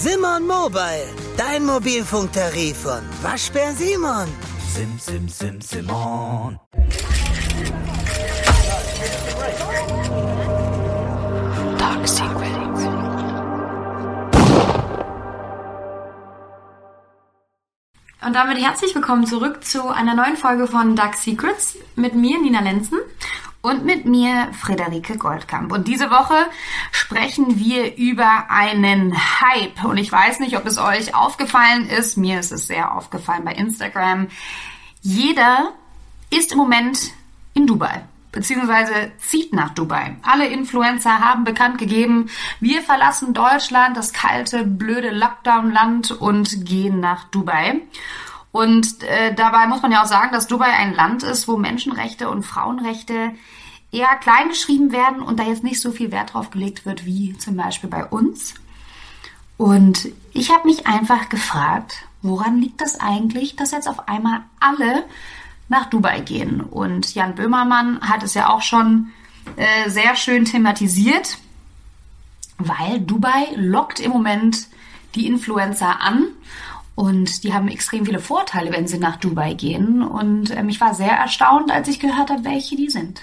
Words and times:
Simon 0.00 0.46
Mobile, 0.46 1.08
dein 1.36 1.66
Mobilfunktarif 1.66 2.82
von 2.82 3.00
Waschbär 3.20 3.72
Simon. 3.72 4.28
Sim, 4.72 4.96
sim, 4.96 5.28
sim, 5.28 5.60
Simon. 5.60 6.56
Dark 11.78 12.06
Secrets. 12.06 12.84
Und 18.24 18.34
damit 18.34 18.58
herzlich 18.62 18.94
willkommen 18.94 19.26
zurück 19.26 19.64
zu 19.64 19.88
einer 19.88 20.14
neuen 20.14 20.36
Folge 20.36 20.68
von 20.68 20.94
Dark 20.94 21.16
Secrets 21.16 21.76
mit 21.96 22.14
mir, 22.14 22.40
Nina 22.40 22.60
Lenzen, 22.60 23.00
und 23.68 23.84
mit 23.84 24.04
mir, 24.04 24.48
Friederike 24.52 25.16
Goldkamp. 25.16 25.70
Und 25.72 25.88
diese 25.88 26.10
Woche 26.10 26.34
sprechen 26.90 27.58
wir 27.58 27.96
über 27.96 28.50
einen 28.50 29.14
Hype. 29.14 29.84
Und 29.84 29.98
ich 29.98 30.10
weiß 30.10 30.40
nicht, 30.40 30.56
ob 30.56 30.66
es 30.66 30.78
euch 30.78 31.14
aufgefallen 31.14 31.88
ist. 31.88 32.16
Mir 32.16 32.40
ist 32.40 32.52
es 32.52 32.66
sehr 32.66 32.94
aufgefallen 32.94 33.44
bei 33.44 33.52
Instagram. 33.52 34.28
Jeder 35.02 35.72
ist 36.30 36.52
im 36.52 36.58
Moment 36.58 37.12
in 37.54 37.66
Dubai 37.66 38.02
beziehungsweise 38.30 39.10
zieht 39.18 39.52
nach 39.52 39.70
Dubai. 39.70 40.16
Alle 40.22 40.46
Influencer 40.46 41.18
haben 41.20 41.44
bekannt 41.44 41.78
gegeben, 41.78 42.28
wir 42.60 42.82
verlassen 42.82 43.32
Deutschland, 43.32 43.96
das 43.96 44.12
kalte, 44.12 44.64
blöde 44.64 45.10
Lockdown-Land 45.10 46.12
und 46.12 46.66
gehen 46.66 47.00
nach 47.00 47.24
Dubai. 47.30 47.80
Und 48.52 49.02
äh, 49.02 49.34
dabei 49.34 49.66
muss 49.66 49.82
man 49.82 49.92
ja 49.92 50.02
auch 50.02 50.06
sagen, 50.06 50.32
dass 50.32 50.46
Dubai 50.46 50.70
ein 50.70 50.94
Land 50.94 51.22
ist, 51.22 51.48
wo 51.48 51.56
Menschenrechte 51.56 52.28
und 52.28 52.44
Frauenrechte 52.44 53.32
eher 53.90 54.16
klein 54.16 54.48
geschrieben 54.48 54.92
werden 54.92 55.22
und 55.22 55.38
da 55.38 55.44
jetzt 55.44 55.64
nicht 55.64 55.80
so 55.80 55.92
viel 55.92 56.10
Wert 56.10 56.34
drauf 56.34 56.50
gelegt 56.50 56.84
wird 56.86 57.06
wie 57.06 57.36
zum 57.38 57.56
Beispiel 57.56 57.88
bei 57.88 58.04
uns. 58.04 58.54
Und 59.56 60.08
ich 60.32 60.50
habe 60.50 60.68
mich 60.68 60.86
einfach 60.86 61.28
gefragt, 61.28 62.04
woran 62.22 62.60
liegt 62.60 62.80
das 62.80 63.00
eigentlich, 63.00 63.56
dass 63.56 63.72
jetzt 63.72 63.88
auf 63.88 64.08
einmal 64.08 64.42
alle 64.60 65.04
nach 65.68 65.86
Dubai 65.86 66.20
gehen? 66.20 66.60
Und 66.60 67.14
Jan 67.14 67.34
Böhmermann 67.34 68.00
hat 68.00 68.22
es 68.22 68.34
ja 68.34 68.50
auch 68.50 68.62
schon 68.62 69.08
äh, 69.56 69.88
sehr 69.90 70.14
schön 70.16 70.44
thematisiert, 70.44 71.38
weil 72.58 73.00
Dubai 73.00 73.48
lockt 73.56 74.00
im 74.00 74.12
Moment 74.12 74.68
die 75.14 75.26
Influencer 75.26 76.00
an 76.00 76.26
und 76.94 77.44
die 77.44 77.54
haben 77.54 77.68
extrem 77.68 78.04
viele 78.04 78.20
Vorteile, 78.20 78.72
wenn 78.72 78.88
sie 78.88 78.98
nach 78.98 79.16
Dubai 79.16 79.54
gehen. 79.54 80.02
Und 80.02 80.50
ähm, 80.50 80.68
ich 80.68 80.80
war 80.80 80.94
sehr 80.94 81.12
erstaunt, 81.12 81.70
als 81.70 81.88
ich 81.88 82.00
gehört 82.00 82.30
habe, 82.30 82.44
welche 82.44 82.76
die 82.76 82.90
sind. 82.90 83.22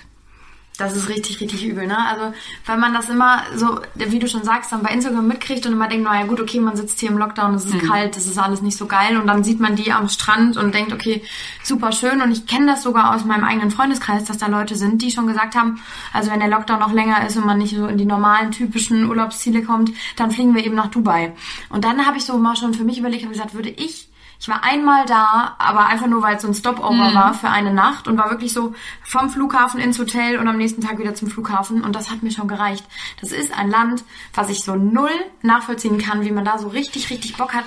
Das 0.77 0.95
ist 0.95 1.07
richtig, 1.09 1.39
richtig 1.39 1.65
übel, 1.65 1.87
ne? 1.87 1.97
Also, 1.97 2.33
weil 2.65 2.77
man 2.77 2.93
das 2.93 3.09
immer 3.09 3.43
so, 3.55 3.79
wie 3.95 4.19
du 4.19 4.27
schon 4.27 4.43
sagst, 4.43 4.71
dann 4.71 4.83
bei 4.83 4.89
Instagram 4.89 5.27
mitkriegt 5.27 5.65
und 5.65 5.73
immer 5.73 5.87
denkt, 5.87 6.03
naja 6.03 6.25
gut, 6.25 6.41
okay, 6.41 6.59
man 6.59 6.75
sitzt 6.75 6.99
hier 6.99 7.09
im 7.09 7.17
Lockdown, 7.17 7.55
es 7.55 7.65
ist 7.65 7.73
mhm. 7.73 7.87
kalt, 7.87 8.15
das 8.15 8.25
ist 8.25 8.37
alles 8.37 8.61
nicht 8.61 8.77
so 8.77 8.85
geil 8.85 9.17
und 9.17 9.27
dann 9.27 9.43
sieht 9.43 9.59
man 9.59 9.75
die 9.75 9.91
am 9.91 10.09
Strand 10.09 10.57
und 10.57 10.73
denkt, 10.73 10.91
okay, 10.91 11.23
super 11.63 11.91
schön 11.91 12.21
und 12.21 12.31
ich 12.31 12.45
kenne 12.45 12.67
das 12.67 12.83
sogar 12.83 13.15
aus 13.15 13.25
meinem 13.25 13.45
eigenen 13.45 13.71
Freundeskreis, 13.71 14.25
dass 14.25 14.37
da 14.37 14.47
Leute 14.47 14.75
sind, 14.75 15.01
die 15.01 15.11
schon 15.11 15.27
gesagt 15.27 15.55
haben, 15.55 15.81
also 16.13 16.31
wenn 16.31 16.39
der 16.39 16.49
Lockdown 16.49 16.79
noch 16.79 16.91
länger 16.91 17.25
ist 17.25 17.37
und 17.37 17.45
man 17.45 17.57
nicht 17.57 17.75
so 17.75 17.87
in 17.87 17.97
die 17.97 18.05
normalen, 18.05 18.51
typischen 18.51 19.07
Urlaubsziele 19.07 19.63
kommt, 19.63 19.91
dann 20.17 20.31
fliegen 20.31 20.55
wir 20.55 20.65
eben 20.65 20.75
nach 20.75 20.87
Dubai. 20.87 21.33
Und 21.69 21.85
dann 21.85 22.05
habe 22.05 22.17
ich 22.17 22.25
so 22.25 22.37
mal 22.37 22.55
schon 22.55 22.73
für 22.73 22.83
mich 22.83 22.99
überlegt 22.99 23.23
und 23.23 23.31
gesagt, 23.31 23.53
würde 23.53 23.69
ich 23.69 24.09
ich 24.39 24.47
war 24.47 24.63
einmal 24.63 25.05
da, 25.05 25.55
aber 25.59 25.87
einfach 25.87 26.07
nur, 26.07 26.21
weil 26.21 26.35
es 26.35 26.41
so 26.41 26.47
ein 26.47 26.53
Stopover 26.53 27.09
mhm. 27.09 27.15
war 27.15 27.33
für 27.33 27.49
eine 27.49 27.73
Nacht 27.73 28.07
und 28.07 28.17
war 28.17 28.29
wirklich 28.29 28.53
so 28.53 28.73
vom 29.03 29.29
Flughafen 29.29 29.79
ins 29.79 29.99
Hotel 29.99 30.37
und 30.37 30.47
am 30.47 30.57
nächsten 30.57 30.81
Tag 30.81 30.99
wieder 30.99 31.15
zum 31.15 31.29
Flughafen 31.29 31.83
und 31.83 31.95
das 31.95 32.11
hat 32.11 32.23
mir 32.23 32.31
schon 32.31 32.47
gereicht. 32.47 32.85
Das 33.21 33.31
ist 33.31 33.57
ein 33.57 33.69
Land, 33.69 34.03
was 34.33 34.49
ich 34.49 34.63
so 34.63 34.75
null 34.75 35.09
nachvollziehen 35.41 35.97
kann, 35.97 36.23
wie 36.23 36.31
man 36.31 36.45
da 36.45 36.57
so 36.57 36.67
richtig, 36.67 37.09
richtig 37.09 37.37
Bock 37.37 37.53
hat, 37.53 37.65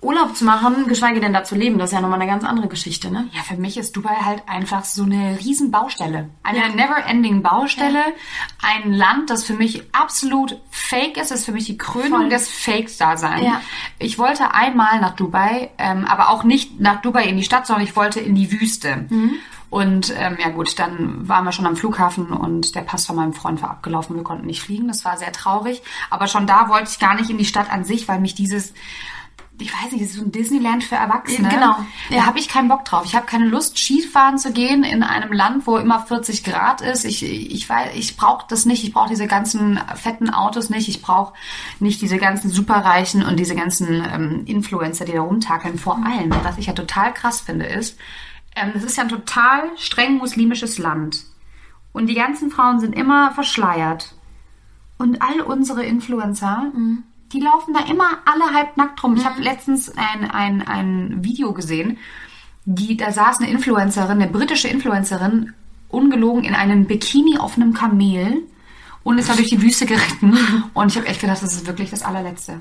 Urlaub 0.00 0.36
zu 0.36 0.44
machen, 0.44 0.86
geschweige 0.86 1.20
denn 1.20 1.32
da 1.32 1.44
zu 1.44 1.54
leben, 1.54 1.78
das 1.78 1.90
ist 1.90 1.94
ja 1.94 2.00
nochmal 2.00 2.20
eine 2.20 2.30
ganz 2.30 2.44
andere 2.44 2.68
Geschichte, 2.68 3.10
ne? 3.10 3.28
Ja, 3.32 3.42
für 3.42 3.56
mich 3.56 3.76
ist 3.76 3.96
Dubai 3.96 4.16
halt 4.24 4.42
einfach 4.46 4.84
so 4.84 5.04
eine 5.04 5.38
riesen 5.40 5.70
Baustelle. 5.70 6.28
Eine 6.42 6.58
ja. 6.58 6.68
never-ending 6.68 7.42
Baustelle. 7.42 7.98
Ja. 7.98 8.04
Ein 8.62 8.92
Land, 8.92 9.30
das 9.30 9.44
für 9.44 9.54
mich 9.54 9.82
absolut 9.92 10.60
fake 10.70 11.16
ist, 11.16 11.30
ist 11.30 11.44
für 11.44 11.52
mich 11.52 11.66
die 11.66 11.78
Krönung 11.78 12.20
Voll. 12.20 12.28
des 12.28 12.48
Fakes-Daseins. 12.50 13.44
Ja. 13.44 13.60
Ich 13.98 14.18
wollte 14.18 14.54
einmal 14.54 15.00
nach 15.00 15.16
Dubai, 15.16 15.70
ähm, 15.78 16.04
aber 16.04 16.30
auch 16.30 16.44
nicht 16.44 16.80
nach 16.80 17.00
Dubai 17.00 17.24
in 17.24 17.36
die 17.36 17.44
Stadt, 17.44 17.66
sondern 17.66 17.84
ich 17.84 17.96
wollte 17.96 18.20
in 18.20 18.34
die 18.34 18.52
Wüste. 18.52 19.06
Mhm. 19.08 19.34
Und 19.68 20.14
ähm, 20.16 20.36
ja 20.40 20.50
gut, 20.50 20.78
dann 20.78 21.28
waren 21.28 21.44
wir 21.44 21.52
schon 21.52 21.66
am 21.66 21.76
Flughafen 21.76 22.28
und 22.28 22.74
der 22.74 22.82
Pass 22.82 23.06
von 23.06 23.16
meinem 23.16 23.32
Freund 23.32 23.60
war 23.62 23.70
abgelaufen. 23.70 24.14
Wir 24.16 24.22
konnten 24.22 24.46
nicht 24.46 24.62
fliegen. 24.62 24.86
Das 24.88 25.04
war 25.04 25.16
sehr 25.16 25.32
traurig. 25.32 25.82
Aber 26.08 26.28
schon 26.28 26.46
da 26.46 26.68
wollte 26.68 26.90
ich 26.90 26.98
gar 26.98 27.14
nicht 27.14 27.30
in 27.30 27.38
die 27.38 27.44
Stadt 27.44 27.70
an 27.70 27.84
sich, 27.84 28.06
weil 28.06 28.20
mich 28.20 28.34
dieses 28.34 28.72
ich 29.58 29.72
weiß 29.72 29.92
nicht, 29.92 30.04
das 30.04 30.10
ist 30.10 30.16
so 30.16 30.22
ein 30.22 30.32
Disneyland 30.32 30.84
für 30.84 30.96
Erwachsene. 30.96 31.48
Genau. 31.48 31.76
Da 32.10 32.16
ja. 32.16 32.26
habe 32.26 32.38
ich 32.38 32.48
keinen 32.48 32.68
Bock 32.68 32.84
drauf. 32.84 33.04
Ich 33.06 33.14
habe 33.14 33.26
keine 33.26 33.46
Lust, 33.46 33.78
Skifahren 33.78 34.38
zu 34.38 34.52
gehen 34.52 34.84
in 34.84 35.02
einem 35.02 35.32
Land, 35.32 35.66
wo 35.66 35.78
immer 35.78 36.00
40 36.00 36.44
Grad 36.44 36.82
ist. 36.82 37.04
Ich, 37.04 37.22
ich 37.22 37.68
weiß, 37.68 37.94
ich 37.94 38.16
brauche 38.16 38.46
das 38.48 38.66
nicht. 38.66 38.84
Ich 38.84 38.92
brauche 38.92 39.08
diese 39.08 39.26
ganzen 39.26 39.80
fetten 39.94 40.30
Autos 40.30 40.68
nicht. 40.68 40.88
Ich 40.88 41.00
brauche 41.00 41.32
nicht 41.80 42.02
diese 42.02 42.18
ganzen 42.18 42.50
Superreichen 42.50 43.24
und 43.24 43.38
diese 43.38 43.54
ganzen 43.54 44.04
ähm, 44.12 44.42
Influencer, 44.44 45.06
die 45.06 45.12
da 45.12 45.22
rumtakeln. 45.22 45.78
Vor 45.78 45.96
allem, 45.96 46.30
was 46.42 46.58
ich 46.58 46.66
ja 46.66 46.74
total 46.74 47.14
krass 47.14 47.40
finde, 47.40 47.64
ist, 47.64 47.98
ähm, 48.54 48.72
das 48.74 48.84
ist 48.84 48.96
ja 48.96 49.04
ein 49.04 49.08
total 49.08 49.62
streng 49.76 50.18
muslimisches 50.18 50.76
Land. 50.76 51.24
Und 51.92 52.08
die 52.08 52.14
ganzen 52.14 52.50
Frauen 52.50 52.78
sind 52.78 52.94
immer 52.94 53.32
verschleiert. 53.32 54.14
Und 54.98 55.22
all 55.22 55.40
unsere 55.40 55.84
Influencer, 55.84 56.70
mhm 56.74 57.04
die 57.32 57.40
laufen 57.40 57.74
da 57.74 57.80
immer 57.90 58.18
alle 58.24 58.54
halbnackt 58.54 59.02
rum. 59.02 59.12
Mhm. 59.12 59.16
Ich 59.18 59.24
habe 59.24 59.42
letztens 59.42 59.92
ein, 59.96 60.30
ein, 60.30 60.62
ein 60.66 61.24
Video 61.24 61.52
gesehen, 61.52 61.98
die, 62.64 62.96
da 62.96 63.12
saß 63.12 63.40
eine 63.40 63.50
Influencerin, 63.50 64.20
eine 64.22 64.28
britische 64.28 64.68
Influencerin, 64.68 65.52
ungelogen 65.88 66.44
in 66.44 66.54
einem 66.54 66.86
Bikini 66.86 67.38
auf 67.38 67.56
einem 67.56 67.72
Kamel 67.72 68.42
und 69.04 69.18
ist 69.18 69.28
da 69.28 69.34
durch 69.34 69.50
die 69.50 69.62
Wüste 69.62 69.86
geritten. 69.86 70.36
Und 70.74 70.90
ich 70.90 70.96
habe 70.96 71.06
echt 71.06 71.20
gedacht, 71.20 71.40
das 71.40 71.52
ist 71.54 71.66
wirklich 71.66 71.90
das 71.90 72.02
allerletzte. 72.02 72.60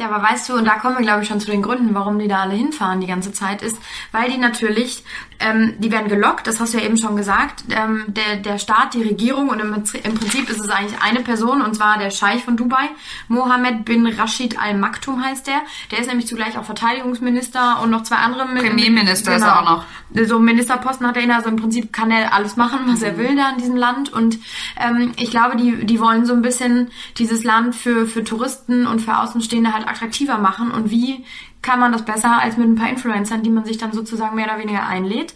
Ja, 0.00 0.10
aber 0.10 0.22
weißt 0.22 0.48
du, 0.48 0.54
und 0.54 0.64
da 0.64 0.78
kommen 0.78 0.96
wir, 0.96 1.04
glaube 1.04 1.20
ich, 1.22 1.28
schon 1.28 1.40
zu 1.40 1.50
den 1.50 1.60
Gründen, 1.60 1.94
warum 1.94 2.18
die 2.18 2.26
da 2.26 2.40
alle 2.40 2.54
hinfahren 2.54 3.02
die 3.02 3.06
ganze 3.06 3.32
Zeit, 3.32 3.60
ist, 3.60 3.76
weil 4.12 4.30
die 4.30 4.38
natürlich, 4.38 5.04
ähm, 5.40 5.74
die 5.78 5.92
werden 5.92 6.08
gelockt, 6.08 6.46
das 6.46 6.58
hast 6.58 6.72
du 6.72 6.78
ja 6.78 6.84
eben 6.84 6.96
schon 6.96 7.16
gesagt, 7.16 7.64
ähm, 7.68 8.04
der, 8.06 8.36
der 8.36 8.56
Staat, 8.56 8.94
die 8.94 9.02
Regierung 9.02 9.50
und 9.50 9.60
im, 9.60 9.74
im 9.74 10.14
Prinzip 10.14 10.48
ist 10.48 10.58
es 10.58 10.70
eigentlich 10.70 10.98
eine 11.02 11.20
Person, 11.20 11.60
und 11.60 11.74
zwar 11.74 11.98
der 11.98 12.10
Scheich 12.10 12.42
von 12.42 12.56
Dubai, 12.56 12.88
Mohammed 13.28 13.84
bin 13.84 14.06
Rashid 14.06 14.58
Al 14.58 14.78
Maktoum 14.78 15.22
heißt 15.22 15.46
der. 15.46 15.60
Der 15.90 15.98
ist 15.98 16.06
nämlich 16.08 16.26
zugleich 16.26 16.56
auch 16.56 16.64
Verteidigungsminister 16.64 17.82
und 17.82 17.90
noch 17.90 18.02
zwei 18.02 18.16
andere 18.16 18.46
Premierminister 18.46 19.34
genau. 19.34 19.44
ist 19.44 19.52
er 19.52 19.60
auch 19.60 19.64
noch. 19.66 19.84
So 20.26 20.38
Ministerposten 20.38 21.06
hat 21.06 21.18
er 21.18 21.24
inne, 21.24 21.36
also 21.36 21.50
im 21.50 21.56
Prinzip 21.56 21.92
kann 21.92 22.10
er 22.10 22.32
alles 22.32 22.56
machen, 22.56 22.80
was 22.86 23.00
mhm. 23.00 23.06
er 23.06 23.18
will 23.18 23.36
da 23.36 23.50
in 23.50 23.58
diesem 23.58 23.76
Land. 23.76 24.10
Und 24.10 24.38
ähm, 24.80 25.12
ich 25.18 25.30
glaube, 25.30 25.56
die, 25.56 25.84
die 25.84 26.00
wollen 26.00 26.24
so 26.24 26.32
ein 26.32 26.40
bisschen 26.40 26.90
dieses 27.18 27.44
Land 27.44 27.76
für, 27.76 28.06
für 28.06 28.24
Touristen 28.24 28.86
und 28.86 29.00
für 29.00 29.18
Außenstehende 29.18 29.74
halt 29.74 29.89
attraktiver 29.90 30.38
machen 30.38 30.70
und 30.70 30.90
wie 30.90 31.24
kann 31.62 31.80
man 31.80 31.92
das 31.92 32.04
besser 32.04 32.40
als 32.40 32.56
mit 32.56 32.68
ein 32.68 32.76
paar 32.76 32.88
Influencern, 32.88 33.42
die 33.42 33.50
man 33.50 33.64
sich 33.64 33.78
dann 33.78 33.92
sozusagen 33.92 34.36
mehr 34.36 34.46
oder 34.46 34.58
weniger 34.58 34.86
einlädt, 34.86 35.34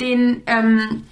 den 0.00 0.42
ähm, 0.46 1.04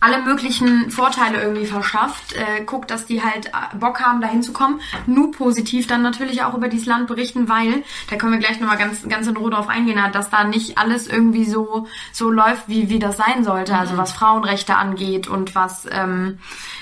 alle 0.00 0.22
möglichen 0.22 0.90
Vorteile 0.90 1.42
irgendwie 1.42 1.66
verschafft, 1.66 2.32
äh, 2.34 2.62
guckt, 2.64 2.90
dass 2.90 3.06
die 3.06 3.22
halt 3.22 3.46
äh, 3.46 3.76
Bock 3.76 4.00
haben, 4.00 4.20
da 4.20 4.28
hinzukommen. 4.28 4.80
Nur 5.06 5.32
positiv 5.32 5.88
dann 5.88 6.02
natürlich 6.02 6.42
auch 6.44 6.54
über 6.54 6.68
dieses 6.68 6.86
Land 6.86 7.08
berichten, 7.08 7.48
weil, 7.48 7.82
da 8.08 8.16
können 8.16 8.32
wir 8.32 8.38
gleich 8.38 8.60
nochmal 8.60 8.78
ganz, 8.78 9.08
ganz 9.08 9.26
in 9.26 9.36
Ruhe 9.36 9.50
drauf 9.50 9.68
eingehen, 9.68 10.00
dass 10.12 10.30
da 10.30 10.44
nicht 10.44 10.78
alles 10.78 11.08
irgendwie 11.08 11.44
so, 11.44 11.88
so 12.12 12.30
läuft, 12.30 12.68
wie, 12.68 12.88
wie 12.88 13.00
das 13.00 13.16
sein 13.16 13.42
sollte. 13.42 13.76
Also 13.76 13.94
mhm. 13.94 13.98
was 13.98 14.12
Frauenrechte 14.12 14.76
angeht 14.76 15.26
und 15.26 15.56
was, 15.56 15.86
ähm, 15.90 16.38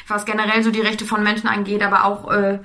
was 0.09 0.27
generell 0.27 0.63
so 0.63 0.71
die 0.71 0.83
Rechte 0.83 1.07
von 1.07 1.23
Menschen 1.23 1.49
angeht, 1.49 1.83
aber 1.83 2.05
auch 2.05 2.31
äh, 2.31 2.59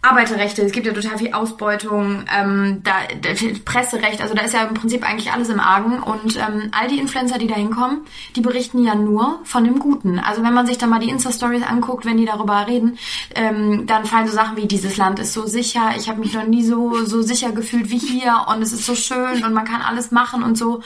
Arbeiterrechte, 0.00 0.62
es 0.62 0.72
gibt 0.72 0.86
ja 0.86 0.92
total 0.92 1.18
viel 1.18 1.32
Ausbeutung, 1.32 2.24
ähm, 2.32 2.82
da, 2.84 2.92
da, 3.20 3.30
Presserecht, 3.64 4.20
also 4.20 4.34
da 4.34 4.42
ist 4.42 4.54
ja 4.54 4.62
im 4.64 4.74
Prinzip 4.74 5.08
eigentlich 5.08 5.32
alles 5.32 5.48
im 5.48 5.58
Argen 5.58 6.00
und 6.00 6.36
ähm, 6.36 6.70
all 6.70 6.86
die 6.88 6.98
Influencer, 6.98 7.38
die 7.38 7.48
da 7.48 7.56
hinkommen, 7.56 8.02
die 8.36 8.40
berichten 8.40 8.84
ja 8.84 8.94
nur 8.94 9.40
von 9.44 9.64
dem 9.64 9.80
Guten. 9.80 10.20
Also 10.20 10.44
wenn 10.44 10.54
man 10.54 10.66
sich 10.66 10.78
dann 10.78 10.90
mal 10.90 11.00
die 11.00 11.10
Insta-Stories 11.10 11.64
anguckt, 11.64 12.04
wenn 12.04 12.16
die 12.16 12.26
darüber 12.26 12.66
reden, 12.68 12.96
ähm, 13.34 13.86
dann 13.86 14.04
fallen 14.04 14.28
so 14.28 14.34
Sachen 14.34 14.56
wie, 14.56 14.66
dieses 14.66 14.96
Land 14.96 15.18
ist 15.18 15.32
so 15.32 15.46
sicher, 15.46 15.90
ich 15.96 16.08
habe 16.08 16.20
mich 16.20 16.32
noch 16.32 16.46
nie 16.46 16.64
so, 16.64 17.04
so 17.04 17.20
sicher 17.22 17.50
gefühlt 17.50 17.90
wie 17.90 17.98
hier 17.98 18.46
und 18.48 18.62
es 18.62 18.72
ist 18.72 18.86
so 18.86 18.94
schön 18.94 19.44
und 19.44 19.52
man 19.52 19.64
kann 19.64 19.82
alles 19.82 20.12
machen 20.12 20.44
und 20.44 20.56
so. 20.56 20.80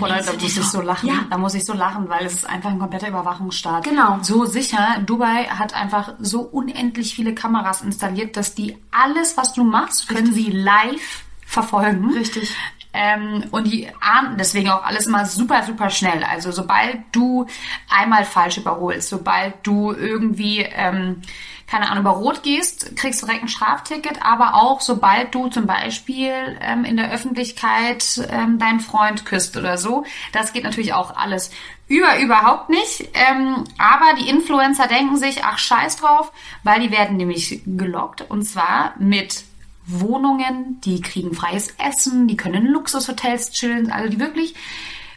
Oder 0.00 0.22
da 0.22 0.32
muss 0.32 0.56
ich 0.56 0.64
so 0.64 0.80
lachen. 0.80 1.08
Ja. 1.08 1.24
Da 1.28 1.38
muss 1.38 1.54
ich 1.54 1.64
so 1.64 1.72
lachen, 1.72 2.08
weil 2.08 2.24
es 2.26 2.34
ist 2.34 2.48
einfach 2.48 2.70
ein 2.70 2.78
kompletter 2.78 3.08
Überwachungsstaat. 3.08 3.84
Genau. 3.84 4.18
So 4.22 4.44
sicher. 4.44 5.00
Dubai 5.04 5.44
hat 5.46 5.74
einfach 5.74 6.14
so 6.20 6.42
unendlich 6.42 7.14
viele 7.14 7.34
Kameras 7.34 7.82
installiert, 7.82 8.36
dass 8.36 8.54
die 8.54 8.76
alles, 8.90 9.36
was 9.36 9.52
du 9.52 9.64
machst, 9.64 10.08
können 10.08 10.28
Richtig. 10.28 10.44
sie 10.44 10.50
live 10.52 11.24
verfolgen. 11.44 12.12
Richtig. 12.14 12.54
Ähm, 12.94 13.44
und 13.50 13.64
die 13.64 13.88
ahnden 14.00 14.38
deswegen 14.38 14.70
auch 14.70 14.84
alles 14.84 15.06
immer 15.06 15.26
super, 15.26 15.64
super 15.64 15.90
schnell. 15.90 16.22
Also 16.22 16.52
sobald 16.52 16.98
du 17.10 17.46
einmal 17.90 18.24
falsch 18.24 18.56
überholst, 18.56 19.08
sobald 19.08 19.54
du 19.64 19.92
irgendwie, 19.92 20.60
ähm, 20.60 21.20
keine 21.66 21.90
Ahnung, 21.90 22.02
über 22.02 22.10
Rot 22.12 22.44
gehst, 22.44 22.94
kriegst 22.94 23.20
du 23.20 23.26
direkt 23.26 23.42
ein 23.42 23.48
Strafticket, 23.48 24.24
aber 24.24 24.54
auch 24.54 24.80
sobald 24.80 25.34
du 25.34 25.48
zum 25.48 25.66
Beispiel 25.66 26.56
ähm, 26.60 26.84
in 26.84 26.96
der 26.96 27.10
Öffentlichkeit 27.10 28.28
ähm, 28.30 28.60
deinen 28.60 28.80
Freund 28.80 29.24
küsst 29.24 29.56
oder 29.56 29.76
so, 29.76 30.04
das 30.32 30.52
geht 30.52 30.62
natürlich 30.62 30.92
auch 30.92 31.16
alles 31.16 31.50
über 31.88 32.18
überhaupt 32.20 32.70
nicht. 32.70 33.08
Ähm, 33.14 33.64
aber 33.76 34.14
die 34.20 34.28
Influencer 34.28 34.86
denken 34.86 35.16
sich, 35.16 35.42
ach 35.42 35.58
scheiß 35.58 35.96
drauf, 35.96 36.32
weil 36.62 36.80
die 36.80 36.92
werden 36.92 37.16
nämlich 37.16 37.62
gelockt 37.66 38.22
und 38.30 38.44
zwar 38.44 38.94
mit 38.98 39.44
Wohnungen, 39.86 40.80
die 40.82 41.00
kriegen 41.00 41.34
freies 41.34 41.74
Essen, 41.78 42.26
die 42.28 42.36
können 42.36 42.66
in 42.66 42.72
Luxushotels 42.72 43.50
chillen, 43.50 43.90
also 43.90 44.08
die 44.08 44.20
wirklich 44.20 44.54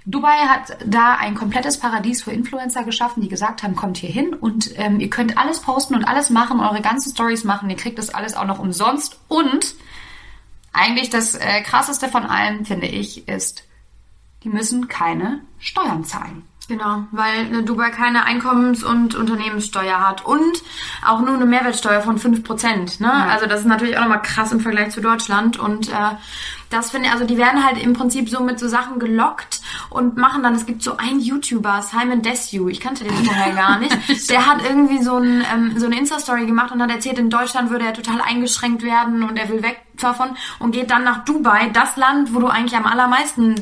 Dubai 0.09 0.37
hat 0.47 0.77
da 0.85 1.15
ein 1.15 1.35
komplettes 1.35 1.77
Paradies 1.77 2.23
für 2.23 2.31
Influencer 2.31 2.85
geschaffen, 2.85 3.21
die 3.21 3.27
gesagt 3.27 3.61
haben, 3.61 3.75
kommt 3.75 3.97
hier 3.97 4.09
hin 4.09 4.33
und 4.33 4.71
ähm, 4.79 5.01
ihr 5.01 5.09
könnt 5.09 5.37
alles 5.37 5.59
posten 5.59 5.95
und 5.95 6.05
alles 6.05 6.29
machen, 6.29 6.61
eure 6.61 6.81
ganzen 6.81 7.11
Stories 7.11 7.43
machen, 7.43 7.69
ihr 7.69 7.75
kriegt 7.75 7.99
das 7.99 8.09
alles 8.09 8.33
auch 8.33 8.45
noch 8.45 8.59
umsonst. 8.59 9.19
Und 9.27 9.75
eigentlich 10.71 11.09
das 11.09 11.35
äh, 11.35 11.61
krasseste 11.61 12.07
von 12.07 12.23
allem, 12.23 12.63
finde 12.63 12.87
ich, 12.87 13.27
ist, 13.27 13.65
die 14.45 14.49
müssen 14.49 14.87
keine 14.87 15.41
Steuern 15.59 16.05
zahlen. 16.05 16.43
Genau, 16.67 17.05
weil 17.11 17.63
Dubai 17.63 17.91
keine 17.91 18.25
Einkommens- 18.25 18.83
und 18.83 19.15
Unternehmenssteuer 19.15 20.05
hat 20.05 20.25
und 20.25 20.63
auch 21.05 21.21
nur 21.21 21.35
eine 21.35 21.45
Mehrwertsteuer 21.45 22.01
von 22.01 22.19
5%. 22.19 23.01
Ne? 23.01 23.07
Ja. 23.07 23.27
Also 23.31 23.45
das 23.45 23.61
ist 23.61 23.67
natürlich 23.67 23.97
auch 23.97 24.01
nochmal 24.01 24.21
krass 24.21 24.51
im 24.51 24.59
Vergleich 24.59 24.89
zu 24.89 24.99
Deutschland 24.99 25.57
und 25.57 25.87
äh, 25.87 25.93
das 26.69 26.91
finde 26.91 27.07
ich, 27.07 27.13
also 27.13 27.25
die 27.25 27.37
werden 27.37 27.65
halt 27.65 27.81
im 27.81 27.93
Prinzip 27.93 28.29
so 28.29 28.41
mit 28.41 28.59
so 28.59 28.67
Sachen 28.67 28.99
gelockt 28.99 29.61
und 29.89 30.17
machen 30.17 30.43
dann, 30.43 30.55
es 30.55 30.65
gibt 30.65 30.83
so 30.83 30.97
einen 30.97 31.19
YouTuber, 31.19 31.81
Simon 31.81 32.21
Desue, 32.21 32.71
ich 32.71 32.79
kannte 32.79 33.03
den 33.03 33.13
vorher 33.13 33.53
gar 33.53 33.79
nicht, 33.79 33.95
der 34.29 34.45
hat 34.45 34.63
irgendwie 34.63 35.01
so, 35.01 35.15
ein, 35.15 35.45
ähm, 35.53 35.77
so 35.77 35.85
eine 35.85 35.97
Insta-Story 35.97 36.45
gemacht 36.45 36.71
und 36.71 36.81
hat 36.81 36.91
erzählt, 36.91 37.19
in 37.19 37.29
Deutschland 37.29 37.69
würde 37.69 37.85
er 37.85 37.93
total 37.93 38.21
eingeschränkt 38.21 38.83
werden 38.83 39.23
und 39.23 39.37
er 39.37 39.49
will 39.49 39.63
weg 39.63 39.81
davon 39.97 40.29
und 40.59 40.71
geht 40.71 40.91
dann 40.91 41.03
nach 41.03 41.25
Dubai, 41.25 41.69
das 41.73 41.95
Land, 41.97 42.33
wo 42.33 42.39
du 42.39 42.47
eigentlich 42.47 42.75
am 42.75 42.85
allermeisten 42.85 43.55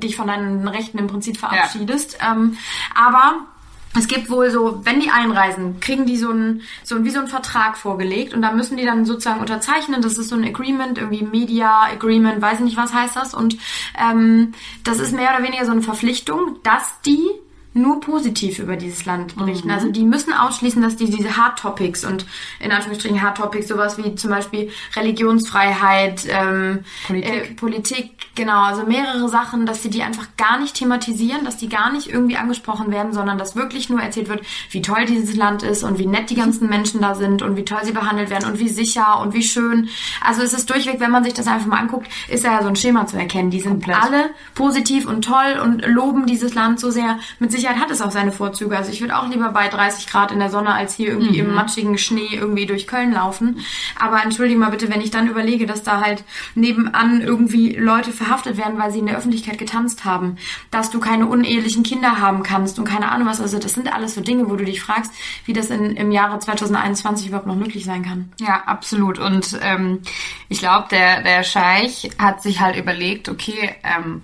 dich 0.00 0.16
von 0.16 0.28
deinen 0.28 0.68
Rechten 0.68 0.98
im 0.98 1.08
Prinzip 1.08 1.38
verabschiedest. 1.38 2.18
Ja. 2.20 2.32
Ähm, 2.32 2.56
aber 2.94 3.46
es 3.94 4.06
gibt 4.06 4.30
wohl 4.30 4.50
so, 4.50 4.80
wenn 4.84 5.00
die 5.00 5.10
einreisen, 5.10 5.78
kriegen 5.80 6.06
die 6.06 6.16
so 6.16 6.30
ein, 6.30 6.62
so 6.82 6.96
ein, 6.96 7.04
wie 7.04 7.10
so 7.10 7.20
ein 7.20 7.28
Vertrag 7.28 7.76
vorgelegt 7.76 8.32
und 8.32 8.40
da 8.40 8.52
müssen 8.52 8.76
die 8.76 8.86
dann 8.86 9.04
sozusagen 9.04 9.40
unterzeichnen. 9.40 10.00
Das 10.00 10.16
ist 10.16 10.28
so 10.28 10.36
ein 10.36 10.44
Agreement, 10.44 10.98
irgendwie 10.98 11.24
Media 11.24 11.82
Agreement, 11.82 12.40
weiß 12.40 12.60
nicht 12.60 12.76
was 12.76 12.94
heißt 12.94 13.16
das. 13.16 13.34
Und 13.34 13.58
ähm, 13.98 14.52
das 14.84 14.98
ist 14.98 15.12
mehr 15.14 15.34
oder 15.34 15.44
weniger 15.46 15.66
so 15.66 15.72
eine 15.72 15.82
Verpflichtung, 15.82 16.58
dass 16.62 17.00
die 17.02 17.28
nur 17.74 18.00
positiv 18.00 18.58
über 18.58 18.76
dieses 18.76 19.04
Land 19.04 19.36
berichten. 19.36 19.68
Mhm. 19.68 19.74
Also 19.74 19.90
die 19.90 20.04
müssen 20.04 20.32
ausschließen, 20.32 20.82
dass 20.82 20.96
die 20.96 21.10
diese 21.10 21.36
Hard 21.36 21.58
Topics 21.58 22.04
und 22.04 22.26
in 22.60 22.70
Anführungsstrichen 22.70 23.22
Hard 23.22 23.38
Topics 23.38 23.68
sowas 23.68 23.98
wie 23.98 24.14
zum 24.14 24.30
Beispiel 24.30 24.70
Religionsfreiheit, 24.94 26.26
ähm, 26.28 26.80
Politik. 27.06 27.32
Äh, 27.32 27.54
Politik, 27.54 28.10
genau, 28.34 28.62
also 28.62 28.84
mehrere 28.84 29.28
Sachen, 29.28 29.66
dass 29.66 29.82
sie 29.82 29.90
die 29.90 30.02
einfach 30.02 30.26
gar 30.36 30.58
nicht 30.60 30.76
thematisieren, 30.76 31.44
dass 31.44 31.56
die 31.56 31.68
gar 31.68 31.92
nicht 31.92 32.08
irgendwie 32.08 32.36
angesprochen 32.36 32.90
werden, 32.90 33.12
sondern 33.12 33.38
dass 33.38 33.56
wirklich 33.56 33.88
nur 33.88 34.00
erzählt 34.00 34.28
wird, 34.28 34.42
wie 34.70 34.82
toll 34.82 35.06
dieses 35.06 35.34
Land 35.34 35.62
ist 35.62 35.82
und 35.82 35.98
wie 35.98 36.06
nett 36.06 36.30
die 36.30 36.34
ganzen 36.34 36.68
Menschen 36.68 37.00
da 37.00 37.14
sind 37.14 37.42
und 37.42 37.56
wie 37.56 37.64
toll 37.64 37.80
sie 37.84 37.92
behandelt 37.92 38.30
werden 38.30 38.50
und 38.50 38.58
wie 38.58 38.68
sicher 38.68 39.20
und 39.20 39.32
wie 39.34 39.42
schön. 39.42 39.88
Also 40.24 40.42
es 40.42 40.52
ist 40.52 40.68
durchweg, 40.68 41.00
wenn 41.00 41.10
man 41.10 41.24
sich 41.24 41.34
das 41.34 41.46
einfach 41.46 41.66
mal 41.66 41.78
anguckt, 41.78 42.08
ist 42.28 42.44
ja 42.44 42.62
so 42.62 42.68
ein 42.68 42.76
Schema 42.76 43.06
zu 43.06 43.16
erkennen. 43.16 43.50
Die 43.50 43.60
sind 43.60 43.84
Komplett. 43.84 44.02
alle 44.02 44.30
positiv 44.54 45.06
und 45.06 45.24
toll 45.24 45.60
und 45.62 45.86
loben 45.86 46.26
dieses 46.26 46.54
Land 46.54 46.80
so 46.80 46.90
sehr 46.90 47.18
mit 47.38 47.50
sich 47.50 47.61
Sicherheit 47.62 47.80
hat 47.80 47.92
es 47.92 48.02
auch 48.02 48.10
seine 48.10 48.32
Vorzüge. 48.32 48.76
Also 48.76 48.90
ich 48.90 49.00
würde 49.00 49.16
auch 49.16 49.28
lieber 49.28 49.50
bei 49.50 49.68
30 49.68 50.08
Grad 50.08 50.32
in 50.32 50.40
der 50.40 50.50
Sonne 50.50 50.74
als 50.74 50.94
hier 50.94 51.10
irgendwie 51.10 51.40
mhm. 51.40 51.50
im 51.50 51.54
matschigen 51.54 51.96
Schnee 51.96 52.30
irgendwie 52.32 52.66
durch 52.66 52.88
Köln 52.88 53.12
laufen. 53.12 53.60
Aber 54.00 54.20
entschuldige 54.20 54.58
mal 54.58 54.70
bitte, 54.70 54.90
wenn 54.90 55.00
ich 55.00 55.12
dann 55.12 55.28
überlege, 55.28 55.66
dass 55.66 55.84
da 55.84 56.00
halt 56.00 56.24
nebenan 56.56 57.20
irgendwie 57.20 57.76
Leute 57.76 58.10
verhaftet 58.10 58.56
werden, 58.56 58.78
weil 58.78 58.90
sie 58.90 58.98
in 58.98 59.06
der 59.06 59.16
Öffentlichkeit 59.16 59.58
getanzt 59.58 60.04
haben, 60.04 60.38
dass 60.72 60.90
du 60.90 60.98
keine 60.98 61.26
unehelichen 61.26 61.84
Kinder 61.84 62.18
haben 62.18 62.42
kannst 62.42 62.80
und 62.80 62.84
keine 62.84 63.12
Ahnung 63.12 63.28
was. 63.28 63.40
Also 63.40 63.60
das 63.60 63.74
sind 63.74 63.94
alles 63.94 64.16
so 64.16 64.22
Dinge, 64.22 64.50
wo 64.50 64.56
du 64.56 64.64
dich 64.64 64.82
fragst, 64.82 65.12
wie 65.44 65.52
das 65.52 65.70
in, 65.70 65.94
im 65.94 66.10
Jahre 66.10 66.40
2021 66.40 67.28
überhaupt 67.28 67.46
noch 67.46 67.54
möglich 67.54 67.84
sein 67.84 68.02
kann. 68.02 68.32
Ja, 68.40 68.64
absolut. 68.66 69.20
Und 69.20 69.56
ähm, 69.62 70.00
ich 70.48 70.58
glaube, 70.58 70.88
der, 70.90 71.22
der 71.22 71.44
Scheich 71.44 72.10
hat 72.18 72.42
sich 72.42 72.60
halt 72.60 72.74
überlegt, 72.74 73.28
okay, 73.28 73.76
ähm, 73.84 74.22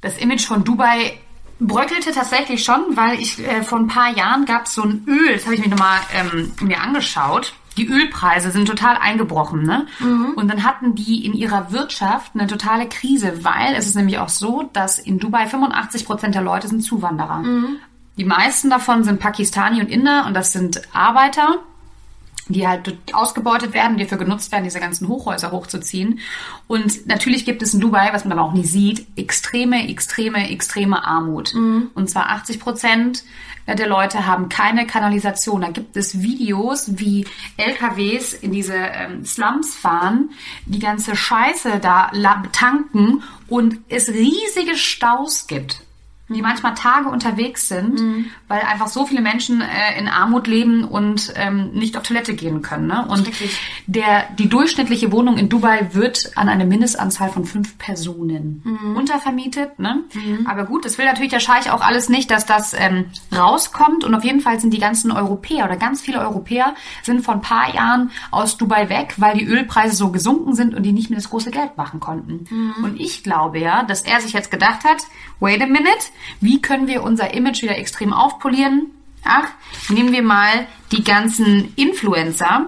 das 0.00 0.18
Image 0.18 0.44
von 0.44 0.64
Dubai 0.64 1.14
bröckelte 1.60 2.12
tatsächlich 2.12 2.64
schon, 2.64 2.96
weil 2.96 3.20
ich 3.20 3.38
äh, 3.38 3.62
vor 3.62 3.78
ein 3.78 3.86
paar 3.86 4.16
Jahren 4.16 4.44
gab 4.44 4.66
es 4.66 4.74
so 4.74 4.82
ein 4.82 5.04
Öl, 5.06 5.32
das 5.32 5.44
habe 5.44 5.54
ich 5.54 5.64
mir 5.64 5.68
nochmal 5.68 5.98
ähm, 6.14 6.52
mir 6.60 6.80
angeschaut. 6.80 7.54
Die 7.76 7.88
Ölpreise 7.88 8.52
sind 8.52 8.68
total 8.68 8.96
eingebrochen, 8.96 9.64
ne? 9.64 9.86
Mhm. 9.98 10.34
Und 10.36 10.48
dann 10.48 10.62
hatten 10.62 10.94
die 10.94 11.24
in 11.26 11.32
ihrer 11.32 11.72
Wirtschaft 11.72 12.30
eine 12.34 12.46
totale 12.46 12.88
Krise, 12.88 13.44
weil 13.44 13.74
es 13.74 13.86
ist 13.86 13.96
nämlich 13.96 14.18
auch 14.18 14.28
so, 14.28 14.70
dass 14.72 15.00
in 15.00 15.18
Dubai 15.18 15.48
85 15.48 16.06
Prozent 16.06 16.36
der 16.36 16.42
Leute 16.42 16.68
sind 16.68 16.82
Zuwanderer. 16.82 17.38
Mhm. 17.38 17.76
Die 18.16 18.24
meisten 18.24 18.70
davon 18.70 19.02
sind 19.02 19.18
Pakistani 19.18 19.80
und 19.80 19.88
Inder 19.88 20.24
und 20.26 20.34
das 20.34 20.52
sind 20.52 20.82
Arbeiter 20.92 21.58
die 22.48 22.68
halt 22.68 22.98
ausgebeutet 23.12 23.72
werden, 23.72 23.96
die 23.96 24.04
dafür 24.04 24.18
genutzt 24.18 24.52
werden, 24.52 24.64
diese 24.64 24.80
ganzen 24.80 25.08
Hochhäuser 25.08 25.50
hochzuziehen. 25.50 26.20
Und 26.66 27.06
natürlich 27.06 27.44
gibt 27.44 27.62
es 27.62 27.74
in 27.74 27.80
Dubai, 27.80 28.10
was 28.12 28.24
man 28.24 28.38
aber 28.38 28.48
auch 28.48 28.52
nie 28.52 28.64
sieht, 28.64 29.06
extreme, 29.16 29.88
extreme, 29.88 30.50
extreme 30.50 31.04
Armut. 31.04 31.54
Mhm. 31.54 31.90
Und 31.94 32.10
zwar 32.10 32.30
80 32.30 32.60
Prozent 32.60 33.24
der 33.66 33.88
Leute 33.88 34.26
haben 34.26 34.50
keine 34.50 34.86
Kanalisation. 34.86 35.62
Da 35.62 35.70
gibt 35.70 35.96
es 35.96 36.20
Videos, 36.20 36.98
wie 36.98 37.26
LKWs 37.56 38.34
in 38.34 38.52
diese 38.52 38.74
ähm, 38.74 39.24
Slums 39.24 39.74
fahren, 39.74 40.30
die 40.66 40.80
ganze 40.80 41.16
Scheiße 41.16 41.78
da 41.80 42.10
tanken 42.52 43.22
und 43.48 43.78
es 43.88 44.08
riesige 44.08 44.76
Staus 44.76 45.46
gibt 45.46 45.83
die 46.28 46.40
manchmal 46.40 46.74
Tage 46.74 47.10
unterwegs 47.10 47.68
sind, 47.68 48.00
mhm. 48.00 48.26
weil 48.48 48.60
einfach 48.60 48.88
so 48.88 49.04
viele 49.04 49.20
Menschen 49.20 49.60
äh, 49.60 49.98
in 49.98 50.08
Armut 50.08 50.46
leben 50.46 50.84
und 50.84 51.34
ähm, 51.36 51.72
nicht 51.72 51.98
auf 51.98 52.02
Toilette 52.02 52.34
gehen 52.34 52.62
können. 52.62 52.86
Ne? 52.86 53.06
Und 53.06 53.30
der, 53.86 54.24
die 54.38 54.48
durchschnittliche 54.48 55.12
Wohnung 55.12 55.36
in 55.36 55.50
Dubai 55.50 55.88
wird 55.92 56.32
an 56.36 56.48
eine 56.48 56.64
Mindestanzahl 56.64 57.28
von 57.28 57.44
fünf 57.44 57.76
Personen 57.76 58.62
mhm. 58.64 58.96
untervermietet. 58.96 59.78
Ne? 59.78 60.02
Mhm. 60.14 60.46
Aber 60.46 60.64
gut, 60.64 60.86
das 60.86 60.96
will 60.96 61.04
natürlich 61.04 61.30
der 61.30 61.40
Scheich 61.40 61.70
auch 61.70 61.82
alles 61.82 62.08
nicht, 62.08 62.30
dass 62.30 62.46
das 62.46 62.72
ähm, 62.72 63.06
rauskommt. 63.30 64.02
Und 64.02 64.14
auf 64.14 64.24
jeden 64.24 64.40
Fall 64.40 64.58
sind 64.60 64.72
die 64.72 64.80
ganzen 64.80 65.12
Europäer 65.12 65.66
oder 65.66 65.76
ganz 65.76 66.00
viele 66.00 66.20
Europäer 66.20 66.74
sind 67.02 67.22
vor 67.22 67.34
ein 67.34 67.42
paar 67.42 67.74
Jahren 67.74 68.10
aus 68.30 68.56
Dubai 68.56 68.88
weg, 68.88 69.14
weil 69.18 69.36
die 69.36 69.44
Ölpreise 69.44 69.94
so 69.94 70.10
gesunken 70.10 70.54
sind 70.54 70.74
und 70.74 70.84
die 70.84 70.92
nicht 70.92 71.10
mehr 71.10 71.18
das 71.18 71.28
große 71.28 71.50
Geld 71.50 71.76
machen 71.76 72.00
konnten. 72.00 72.46
Mhm. 72.48 72.82
Und 72.82 72.98
ich 72.98 73.22
glaube 73.22 73.58
ja, 73.58 73.82
dass 73.82 74.00
er 74.02 74.22
sich 74.22 74.32
jetzt 74.32 74.50
gedacht 74.50 74.84
hat, 74.84 75.02
wait 75.40 75.60
a 75.60 75.66
minute, 75.66 76.14
wie 76.40 76.60
können 76.60 76.86
wir 76.86 77.02
unser 77.02 77.34
Image 77.34 77.62
wieder 77.62 77.78
extrem 77.78 78.12
aufpolieren? 78.12 78.90
Ach, 79.24 79.48
nehmen 79.88 80.12
wir 80.12 80.22
mal 80.22 80.66
die 80.92 81.02
ganzen 81.02 81.72
Influencer. 81.76 82.66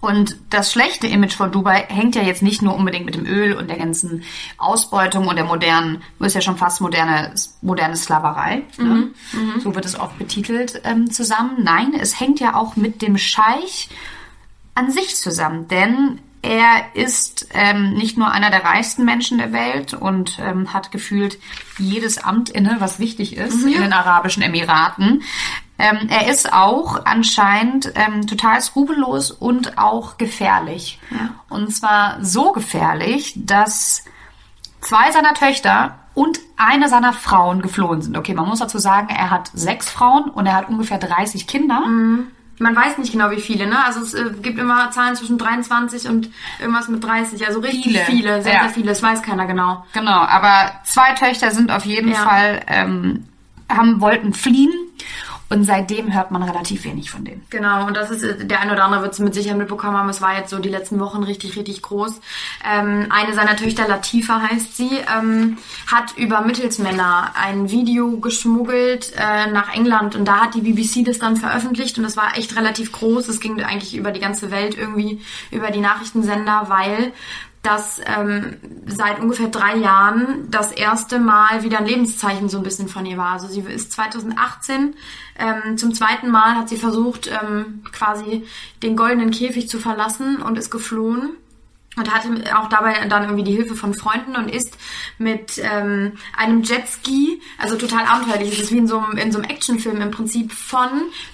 Und 0.00 0.36
das 0.50 0.72
schlechte 0.72 1.08
Image 1.08 1.34
von 1.34 1.50
Dubai 1.50 1.84
hängt 1.88 2.14
ja 2.14 2.22
jetzt 2.22 2.42
nicht 2.42 2.62
nur 2.62 2.74
unbedingt 2.76 3.04
mit 3.04 3.16
dem 3.16 3.26
Öl 3.26 3.54
und 3.54 3.68
der 3.68 3.78
ganzen 3.78 4.22
Ausbeutung 4.56 5.26
und 5.26 5.34
der 5.34 5.44
modernen, 5.44 6.02
ist 6.20 6.34
ja 6.34 6.40
schon 6.40 6.56
fast 6.56 6.80
moderne, 6.80 7.34
moderne 7.62 7.96
Sklaverei. 7.96 8.62
Ne? 8.76 8.84
Mhm, 8.84 9.14
mhm. 9.32 9.60
So 9.60 9.74
wird 9.74 9.84
es 9.84 9.98
oft 9.98 10.16
betitelt 10.18 10.82
ähm, 10.84 11.10
zusammen. 11.10 11.64
Nein, 11.64 11.94
es 11.98 12.20
hängt 12.20 12.38
ja 12.38 12.54
auch 12.54 12.76
mit 12.76 13.02
dem 13.02 13.18
Scheich 13.18 13.88
an 14.76 14.92
sich 14.92 15.16
zusammen. 15.16 15.66
Denn 15.66 16.20
er 16.48 16.94
ist 16.94 17.46
ähm, 17.52 17.92
nicht 17.92 18.16
nur 18.16 18.30
einer 18.30 18.50
der 18.50 18.64
reichsten 18.64 19.04
Menschen 19.04 19.36
der 19.36 19.52
Welt 19.52 19.92
und 19.92 20.38
ähm, 20.38 20.72
hat 20.72 20.90
gefühlt 20.90 21.38
jedes 21.76 22.16
Amt 22.16 22.48
inne, 22.48 22.76
was 22.78 22.98
wichtig 22.98 23.36
ist 23.36 23.66
mhm. 23.66 23.72
in 23.74 23.82
den 23.82 23.92
Arabischen 23.92 24.42
Emiraten. 24.42 25.22
Ähm, 25.78 26.08
er 26.08 26.30
ist 26.30 26.50
auch 26.54 27.04
anscheinend 27.04 27.92
ähm, 27.96 28.26
total 28.26 28.62
skrupellos 28.62 29.30
und 29.30 29.76
auch 29.76 30.16
gefährlich. 30.16 30.98
Ja. 31.10 31.34
Und 31.50 31.70
zwar 31.76 32.24
so 32.24 32.52
gefährlich, 32.52 33.34
dass 33.36 34.04
zwei 34.80 35.12
seiner 35.12 35.34
Töchter 35.34 35.98
und 36.14 36.40
eine 36.56 36.88
seiner 36.88 37.12
Frauen 37.12 37.60
geflohen 37.60 38.00
sind. 38.00 38.16
Okay, 38.16 38.32
man 38.32 38.48
muss 38.48 38.60
dazu 38.60 38.78
sagen, 38.78 39.08
er 39.10 39.30
hat 39.30 39.50
sechs 39.52 39.90
Frauen 39.90 40.30
und 40.30 40.46
er 40.46 40.54
hat 40.54 40.70
ungefähr 40.70 40.98
30 40.98 41.46
Kinder. 41.46 41.80
Mhm. 41.80 42.28
Man 42.58 42.74
weiß 42.74 42.98
nicht 42.98 43.12
genau, 43.12 43.30
wie 43.30 43.40
viele, 43.40 43.66
ne? 43.66 43.84
Also 43.84 44.00
es 44.00 44.14
äh, 44.14 44.30
gibt 44.42 44.58
immer 44.58 44.90
Zahlen 44.90 45.14
zwischen 45.14 45.38
23 45.38 46.08
und 46.08 46.30
irgendwas 46.58 46.88
mit 46.88 47.02
30. 47.04 47.46
Also 47.46 47.60
richtig 47.60 47.84
viele, 47.84 48.04
viele 48.04 48.42
sehr, 48.42 48.54
ja. 48.54 48.60
sehr 48.62 48.70
viele. 48.70 48.86
Das 48.88 49.02
weiß 49.02 49.22
keiner 49.22 49.46
genau. 49.46 49.84
Genau, 49.92 50.20
aber 50.20 50.72
zwei 50.84 51.12
Töchter 51.14 51.50
sind 51.50 51.70
auf 51.70 51.84
jeden 51.84 52.10
ja. 52.12 52.16
Fall, 52.16 52.60
ähm, 52.66 53.24
haben, 53.68 54.00
wollten 54.00 54.32
fliehen 54.32 54.72
Und 55.50 55.64
seitdem 55.64 56.12
hört 56.12 56.30
man 56.30 56.42
relativ 56.42 56.84
wenig 56.84 57.10
von 57.10 57.24
denen. 57.24 57.44
Genau, 57.48 57.86
und 57.86 57.96
das 57.96 58.10
ist, 58.10 58.22
äh, 58.22 58.44
der 58.44 58.60
eine 58.60 58.72
oder 58.72 58.84
andere 58.84 59.02
wird 59.02 59.14
es 59.14 59.18
mit 59.18 59.32
Sicherheit 59.32 59.58
mitbekommen 59.58 59.96
haben, 59.96 60.08
es 60.10 60.20
war 60.20 60.36
jetzt 60.36 60.50
so 60.50 60.58
die 60.58 60.68
letzten 60.68 61.00
Wochen 61.00 61.22
richtig, 61.22 61.56
richtig 61.56 61.80
groß. 61.80 62.20
Ähm, 62.70 63.06
eine 63.10 63.34
seiner 63.34 63.56
Töchter, 63.56 63.88
Latifa 63.88 64.42
heißt 64.42 64.76
sie, 64.76 64.90
ähm, 65.16 65.56
hat 65.86 66.16
über 66.16 66.42
Mittelsmänner 66.42 67.32
ein 67.34 67.70
Video 67.70 68.18
geschmuggelt 68.18 69.12
äh, 69.16 69.50
nach 69.50 69.74
England 69.74 70.16
und 70.16 70.26
da 70.26 70.42
hat 70.42 70.54
die 70.54 70.60
BBC 70.60 71.04
das 71.04 71.18
dann 71.18 71.36
veröffentlicht 71.36 71.96
und 71.96 72.04
das 72.04 72.16
war 72.16 72.36
echt 72.36 72.54
relativ 72.56 72.92
groß. 72.92 73.28
Es 73.28 73.40
ging 73.40 73.62
eigentlich 73.62 73.96
über 73.96 74.10
die 74.10 74.20
ganze 74.20 74.50
Welt 74.50 74.76
irgendwie, 74.76 75.20
über 75.50 75.70
die 75.70 75.80
Nachrichtensender, 75.80 76.66
weil 76.68 77.12
dass 77.62 78.00
ähm, 78.04 78.56
seit 78.86 79.20
ungefähr 79.20 79.48
drei 79.48 79.76
Jahren 79.76 80.50
das 80.50 80.72
erste 80.72 81.18
Mal 81.18 81.62
wieder 81.64 81.78
ein 81.78 81.86
Lebenszeichen 81.86 82.48
so 82.48 82.58
ein 82.58 82.62
bisschen 82.62 82.88
von 82.88 83.04
ihr 83.04 83.16
war. 83.16 83.32
Also 83.32 83.48
sie 83.48 83.60
ist 83.60 83.92
2018 83.92 84.94
ähm, 85.38 85.76
zum 85.76 85.94
zweiten 85.94 86.30
Mal 86.30 86.56
hat 86.56 86.68
sie 86.68 86.76
versucht, 86.76 87.28
ähm, 87.28 87.82
quasi 87.92 88.44
den 88.82 88.96
goldenen 88.96 89.30
Käfig 89.30 89.68
zu 89.68 89.78
verlassen 89.78 90.42
und 90.42 90.58
ist 90.58 90.70
geflohen 90.70 91.36
und 91.98 92.12
hatte 92.12 92.28
auch 92.56 92.68
dabei 92.68 93.06
dann 93.08 93.24
irgendwie 93.24 93.44
die 93.44 93.56
Hilfe 93.56 93.74
von 93.74 93.94
Freunden 93.94 94.36
und 94.36 94.48
ist 94.48 94.76
mit 95.18 95.58
ähm, 95.58 96.12
einem 96.36 96.62
Jetski, 96.62 97.40
also 97.58 97.76
total 97.76 98.04
abenteuerlich, 98.06 98.52
es 98.52 98.64
ist 98.64 98.72
wie 98.72 98.78
in 98.78 98.86
so, 98.86 98.98
einem, 98.98 99.18
in 99.18 99.32
so 99.32 99.38
einem 99.38 99.50
Actionfilm 99.50 100.00
im 100.00 100.10
Prinzip, 100.10 100.52
von 100.52 100.88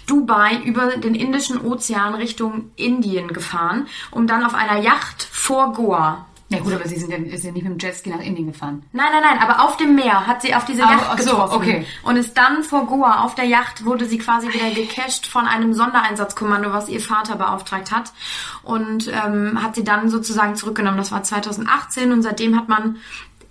Dubai 0.07 0.61
über 0.65 0.97
den 0.97 1.15
Indischen 1.15 1.61
Ozean 1.61 2.15
Richtung 2.15 2.71
Indien 2.77 3.29
gefahren, 3.29 3.87
um 4.11 4.27
dann 4.27 4.45
auf 4.45 4.55
einer 4.55 4.81
Yacht 4.81 5.23
vor 5.23 5.73
Goa 5.73 6.27
ja 6.51 6.59
gut, 6.59 6.73
aber 6.73 6.87
sie 6.87 6.97
sind 6.97 7.11
ja, 7.11 7.17
ist 7.17 7.45
ja 7.45 7.53
nicht 7.53 7.65
mit 7.65 7.73
dem 7.73 7.79
Jetski 7.79 8.11
nach 8.11 8.21
Indien 8.21 8.49
gefahren. 8.49 8.85
Nein, 8.93 9.07
nein, 9.13 9.23
nein, 9.23 9.39
aber 9.39 9.65
auf 9.65 9.77
dem 9.77 9.95
Meer 9.95 10.27
hat 10.27 10.43
sie 10.43 10.55
auf 10.55 10.65
diese 10.65 10.83
Yacht 10.83 11.07
ach, 11.09 11.17
getroffen. 11.17 11.51
So, 11.51 11.57
okay. 11.57 11.87
Und 12.03 12.17
ist 12.17 12.37
dann 12.37 12.63
vor 12.63 12.87
Goa 12.87 13.25
auf 13.25 13.35
der 13.35 13.47
Yacht 13.47 13.85
wurde 13.85 14.05
sie 14.05 14.19
quasi 14.19 14.49
wieder 14.49 14.71
gecasht 14.71 15.27
von 15.27 15.47
einem 15.47 15.73
Sondereinsatzkommando, 15.73 16.73
was 16.73 16.89
ihr 16.89 17.01
Vater 17.01 17.37
beauftragt 17.37 17.91
hat. 17.91 18.13
Und 18.63 19.09
ähm, 19.09 19.63
hat 19.63 19.75
sie 19.75 19.85
dann 19.85 20.11
sozusagen 20.11 20.55
zurückgenommen. 20.55 20.99
Das 20.99 21.13
war 21.13 21.23
2018 21.23 22.13
und 22.13 22.23
seitdem 22.23 22.57
hat 22.57 22.69
man 22.69 22.99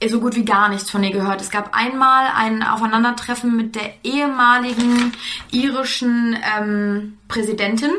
so 0.10 0.20
gut 0.20 0.36
wie 0.36 0.46
gar 0.46 0.70
nichts 0.70 0.90
von 0.90 1.04
ihr 1.04 1.12
gehört. 1.12 1.42
Es 1.42 1.50
gab 1.50 1.76
einmal 1.76 2.28
ein 2.36 2.64
Aufeinandertreffen 2.64 3.56
mit 3.56 3.76
der 3.76 3.94
ehemaligen 4.04 5.14
irischen 5.52 6.38
ähm, 6.58 7.18
Präsidentin 7.28 7.92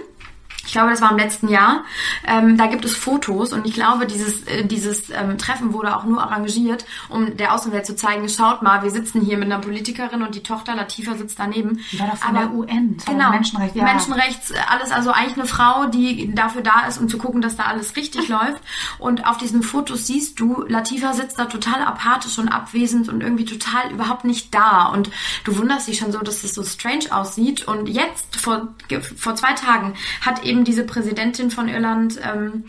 ich 0.66 0.72
glaube, 0.72 0.90
das 0.90 1.00
war 1.00 1.10
im 1.10 1.18
letzten 1.18 1.48
Jahr. 1.48 1.84
Ähm, 2.26 2.56
da 2.56 2.66
gibt 2.66 2.84
es 2.84 2.96
Fotos 2.96 3.52
und 3.52 3.66
ich 3.66 3.74
glaube, 3.74 4.06
dieses, 4.06 4.42
äh, 4.44 4.64
dieses 4.64 5.10
ähm, 5.10 5.38
Treffen 5.38 5.72
wurde 5.72 5.96
auch 5.96 6.04
nur 6.04 6.22
arrangiert, 6.22 6.84
um 7.08 7.36
der 7.36 7.54
Außenwelt 7.54 7.86
zu 7.86 7.96
zeigen, 7.96 8.28
schaut 8.28 8.62
mal, 8.62 8.82
wir 8.82 8.90
sitzen 8.90 9.20
hier 9.20 9.36
mit 9.36 9.50
einer 9.50 9.60
Politikerin 9.60 10.22
und 10.22 10.34
die 10.34 10.42
Tochter 10.42 10.74
Latifa 10.74 11.14
sitzt 11.14 11.38
daneben. 11.38 11.80
Die 11.92 12.00
war 12.00 12.08
doch 12.08 12.16
von 12.16 12.36
Aber, 12.36 12.46
der 12.46 12.54
UN, 12.54 12.96
genau, 13.04 13.30
Menschenrechts. 13.30 13.76
Ja. 13.76 13.84
Menschenrechts, 13.84 14.52
alles, 14.68 14.90
also 14.90 15.10
eigentlich 15.10 15.36
eine 15.36 15.46
Frau, 15.46 15.86
die 15.86 16.34
dafür 16.34 16.62
da 16.62 16.86
ist, 16.88 16.98
um 16.98 17.08
zu 17.08 17.18
gucken, 17.18 17.42
dass 17.42 17.56
da 17.56 17.64
alles 17.64 17.96
richtig 17.96 18.28
läuft. 18.34 18.62
Und 18.98 19.26
auf 19.26 19.36
diesen 19.36 19.62
Fotos 19.62 20.06
siehst 20.06 20.40
du, 20.40 20.64
Latifa 20.68 21.12
sitzt 21.12 21.38
da 21.38 21.46
total 21.46 21.82
apathisch 21.82 22.38
und 22.38 22.48
abwesend 22.48 23.08
und 23.08 23.22
irgendwie 23.22 23.44
total 23.44 23.90
überhaupt 23.92 24.24
nicht 24.24 24.54
da. 24.54 24.86
Und 24.86 25.10
du 25.44 25.56
wunderst 25.58 25.88
dich 25.88 25.98
schon 25.98 26.12
so, 26.12 26.18
dass 26.20 26.42
das 26.42 26.54
so 26.54 26.64
strange 26.64 27.04
aussieht. 27.10 27.66
Und 27.66 27.88
jetzt, 27.88 28.36
vor, 28.36 28.68
vor 29.16 29.34
zwei 29.34 29.52
Tagen, 29.52 29.94
hat 30.20 30.44
eben 30.44 30.53
eben 30.54 30.64
diese 30.64 30.84
Präsidentin 30.84 31.50
von 31.50 31.68
Irland 31.68 32.20
ähm, 32.22 32.64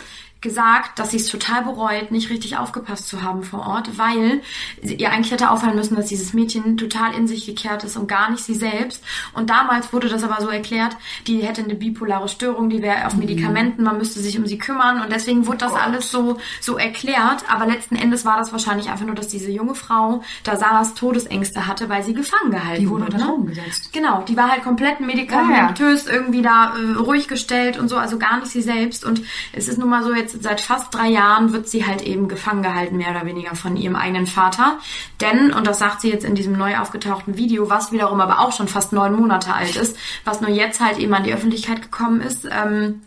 gesagt, 0.45 0.99
dass 0.99 1.11
sie 1.11 1.17
es 1.17 1.25
total 1.25 1.63
bereut, 1.63 2.11
nicht 2.11 2.29
richtig 2.29 2.55
aufgepasst 2.55 3.07
zu 3.07 3.23
haben 3.23 3.43
vor 3.43 3.65
Ort, 3.65 3.97
weil 3.97 4.41
ihr 4.81 5.11
eigentlich 5.11 5.31
hätte 5.31 5.49
auffallen 5.49 5.75
müssen, 5.75 5.95
dass 5.95 6.05
dieses 6.05 6.33
Mädchen 6.33 6.77
total 6.77 7.15
in 7.15 7.27
sich 7.27 7.47
gekehrt 7.47 7.83
ist 7.83 7.97
und 7.97 8.07
gar 8.07 8.29
nicht 8.29 8.43
sie 8.43 8.53
selbst. 8.53 9.03
Und 9.33 9.49
damals 9.49 9.91
wurde 9.91 10.07
das 10.07 10.23
aber 10.23 10.41
so 10.41 10.49
erklärt, 10.49 10.95
die 11.25 11.39
hätte 11.39 11.63
eine 11.63 11.73
bipolare 11.73 12.29
Störung, 12.29 12.69
die 12.69 12.83
wäre 12.83 13.07
auf 13.07 13.13
mhm. 13.13 13.21
Medikamenten, 13.21 13.83
man 13.83 13.97
müsste 13.97 14.19
sich 14.19 14.37
um 14.37 14.45
sie 14.45 14.59
kümmern 14.59 15.01
und 15.01 15.11
deswegen 15.11 15.47
wurde 15.47 15.57
das 15.57 15.73
oh 15.73 15.77
alles 15.77 16.11
so, 16.11 16.37
so 16.61 16.77
erklärt. 16.77 17.43
Aber 17.49 17.65
letzten 17.65 17.95
Endes 17.95 18.23
war 18.23 18.37
das 18.37 18.51
wahrscheinlich 18.51 18.89
einfach 18.89 19.05
nur, 19.05 19.15
dass 19.15 19.27
diese 19.27 19.49
junge 19.49 19.73
Frau 19.73 20.23
da 20.43 20.55
saß, 20.55 20.93
Todesängste 20.93 21.65
hatte, 21.65 21.89
weil 21.89 22.03
sie 22.03 22.13
gefangen 22.13 22.51
gehalten 22.51 22.83
die 22.83 22.89
wurde. 22.89 23.05
Die 23.05 23.13
wurde 23.13 23.33
umgesetzt. 23.33 23.91
Genau, 23.91 24.21
die 24.21 24.37
war 24.37 24.51
halt 24.51 24.63
komplett 24.63 24.99
medikamentös 24.99 26.05
ja, 26.05 26.11
ja. 26.11 26.17
irgendwie 26.17 26.43
da 26.43 26.75
äh, 26.77 26.93
ruhig 26.97 27.27
gestellt 27.27 27.79
und 27.79 27.89
so, 27.89 27.97
also 27.97 28.19
gar 28.19 28.39
nicht 28.39 28.51
sie 28.51 28.61
selbst. 28.61 29.03
Und 29.03 29.23
es 29.53 29.67
ist 29.67 29.79
nun 29.79 29.89
mal 29.89 30.03
so 30.03 30.13
jetzt 30.13 30.34
seit 30.39 30.61
fast 30.61 30.93
drei 30.93 31.07
Jahren 31.07 31.53
wird 31.53 31.67
sie 31.67 31.85
halt 31.85 32.01
eben 32.01 32.27
gefangen 32.27 32.63
gehalten, 32.63 32.97
mehr 32.97 33.11
oder 33.11 33.25
weniger 33.25 33.55
von 33.55 33.77
ihrem 33.77 33.95
eigenen 33.95 34.27
Vater. 34.27 34.79
Denn, 35.21 35.51
und 35.51 35.67
das 35.67 35.79
sagt 35.79 36.01
sie 36.01 36.09
jetzt 36.09 36.25
in 36.25 36.35
diesem 36.35 36.57
neu 36.57 36.77
aufgetauchten 36.77 37.37
Video, 37.37 37.69
was 37.69 37.91
wiederum 37.91 38.21
aber 38.21 38.39
auch 38.39 38.51
schon 38.51 38.67
fast 38.67 38.93
neun 38.93 39.15
Monate 39.15 39.53
alt 39.53 39.75
ist, 39.75 39.97
was 40.23 40.41
nur 40.41 40.49
jetzt 40.49 40.79
halt 40.79 40.97
eben 40.97 41.13
an 41.13 41.23
die 41.23 41.33
Öffentlichkeit 41.33 41.81
gekommen 41.81 42.21
ist, 42.21 42.47
ähm, 42.49 43.01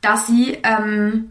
dass 0.00 0.26
sie 0.26 0.58
ähm, 0.62 1.30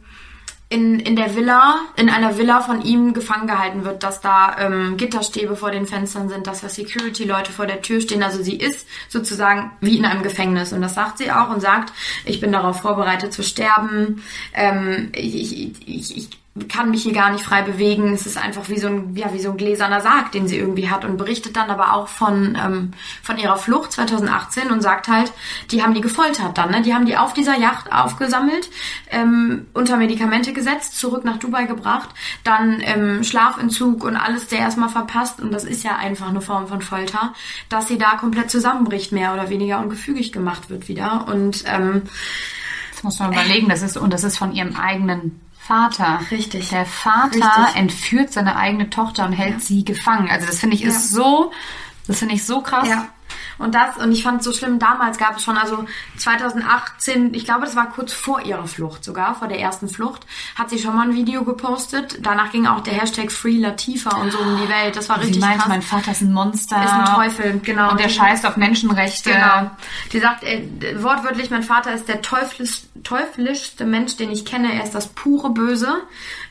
in, 0.69 1.00
in 1.00 1.15
der 1.15 1.36
Villa, 1.36 1.75
in 1.95 2.09
einer 2.09 2.38
Villa 2.38 2.59
von 2.59 2.81
ihm 2.81 3.13
gefangen 3.13 3.47
gehalten 3.47 3.86
wird, 3.86 4.03
dass 4.03 4.19
da 4.19 4.57
ähm, 4.59 4.97
Gitterstäbe 4.97 5.55
vor 5.55 5.71
den 5.71 5.86
Fenstern 5.86 6.27
sind, 6.27 6.45
dass 6.45 6.62
da 6.62 6.67
Security-Leute 6.67 7.53
vor 7.53 7.67
der 7.67 7.81
Tür 7.81 8.01
stehen. 8.01 8.21
Also 8.21 8.43
sie 8.43 8.57
ist 8.57 8.86
sozusagen 9.07 9.71
wie 9.79 9.97
in 9.97 10.05
einem 10.05 10.24
Gefängnis. 10.24 10.74
Und 10.74 10.81
das 10.81 10.95
sagt 10.95 11.19
sie 11.19 11.31
auch 11.31 11.50
und 11.50 11.62
sagt, 11.62 11.93
ich 12.25 12.41
bin 12.41 12.51
darauf 12.51 12.81
vorbereitet 12.81 13.31
zu 13.31 13.43
sterben. 13.43 14.24
Ähm, 14.53 15.09
ich, 15.13 15.71
ich, 15.88 16.17
ich 16.17 16.29
kann 16.69 16.91
mich 16.91 17.03
hier 17.03 17.13
gar 17.13 17.31
nicht 17.31 17.43
frei 17.43 17.61
bewegen. 17.61 18.13
Es 18.13 18.25
ist 18.25 18.37
einfach 18.37 18.69
wie 18.69 18.79
so 18.79 18.87
ein, 18.87 19.15
ja, 19.15 19.33
wie 19.33 19.39
so 19.39 19.51
ein 19.51 19.57
gläserner 19.57 20.01
Sarg, 20.01 20.31
den 20.31 20.47
sie 20.47 20.57
irgendwie 20.57 20.89
hat 20.89 21.05
und 21.05 21.17
berichtet 21.17 21.55
dann 21.55 21.69
aber 21.69 21.93
auch 21.93 22.07
von, 22.07 22.57
ähm, 22.61 22.93
von 23.21 23.37
ihrer 23.37 23.57
Flucht 23.57 23.91
2018 23.93 24.71
und 24.71 24.81
sagt 24.81 25.07
halt, 25.07 25.31
die 25.71 25.83
haben 25.83 25.93
die 25.93 26.01
gefoltert 26.01 26.57
dann, 26.57 26.71
ne? 26.71 26.81
Die 26.81 26.93
haben 26.93 27.05
die 27.05 27.17
auf 27.17 27.33
dieser 27.33 27.57
Yacht 27.57 27.91
aufgesammelt, 27.91 28.69
ähm, 29.09 29.67
unter 29.73 29.97
Medikamente 29.97 30.53
gesetzt, 30.53 30.97
zurück 30.99 31.25
nach 31.25 31.37
Dubai 31.37 31.65
gebracht, 31.65 32.09
dann 32.43 32.81
ähm, 32.81 33.23
Schlafentzug 33.23 34.03
und 34.03 34.15
alles 34.15 34.47
der 34.47 34.59
erstmal 34.59 34.89
verpasst 34.89 35.39
und 35.39 35.53
das 35.53 35.63
ist 35.63 35.83
ja 35.83 35.95
einfach 35.95 36.29
eine 36.29 36.41
Form 36.41 36.67
von 36.67 36.81
Folter, 36.81 37.33
dass 37.69 37.87
sie 37.87 37.97
da 37.97 38.15
komplett 38.15 38.51
zusammenbricht, 38.51 39.11
mehr 39.11 39.33
oder 39.33 39.49
weniger 39.49 39.79
und 39.79 39.89
gefügig 39.89 40.31
gemacht 40.31 40.69
wird 40.69 40.87
wieder 40.87 41.27
und 41.27 41.63
ähm, 41.67 42.03
das 42.97 43.03
muss 43.03 43.19
man 43.19 43.31
überlegen, 43.31 43.69
das 43.69 43.83
ist, 43.83 43.95
und 43.95 44.11
das 44.11 44.23
ist 44.23 44.39
von 44.39 44.53
ihrem 44.53 44.75
eigenen 44.75 45.39
Vater. 45.67 46.21
Richtig. 46.31 46.69
Der 46.69 46.86
Vater 46.86 47.36
Richtig. 47.36 47.75
entführt 47.75 48.31
seine 48.31 48.55
eigene 48.55 48.89
Tochter 48.89 49.25
und 49.25 49.33
hält 49.33 49.55
ja. 49.55 49.59
sie 49.59 49.83
gefangen. 49.83 50.29
Also 50.29 50.47
das 50.47 50.59
finde 50.59 50.75
ich 50.75 50.83
ist 50.83 51.12
ja. 51.12 51.17
so, 51.17 51.51
das 52.07 52.19
finde 52.19 52.36
ich 52.36 52.45
so 52.45 52.62
krass. 52.62 52.88
Ja. 52.88 53.09
Und 53.57 53.75
das, 53.75 53.97
und 53.97 54.11
ich 54.11 54.23
fand 54.23 54.39
es 54.39 54.45
so 54.45 54.53
schlimm, 54.53 54.79
damals 54.79 55.17
gab 55.17 55.37
es 55.37 55.43
schon, 55.43 55.57
also 55.57 55.85
2018, 56.17 57.33
ich 57.33 57.45
glaube, 57.45 57.61
das 57.61 57.75
war 57.75 57.89
kurz 57.89 58.13
vor 58.13 58.41
ihrer 58.45 58.67
Flucht 58.67 59.03
sogar, 59.03 59.35
vor 59.35 59.47
der 59.47 59.59
ersten 59.59 59.89
Flucht, 59.89 60.25
hat 60.55 60.69
sie 60.69 60.79
schon 60.79 60.95
mal 60.95 61.07
ein 61.07 61.15
Video 61.15 61.43
gepostet. 61.43 62.19
Danach 62.21 62.51
ging 62.51 62.67
auch 62.67 62.81
der 62.81 62.93
Hashtag 62.93 63.31
Free 63.31 63.57
Latifa 63.57 64.17
und 64.17 64.31
so 64.31 64.39
um 64.39 64.57
die 64.57 64.69
Welt. 64.69 64.95
Das 64.95 65.09
war 65.09 65.17
sie 65.17 65.25
richtig 65.25 65.41
meint, 65.41 65.59
krass. 65.59 65.67
mein 65.67 65.81
Vater 65.81 66.11
ist 66.11 66.21
ein 66.21 66.33
Monster. 66.33 66.83
Ist 66.83 66.93
ein 66.93 67.15
Teufel, 67.15 67.59
genau. 67.63 67.91
Und 67.91 67.99
der 67.99 68.09
scheißt 68.09 68.45
auf 68.45 68.57
Menschenrechte. 68.57 69.31
Genau. 69.31 69.71
Die 70.11 70.19
sagt 70.19 70.43
äh, 70.43 70.63
wortwörtlich, 71.01 71.49
mein 71.49 71.63
Vater 71.63 71.93
ist 71.93 72.07
der 72.07 72.21
teuflisch, 72.21 72.81
teuflischste 73.03 73.85
Mensch, 73.85 74.17
den 74.17 74.31
ich 74.31 74.45
kenne. 74.45 74.73
Er 74.73 74.83
ist 74.83 74.93
das 74.93 75.07
pure 75.07 75.49
Böse. 75.49 76.03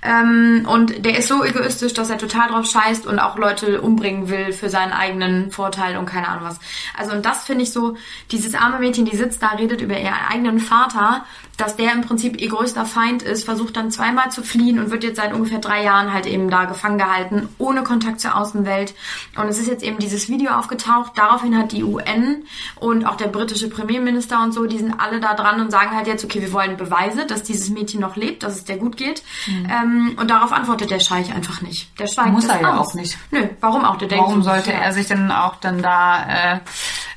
Ähm, 0.06 0.66
und 0.70 1.04
der 1.04 1.18
ist 1.18 1.28
so 1.28 1.42
egoistisch, 1.44 1.92
dass 1.92 2.10
er 2.10 2.18
total 2.18 2.48
drauf 2.48 2.66
scheißt 2.66 3.06
und 3.06 3.18
auch 3.18 3.36
Leute 3.36 3.80
umbringen 3.80 4.28
will 4.28 4.52
für 4.52 4.68
seinen 4.68 4.92
eigenen 4.92 5.50
Vorteil 5.50 5.96
und 5.96 6.06
keine 6.06 6.28
Ahnung 6.28 6.44
was. 6.44 6.60
Also 6.96 7.12
und 7.12 7.26
das 7.26 7.44
finde 7.44 7.64
ich 7.64 7.72
so, 7.72 7.96
dieses 8.30 8.54
arme 8.54 8.78
Mädchen, 8.78 9.04
die 9.04 9.16
sitzt 9.16 9.42
da, 9.42 9.48
redet 9.48 9.80
über 9.80 9.98
ihren 9.98 10.14
eigenen 10.30 10.60
Vater 10.60 11.25
dass 11.56 11.76
der 11.76 11.92
im 11.92 12.02
Prinzip 12.02 12.40
ihr 12.40 12.50
größter 12.50 12.84
Feind 12.84 13.22
ist, 13.22 13.44
versucht 13.44 13.76
dann 13.76 13.90
zweimal 13.90 14.30
zu 14.30 14.42
fliehen 14.42 14.78
und 14.78 14.90
wird 14.90 15.04
jetzt 15.04 15.16
seit 15.16 15.32
ungefähr 15.32 15.58
drei 15.58 15.82
Jahren 15.82 16.12
halt 16.12 16.26
eben 16.26 16.50
da 16.50 16.64
gefangen 16.64 16.98
gehalten, 16.98 17.48
ohne 17.58 17.82
Kontakt 17.82 18.20
zur 18.20 18.36
Außenwelt. 18.36 18.94
Und 19.36 19.48
es 19.48 19.58
ist 19.58 19.66
jetzt 19.66 19.82
eben 19.82 19.98
dieses 19.98 20.28
Video 20.28 20.52
aufgetaucht. 20.52 21.12
Daraufhin 21.16 21.56
hat 21.56 21.72
die 21.72 21.82
UN 21.82 22.44
und 22.76 23.06
auch 23.06 23.16
der 23.16 23.28
britische 23.28 23.70
Premierminister 23.70 24.42
und 24.42 24.52
so, 24.52 24.66
die 24.66 24.78
sind 24.78 24.94
alle 24.98 25.20
da 25.20 25.34
dran 25.34 25.60
und 25.60 25.70
sagen 25.70 25.96
halt 25.96 26.06
jetzt, 26.06 26.25
okay, 26.25 26.40
wir 26.40 26.52
wollen 26.52 26.76
Beweise, 26.76 27.26
dass 27.26 27.42
dieses 27.42 27.70
Mädchen 27.70 28.00
noch 28.00 28.16
lebt, 28.16 28.42
dass 28.42 28.56
es 28.56 28.64
der 28.64 28.76
gut 28.76 28.96
geht. 28.96 29.22
Mhm. 29.46 29.70
Ähm, 29.70 30.16
und 30.18 30.30
darauf 30.30 30.52
antwortet 30.52 30.90
der 30.90 31.00
Scheich 31.00 31.34
einfach 31.34 31.62
nicht. 31.62 31.98
Der 31.98 32.06
schweigt 32.06 32.32
Muss 32.32 32.46
er 32.46 32.60
ja 32.60 32.78
auch 32.78 32.94
nicht. 32.94 33.16
Nö, 33.30 33.48
warum 33.60 33.84
auch? 33.84 33.96
Der 33.96 34.10
warum 34.10 34.42
denkt, 34.42 34.44
sollte 34.44 34.72
er 34.72 34.92
sich 34.92 35.08
denn 35.08 35.30
auch 35.30 35.56
dann 35.56 35.80
da 35.80 36.54
äh, 36.54 36.60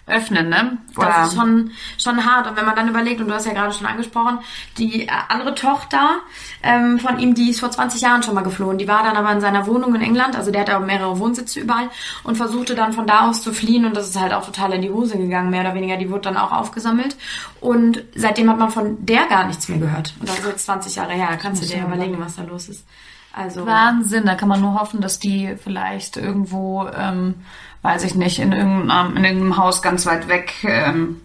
öffnen, 0.09 0.49
ne? 0.49 0.77
Oder 0.97 1.07
das 1.07 1.29
ist 1.29 1.35
schon, 1.35 1.71
schon 1.97 2.25
hart. 2.25 2.47
Und 2.47 2.57
wenn 2.57 2.65
man 2.65 2.75
dann 2.75 2.89
überlegt, 2.89 3.21
und 3.21 3.27
du 3.27 3.33
hast 3.33 3.45
ja 3.45 3.53
gerade 3.53 3.73
schon 3.73 3.87
angesprochen, 3.87 4.39
die 4.77 5.07
äh, 5.07 5.11
andere 5.27 5.55
Tochter 5.55 6.19
ähm, 6.63 6.99
von 6.99 7.19
ihm, 7.19 7.35
die 7.35 7.49
ist 7.49 7.59
vor 7.59 7.71
20 7.71 8.01
Jahren 8.01 8.23
schon 8.23 8.35
mal 8.35 8.41
geflohen. 8.41 8.77
Die 8.77 8.87
war 8.87 9.03
dann 9.03 9.15
aber 9.15 9.31
in 9.31 9.41
seiner 9.41 9.67
Wohnung 9.67 9.95
in 9.95 10.01
England, 10.01 10.35
also 10.35 10.51
der 10.51 10.61
hat 10.61 10.69
auch 10.69 10.79
mehrere 10.79 11.19
Wohnsitze 11.19 11.59
überall 11.59 11.89
und 12.23 12.35
versuchte 12.35 12.75
dann 12.75 12.93
von 12.93 13.07
da 13.07 13.29
aus 13.29 13.41
zu 13.41 13.53
fliehen 13.53 13.85
und 13.85 13.95
das 13.95 14.09
ist 14.09 14.19
halt 14.19 14.33
auch 14.33 14.45
total 14.45 14.73
in 14.73 14.81
die 14.81 14.89
Hose 14.89 15.17
gegangen, 15.17 15.49
mehr 15.49 15.61
oder 15.61 15.75
weniger. 15.75 15.97
Die 15.97 16.09
wurde 16.09 16.21
dann 16.21 16.37
auch 16.37 16.51
aufgesammelt 16.51 17.15
und 17.61 18.03
seitdem 18.15 18.49
hat 18.49 18.57
man 18.57 18.71
von 18.71 19.05
der 19.05 19.27
gar 19.27 19.47
nichts 19.47 19.69
mehr 19.69 19.79
gehört. 19.79 20.13
Und 20.19 20.29
das 20.29 20.39
ist 20.39 20.47
jetzt 20.47 20.65
20 20.65 20.95
Jahre 20.95 21.13
her, 21.13 21.27
da 21.29 21.37
kannst 21.37 21.63
du 21.63 21.67
dir 21.67 21.83
überlegen, 21.83 22.17
was 22.19 22.35
da 22.35 22.43
los 22.43 22.69
ist. 22.69 22.85
Also 23.31 23.65
Wahnsinn, 23.65 24.25
da 24.25 24.35
kann 24.35 24.49
man 24.49 24.59
nur 24.59 24.79
hoffen, 24.79 25.01
dass 25.01 25.19
die 25.19 25.55
vielleicht 25.63 26.17
irgendwo, 26.17 26.87
ähm, 26.87 27.35
weiß 27.81 28.03
ich 28.03 28.15
nicht, 28.15 28.39
in 28.39 28.51
irgendeinem, 28.51 29.15
in 29.17 29.23
irgendeinem 29.23 29.57
Haus 29.57 29.81
ganz 29.81 30.05
weit 30.05 30.27
weg, 30.27 30.53
ähm, 30.63 31.21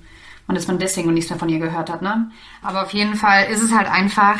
und 0.46 0.56
dass 0.56 0.68
man 0.68 0.78
deswegen 0.78 1.14
nichts 1.14 1.30
mehr 1.30 1.38
von 1.38 1.48
ihr 1.48 1.58
gehört 1.58 1.90
hat, 1.90 2.02
ne? 2.02 2.30
Aber 2.62 2.82
auf 2.82 2.92
jeden 2.92 3.14
Fall 3.14 3.44
ist 3.44 3.62
es 3.62 3.74
halt 3.74 3.90
einfach, 3.90 4.38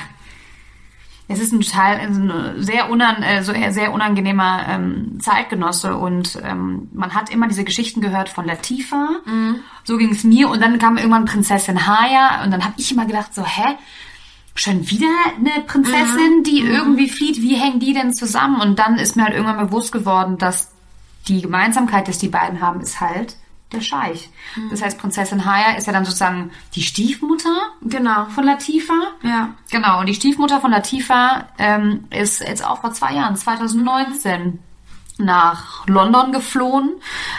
es 1.29 1.41
ist 1.41 1.53
ein 1.53 1.63
total 1.63 1.97
ein 1.97 2.63
sehr, 2.63 2.91
unan, 2.91 3.23
äh, 3.23 3.43
so 3.43 3.53
eher 3.53 3.73
sehr 3.73 3.93
unangenehmer 3.93 4.67
ähm, 4.69 5.19
Zeitgenosse 5.21 5.97
und 5.97 6.39
ähm, 6.45 6.91
man 6.93 7.15
hat 7.15 7.31
immer 7.31 7.49
diese 7.49 7.65
Geschichten 7.65 8.03
gehört 8.03 8.29
von 8.29 8.45
Latifa. 8.45 9.09
So 9.85 9.97
ging 9.97 10.11
es 10.11 10.25
mir 10.25 10.51
und 10.51 10.61
dann 10.61 10.79
kam 10.79 10.99
irgendwann 10.99 11.25
Prinzessin 11.25 11.87
Haya 11.87 12.45
und 12.45 12.51
dann 12.51 12.63
habe 12.63 12.75
ich 12.77 12.93
immer 12.93 13.07
gedacht 13.07 13.35
so, 13.35 13.45
hä? 13.45 13.77
Schon 14.57 14.89
wieder 14.89 15.09
eine 15.37 15.65
Prinzessin, 15.67 16.45
die 16.45 16.61
irgendwie 16.61 17.09
flieht, 17.09 17.39
wie 17.39 17.57
hängen 17.57 17.81
die 17.81 17.93
denn 17.93 18.15
zusammen? 18.15 18.61
Und 18.61 18.79
dann 18.79 18.99
ist 18.99 19.17
mir 19.17 19.25
halt 19.25 19.35
irgendwann 19.35 19.67
bewusst 19.67 19.91
geworden, 19.91 20.39
dass 20.39 20.74
die 21.29 21.43
Gemeinsamkeit, 21.43 22.09
dass 22.09 22.19
die 22.19 22.29
beiden 22.29 22.61
haben, 22.61 22.81
ist 22.81 23.01
halt 23.01 23.37
der 23.73 23.81
Scheich. 23.81 24.31
Das 24.71 24.83
heißt, 24.83 24.99
Prinzessin 24.99 25.45
Haya 25.45 25.77
ist 25.77 25.87
ja 25.87 25.93
dann 25.93 26.05
sozusagen 26.05 26.53
die 26.75 26.83
Stiefmutter 26.83 27.73
genau. 27.83 28.27
von 28.27 28.45
Latifa. 28.45 28.95
Ja. 29.23 29.55
Genau, 29.71 30.01
und 30.01 30.07
die 30.07 30.15
Stiefmutter 30.15 30.61
von 30.61 30.71
Latifa 30.71 31.49
ähm, 31.59 32.05
ist 32.11 32.41
jetzt 32.41 32.65
auch 32.65 32.81
vor 32.81 32.93
zwei 32.93 33.15
Jahren, 33.15 33.37
2019, 33.37 34.61
nach 35.19 35.87
London 35.87 36.33
geflohen, 36.33 36.95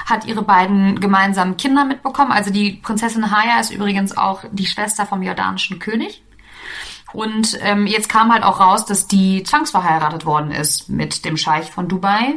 hat 0.06 0.26
ihre 0.26 0.44
beiden 0.44 1.00
gemeinsamen 1.00 1.58
Kinder 1.58 1.84
mitbekommen. 1.84 2.32
Also 2.32 2.52
die 2.52 2.74
Prinzessin 2.74 3.32
Haya 3.32 3.60
ist 3.60 3.72
übrigens 3.72 4.16
auch 4.16 4.44
die 4.52 4.66
Schwester 4.66 5.06
vom 5.06 5.22
jordanischen 5.22 5.80
König. 5.80 6.24
Und 7.12 7.58
ähm, 7.62 7.88
jetzt 7.88 8.10
kam 8.10 8.34
halt 8.34 8.44
auch 8.44 8.60
raus, 8.60 8.86
dass 8.86 9.08
die 9.08 9.44
zwangsverheiratet 9.44 10.26
worden 10.26 10.52
ist 10.52 10.90
mit 10.90 11.26
dem 11.26 11.38
Scheich 11.38 11.72
von 11.72 11.88
Dubai, 11.88 12.36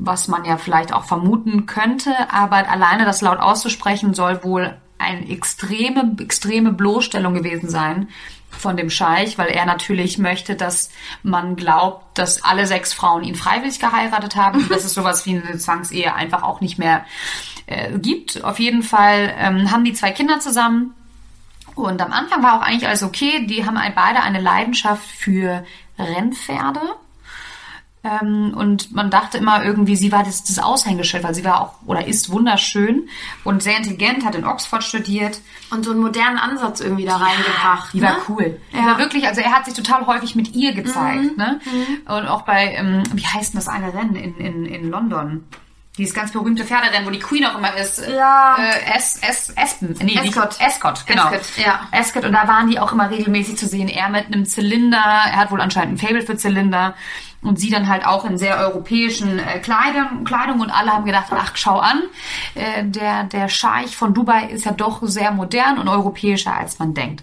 was 0.00 0.28
man 0.28 0.44
ja 0.44 0.56
vielleicht 0.56 0.92
auch 0.92 1.04
vermuten 1.04 1.66
könnte, 1.66 2.14
aber 2.30 2.68
alleine 2.68 3.04
das 3.04 3.20
laut 3.20 3.38
auszusprechen 3.38 4.14
soll 4.14 4.44
wohl 4.44 4.76
eine 4.96 5.28
extreme, 5.28 6.16
extreme 6.20 6.72
Bloßstellung 6.72 7.34
gewesen 7.34 7.68
sein 7.68 8.08
von 8.50 8.76
dem 8.76 8.90
Scheich, 8.90 9.38
weil 9.38 9.48
er 9.48 9.66
natürlich 9.66 10.18
möchte, 10.18 10.54
dass 10.54 10.90
man 11.22 11.56
glaubt, 11.56 12.16
dass 12.16 12.42
alle 12.44 12.66
sechs 12.66 12.92
Frauen 12.92 13.24
ihn 13.24 13.34
freiwillig 13.34 13.78
geheiratet 13.78 14.36
haben 14.36 14.68
dass 14.68 14.84
es 14.84 14.94
sowas 14.94 15.26
wie 15.26 15.36
eine 15.36 15.58
Zwangsehe 15.58 16.14
einfach 16.14 16.42
auch 16.42 16.60
nicht 16.60 16.78
mehr 16.78 17.04
äh, 17.66 17.98
gibt. 17.98 18.44
Auf 18.44 18.58
jeden 18.58 18.82
Fall 18.82 19.34
ähm, 19.36 19.70
haben 19.70 19.84
die 19.84 19.92
zwei 19.92 20.12
Kinder 20.12 20.40
zusammen 20.40 20.94
und 21.74 22.00
am 22.00 22.12
Anfang 22.12 22.42
war 22.42 22.58
auch 22.58 22.62
eigentlich 22.62 22.88
alles 22.88 23.02
okay. 23.02 23.46
Die 23.46 23.66
haben 23.66 23.78
beide 23.94 24.22
eine 24.22 24.40
Leidenschaft 24.40 25.06
für 25.06 25.64
Rennpferde. 25.98 26.80
Ähm, 28.22 28.54
und 28.56 28.92
man 28.94 29.10
dachte 29.10 29.38
immer 29.38 29.64
irgendwie, 29.64 29.96
sie 29.96 30.12
war 30.12 30.22
das, 30.24 30.44
das 30.44 30.58
Aushängeschild, 30.58 31.22
weil 31.24 31.34
sie 31.34 31.44
war 31.44 31.60
auch 31.60 31.74
oder 31.86 32.06
ist 32.06 32.30
wunderschön 32.30 33.08
und 33.44 33.62
sehr 33.62 33.76
intelligent, 33.76 34.24
hat 34.24 34.34
in 34.34 34.44
Oxford 34.44 34.82
studiert. 34.84 35.40
Und 35.70 35.84
so 35.84 35.90
einen 35.90 36.00
modernen 36.00 36.38
Ansatz 36.38 36.80
irgendwie 36.80 37.04
da 37.04 37.16
reingebracht. 37.16 37.92
Die 37.92 38.00
war 38.00 38.12
ne? 38.12 38.16
cool. 38.28 38.60
Die 38.72 38.76
Ja. 38.78 38.86
war 38.86 38.98
wirklich, 38.98 39.26
also 39.26 39.40
er 39.42 39.52
hat 39.52 39.66
sich 39.66 39.74
total 39.74 40.06
häufig 40.06 40.34
mit 40.34 40.54
ihr 40.54 40.72
gezeigt. 40.72 41.36
Ne? 41.36 41.60
Und 42.06 42.26
auch 42.26 42.42
bei, 42.42 42.72
ähm, 42.74 43.02
wie 43.12 43.26
heißt 43.26 43.52
denn 43.52 43.58
das 43.60 43.68
eine 43.68 43.92
Rennen 43.92 44.16
in, 44.16 44.36
in, 44.38 44.64
in 44.64 44.90
London? 44.90 45.44
Dieses 45.98 46.14
ganz 46.14 46.30
berühmte 46.30 46.64
Pferderennen, 46.64 47.04
wo 47.06 47.10
die 47.10 47.18
Queen 47.18 47.44
auch 47.44 47.58
immer 47.58 47.74
ist. 47.76 48.00
Ja. 48.08 48.56
Äh, 48.56 48.96
es, 48.96 49.20
es, 49.28 49.50
Espen. 49.56 49.96
Nee, 50.00 50.12
die- 50.22 50.28
Ascot. 50.28 50.56
Ascot, 50.60 51.04
genau. 51.06 51.24
Ascot, 51.24 51.40
ja. 51.56 51.80
Ascot. 51.90 52.24
Und 52.24 52.32
da 52.32 52.46
waren 52.46 52.70
die 52.70 52.78
auch 52.78 52.92
immer 52.92 53.10
regelmäßig 53.10 53.58
zu 53.58 53.66
sehen. 53.66 53.88
Er 53.88 54.08
mit 54.08 54.26
einem 54.26 54.46
Zylinder. 54.46 54.96
Er 54.96 55.36
hat 55.36 55.50
wohl 55.50 55.60
anscheinend 55.60 55.94
ein 55.94 55.98
Fable 56.06 56.22
für 56.22 56.36
Zylinder. 56.36 56.94
Und 57.40 57.60
sie 57.60 57.70
dann 57.70 57.88
halt 57.88 58.04
auch 58.04 58.24
in 58.24 58.36
sehr 58.36 58.58
europäischen 58.58 59.38
äh, 59.38 59.60
Kleidung, 59.60 60.24
Kleidung. 60.24 60.60
Und 60.60 60.70
alle 60.70 60.92
haben 60.92 61.04
gedacht, 61.04 61.26
ach, 61.30 61.52
schau 61.54 61.78
an. 61.78 62.02
Äh, 62.54 62.84
der, 62.84 63.24
der 63.24 63.48
Scheich 63.48 63.96
von 63.96 64.12
Dubai 64.12 64.46
ist 64.46 64.64
ja 64.64 64.72
doch 64.72 65.00
sehr 65.02 65.30
modern 65.30 65.78
und 65.78 65.88
europäischer, 65.88 66.54
als 66.54 66.78
man 66.78 66.94
denkt. 66.94 67.22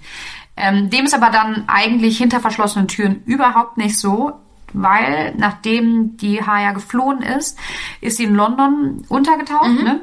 Ähm, 0.57 0.89
dem 0.89 1.05
ist 1.05 1.13
aber 1.13 1.31
dann 1.31 1.65
eigentlich 1.67 2.17
hinter 2.17 2.39
verschlossenen 2.39 2.87
Türen 2.87 3.23
überhaupt 3.25 3.77
nicht 3.77 3.99
so 3.99 4.39
weil 4.75 5.33
nachdem 5.37 6.17
die 6.17 6.45
Haya 6.45 6.73
geflohen 6.73 7.21
ist, 7.21 7.57
ist 8.01 8.17
sie 8.17 8.25
in 8.25 8.35
London 8.35 9.05
untergetaucht 9.07 9.83
ne? 9.83 10.01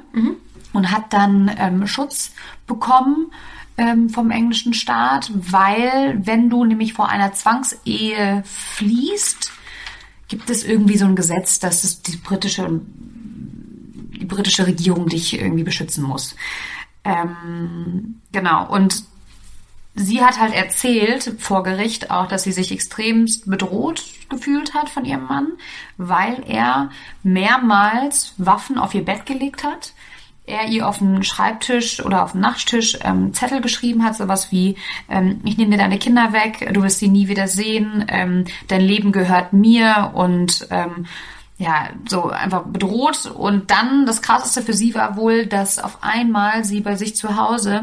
und 0.72 0.90
hat 0.90 1.12
dann 1.12 1.50
ähm, 1.58 1.86
Schutz 1.86 2.32
bekommen 2.66 3.30
ähm, 3.76 4.08
vom 4.08 4.30
englischen 4.30 4.74
Staat, 4.74 5.30
weil 5.34 6.18
wenn 6.22 6.48
du 6.48 6.64
nämlich 6.64 6.94
vor 6.94 7.08
einer 7.08 7.32
Zwangsehe 7.32 8.42
fließt, 8.44 9.52
gibt 10.32 10.48
es 10.48 10.64
irgendwie 10.64 10.96
so 10.96 11.04
ein 11.04 11.14
Gesetz, 11.14 11.58
dass 11.58 11.84
es 11.84 12.00
die 12.00 12.16
britische 12.16 12.80
die 14.18 14.24
britische 14.24 14.66
Regierung 14.66 15.06
dich 15.06 15.38
irgendwie 15.38 15.62
beschützen 15.62 16.04
muss. 16.04 16.36
Ähm, 17.04 18.22
genau 18.32 18.66
und 18.66 19.04
sie 19.94 20.22
hat 20.22 20.40
halt 20.40 20.54
erzählt 20.54 21.34
vor 21.38 21.62
Gericht 21.64 22.10
auch, 22.10 22.28
dass 22.28 22.44
sie 22.44 22.52
sich 22.52 22.72
extremst 22.72 23.50
bedroht 23.50 24.04
gefühlt 24.30 24.72
hat 24.72 24.88
von 24.88 25.04
ihrem 25.04 25.26
Mann, 25.26 25.48
weil 25.98 26.42
er 26.48 26.88
mehrmals 27.22 28.32
Waffen 28.38 28.78
auf 28.78 28.94
ihr 28.94 29.04
Bett 29.04 29.26
gelegt 29.26 29.64
hat. 29.64 29.92
Er 30.44 30.66
ihr 30.68 30.88
auf 30.88 30.98
den 30.98 31.22
Schreibtisch 31.22 32.04
oder 32.04 32.24
auf 32.24 32.32
den 32.32 32.40
Nachttisch 32.40 32.98
ähm, 33.02 33.32
Zettel 33.32 33.60
geschrieben 33.60 34.04
hat, 34.04 34.16
sowas 34.16 34.50
wie, 34.50 34.76
ähm, 35.08 35.40
ich 35.44 35.56
nehme 35.56 35.70
dir 35.70 35.78
deine 35.78 35.98
Kinder 35.98 36.32
weg, 36.32 36.68
du 36.72 36.82
wirst 36.82 36.98
sie 36.98 37.08
nie 37.08 37.28
wieder 37.28 37.46
sehen, 37.46 38.04
ähm, 38.08 38.44
dein 38.66 38.80
Leben 38.80 39.12
gehört 39.12 39.52
mir 39.52 40.10
und 40.14 40.66
ähm, 40.70 41.06
ja, 41.58 41.90
so 42.08 42.28
einfach 42.28 42.64
bedroht. 42.64 43.26
Und 43.26 43.70
dann, 43.70 44.04
das 44.04 44.20
krasseste 44.20 44.62
für 44.62 44.72
sie 44.72 44.94
war 44.96 45.16
wohl, 45.16 45.46
dass 45.46 45.78
auf 45.78 45.98
einmal 46.00 46.64
sie 46.64 46.80
bei 46.80 46.96
sich 46.96 47.14
zu 47.14 47.36
Hause 47.36 47.82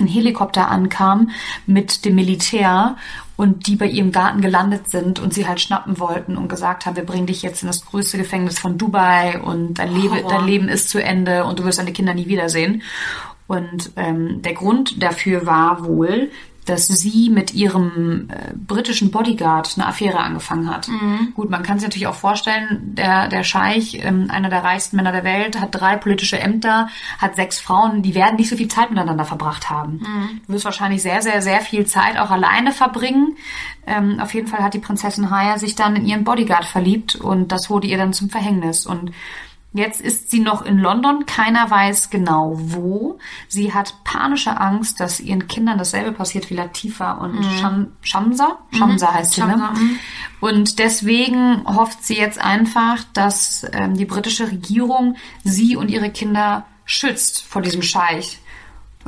ein 0.00 0.06
Helikopter 0.06 0.68
ankam 0.68 1.30
mit 1.66 2.04
dem 2.04 2.14
Militär 2.14 2.96
und 3.36 3.68
die 3.68 3.76
bei 3.76 3.86
ihrem 3.86 4.10
Garten 4.10 4.40
gelandet 4.40 4.90
sind 4.90 5.20
und 5.20 5.32
sie 5.32 5.46
halt 5.46 5.60
schnappen 5.60 6.00
wollten 6.00 6.36
und 6.36 6.48
gesagt 6.48 6.86
haben, 6.86 6.96
wir 6.96 7.06
bringen 7.06 7.26
dich 7.26 7.42
jetzt 7.42 7.62
in 7.62 7.68
das 7.68 7.86
größte 7.86 8.18
Gefängnis 8.18 8.58
von 8.58 8.78
Dubai 8.78 9.40
und 9.40 9.74
dein, 9.74 9.94
Lebe, 9.94 10.24
dein 10.28 10.44
Leben 10.44 10.68
ist 10.68 10.90
zu 10.90 11.02
Ende 11.02 11.44
und 11.44 11.58
du 11.58 11.64
wirst 11.64 11.78
deine 11.78 11.92
Kinder 11.92 12.14
nie 12.14 12.26
wiedersehen. 12.26 12.82
Und 13.46 13.92
ähm, 13.96 14.42
der 14.42 14.54
Grund 14.54 15.02
dafür 15.02 15.46
war 15.46 15.84
wohl, 15.84 16.30
dass 16.68 16.86
sie 16.86 17.30
mit 17.30 17.54
ihrem 17.54 18.28
äh, 18.30 18.54
britischen 18.54 19.10
Bodyguard 19.10 19.74
eine 19.76 19.86
Affäre 19.86 20.18
angefangen 20.18 20.70
hat. 20.70 20.88
Gut, 21.34 21.50
man 21.50 21.62
kann 21.62 21.78
sich 21.78 21.88
natürlich 21.88 22.06
auch 22.06 22.14
vorstellen, 22.14 22.94
der, 22.94 23.28
der 23.28 23.44
Scheich, 23.44 23.98
ähm, 24.04 24.30
einer 24.30 24.50
der 24.50 24.64
reichsten 24.64 24.96
Männer 24.96 25.12
der 25.12 25.24
Welt, 25.24 25.60
hat 25.60 25.68
drei 25.72 25.96
politische 25.96 26.38
Ämter, 26.38 26.88
hat 27.18 27.36
sechs 27.36 27.58
Frauen, 27.58 28.02
die 28.02 28.14
werden 28.14 28.36
nicht 28.36 28.48
so 28.48 28.56
viel 28.56 28.68
Zeit 28.68 28.90
miteinander 28.90 29.24
verbracht 29.24 29.70
haben. 29.70 30.00
Du 30.46 30.52
wirst 30.52 30.64
wahrscheinlich 30.64 31.02
sehr, 31.02 31.22
sehr, 31.22 31.42
sehr 31.42 31.60
viel 31.60 31.86
Zeit 31.86 32.18
auch 32.18 32.30
alleine 32.30 32.72
verbringen. 32.72 33.36
Ähm, 33.86 34.20
auf 34.20 34.34
jeden 34.34 34.46
Fall 34.46 34.62
hat 34.62 34.74
die 34.74 34.78
Prinzessin 34.78 35.30
Haya 35.30 35.58
sich 35.58 35.74
dann 35.74 35.96
in 35.96 36.06
ihren 36.06 36.24
Bodyguard 36.24 36.64
verliebt 36.64 37.16
und 37.16 37.52
das 37.52 37.70
wurde 37.70 37.86
ihr 37.86 37.96
dann 37.96 38.12
zum 38.12 38.28
Verhängnis. 38.28 38.86
Und 38.86 39.12
Jetzt 39.74 40.00
ist 40.00 40.30
sie 40.30 40.40
noch 40.40 40.64
in 40.64 40.78
London, 40.78 41.26
keiner 41.26 41.70
weiß 41.70 42.08
genau 42.08 42.54
wo. 42.56 43.18
Sie 43.48 43.74
hat 43.74 44.02
panische 44.02 44.58
Angst, 44.58 44.98
dass 44.98 45.20
ihren 45.20 45.46
Kindern 45.46 45.76
dasselbe 45.76 46.12
passiert 46.12 46.48
wie 46.48 46.54
Latifa 46.54 47.12
und 47.12 47.44
Sham 47.60 47.92
Shamsa. 48.00 48.58
Shamsa 48.70 49.12
heißt 49.12 49.34
sie, 49.34 49.42
Shamsa, 49.42 49.72
ne? 49.72 49.78
Und 50.40 50.78
deswegen 50.78 51.64
hofft 51.66 52.02
sie 52.02 52.16
jetzt 52.16 52.40
einfach, 52.40 53.04
dass 53.12 53.66
ähm, 53.72 53.94
die 53.94 54.06
britische 54.06 54.50
Regierung 54.50 55.16
sie 55.44 55.76
und 55.76 55.90
ihre 55.90 56.10
Kinder 56.10 56.64
schützt 56.86 57.42
vor 57.42 57.60
diesem 57.60 57.82
Scheich. 57.82 58.40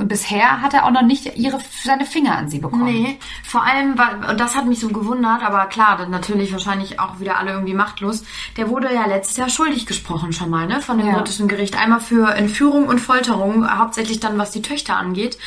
Und 0.01 0.07
bisher 0.07 0.63
hat 0.63 0.73
er 0.73 0.85
auch 0.87 0.91
noch 0.91 1.03
nicht 1.03 1.37
ihre, 1.37 1.59
seine 1.83 2.07
Finger 2.07 2.35
an 2.35 2.49
sie 2.49 2.57
bekommen. 2.57 2.85
Nee, 2.85 3.19
vor 3.43 3.63
allem, 3.63 3.91
und 4.27 4.39
das 4.39 4.55
hat 4.55 4.65
mich 4.65 4.79
so 4.79 4.87
gewundert, 4.89 5.43
aber 5.43 5.67
klar, 5.67 5.95
dann 5.95 6.09
natürlich 6.09 6.51
wahrscheinlich 6.51 6.99
auch 6.99 7.19
wieder 7.19 7.37
alle 7.37 7.51
irgendwie 7.51 7.75
machtlos. 7.75 8.23
Der 8.57 8.67
wurde 8.69 8.91
ja 8.91 9.05
letztes 9.05 9.37
Jahr 9.37 9.47
schuldig 9.49 9.85
gesprochen 9.85 10.33
schon 10.33 10.49
mal, 10.49 10.65
ne, 10.65 10.81
von 10.81 10.97
dem 10.97 11.05
Ja. 11.05 11.13
britischen 11.17 11.47
Gericht. 11.47 11.77
Einmal 11.79 11.99
für 11.99 12.33
Entführung 12.33 12.87
und 12.87 12.97
Folterung, 12.99 13.69
hauptsächlich 13.77 14.19
dann, 14.19 14.39
was 14.39 14.49
die 14.49 14.63
Töchter 14.63 14.95
angeht. 14.97 15.37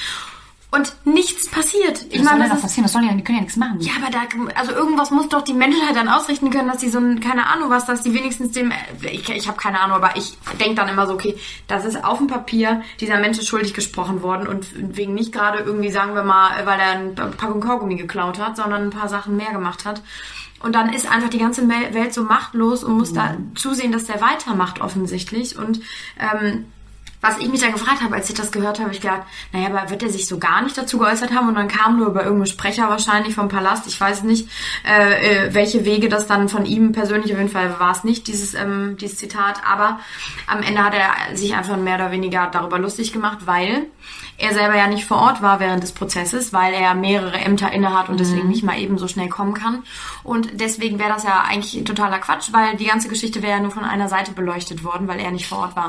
Und 0.75 0.93
nichts 1.05 1.49
passiert. 1.49 2.05
Ich 2.11 2.19
Was 2.19 2.27
soll 2.29 2.39
meine, 2.39 2.45
da 2.45 2.49
das 2.49 2.57
ist, 2.57 2.63
passieren? 2.63 2.85
Was 2.85 2.93
sollen 2.93 3.05
die, 3.05 3.09
denn? 3.11 3.19
die 3.19 3.25
können 3.25 3.39
ja 3.39 3.43
nichts 3.43 3.57
machen. 3.57 3.81
ja, 3.81 3.93
aber 4.01 4.11
da, 4.11 4.23
also 4.57 4.73
irgendwas 4.73 5.13
muss 5.13 5.29
doch 5.29 5.43
die 5.43 5.55
Menschheit 5.55 5.95
dann 5.95 6.09
ausrichten 6.09 6.51
können, 6.51 6.69
dass 6.69 6.79
die 6.79 6.89
so 6.89 6.99
ein, 6.99 7.21
keine 7.21 7.47
Ahnung 7.47 7.71
was, 7.71 7.87
dass 7.87 8.03
die 8.03 8.13
wenigstens 8.13 8.53
dem, 8.53 8.73
ich, 9.03 9.29
ich 9.29 9.47
habe 9.47 9.57
keine 9.57 9.81
Ahnung, 9.81 9.97
aber 9.97 10.17
ich 10.17 10.37
denk 10.59 10.75
dann 10.75 10.89
immer 10.89 11.07
so, 11.07 11.15
okay, 11.15 11.37
das 11.69 11.85
ist 11.85 12.03
auf 12.05 12.19
dem 12.19 12.27
Papier, 12.27 12.83
dieser 13.01 13.21
Mensch 13.21 13.39
ist 13.39 13.47
schuldig 13.47 13.73
gesprochen 13.73 14.23
worden 14.23 14.49
und 14.49 14.67
wegen 14.97 15.15
nicht 15.15 15.33
gerade 15.33 15.61
irgendwie, 15.61 15.91
sagen 15.91 16.15
wir 16.15 16.25
mal, 16.25 16.67
weil 16.67 16.81
er 16.81 16.91
ein 16.91 17.15
Packung 17.15 17.61
Kaugummi 17.61 17.95
geklaut 17.95 18.41
hat, 18.41 18.57
sondern 18.57 18.83
ein 18.83 18.91
paar 18.91 19.09
Sachen 19.09 19.37
mehr 19.37 19.53
gemacht 19.53 19.85
hat. 19.85 20.03
Und 20.61 20.75
dann 20.75 20.93
ist 20.93 21.09
einfach 21.09 21.29
die 21.29 21.39
ganze 21.39 21.69
Welt 21.69 22.15
so 22.15 22.25
machtlos 22.25 22.83
und 22.83 22.97
muss 22.97 23.13
da 23.13 23.37
zusehen, 23.55 23.93
dass 23.93 24.07
der 24.07 24.21
weitermacht 24.21 24.81
offensichtlich 24.81 25.59
und 25.59 25.81
ähm, 26.19 26.65
was 27.25 27.39
ich 27.39 27.49
mich 27.49 27.63
dann 27.63 27.73
gefragt 27.73 28.03
habe, 28.03 28.15
als 28.15 28.29
ich 28.29 28.35
das 28.35 28.53
gehört 28.53 28.79
habe, 28.79 28.91
ich 28.93 29.01
gedacht, 29.01 29.23
naja, 29.51 29.69
aber 29.69 29.89
wird 29.89 30.03
er 30.03 30.11
sich 30.11 30.27
so 30.27 30.39
gar 30.39 30.61
nicht 30.63 30.77
dazu 30.77 30.99
geäußert 30.99 31.33
haben? 31.33 31.49
Und 31.49 31.55
dann 31.55 31.69
kam 31.69 31.97
nur 31.97 32.09
über 32.09 32.23
irgendeinen 32.23 32.47
Sprecher 32.47 32.91
wahrscheinlich 32.91 33.35
vom 33.35 33.49
Palast. 33.49 33.87
Ich 33.87 33.99
weiß 33.99 34.25
nicht, 34.25 34.49
äh, 34.87 35.47
äh, 35.47 35.55
welche 35.55 35.87
Wege 35.87 36.11
das 36.11 36.27
dann 36.27 36.51
von 36.51 36.67
ihm 36.67 36.93
persönlich, 36.93 37.33
auf 37.33 37.39
jeden 37.39 37.51
Fall 37.51 37.81
war 37.81 37.93
es 37.93 38.05
nicht, 38.05 38.27
dieses, 38.27 38.53
ähm, 38.53 38.99
dieses 39.01 39.17
Zitat. 39.17 39.63
Aber 39.67 40.01
am 40.47 40.63
Ende 40.63 40.85
hat 40.85 40.93
er 40.93 41.35
sich 41.35 41.55
einfach 41.55 41.79
mehr 41.79 41.95
oder 41.95 42.11
weniger 42.11 42.49
darüber 42.53 42.79
lustig 42.79 43.15
gemacht, 43.15 43.39
weil 43.47 43.87
er 44.37 44.53
selber 44.53 44.77
ja 44.77 44.87
nicht 44.87 45.07
vor 45.07 45.17
Ort 45.17 45.41
war 45.41 45.61
während 45.61 45.83
des 45.83 45.93
Prozesses, 45.93 46.53
weil 46.53 46.75
er 46.75 46.95
mehrere 46.95 47.39
Ämter 47.39 47.73
innehat 47.73 48.11
und 48.11 48.21
deswegen 48.21 48.49
nicht 48.49 48.65
mal 48.65 48.79
eben 48.79 48.99
so 48.99 49.09
schnell 49.09 49.31
kommen 49.31 49.55
kann. 49.55 49.83
Und 50.25 50.61
deswegen 50.61 50.99
wäre 50.99 51.11
das 51.11 51.23
ja 51.23 51.45
eigentlich 51.49 51.85
totaler 51.85 52.19
Quatsch, 52.19 52.49
weil 52.53 52.77
die 52.77 52.87
ganze 52.87 53.09
Geschichte 53.09 53.43
wäre 53.43 53.53
ja 53.53 53.61
nur 53.61 53.71
von 53.71 53.85
einer 53.85 54.09
Seite 54.09 54.33
beleuchtet 54.33 54.85
worden, 54.85 55.09
weil 55.09 55.21
er 55.21 55.31
nicht 55.31 55.47
vor 55.47 55.59
Ort 55.59 55.77
war. 55.77 55.89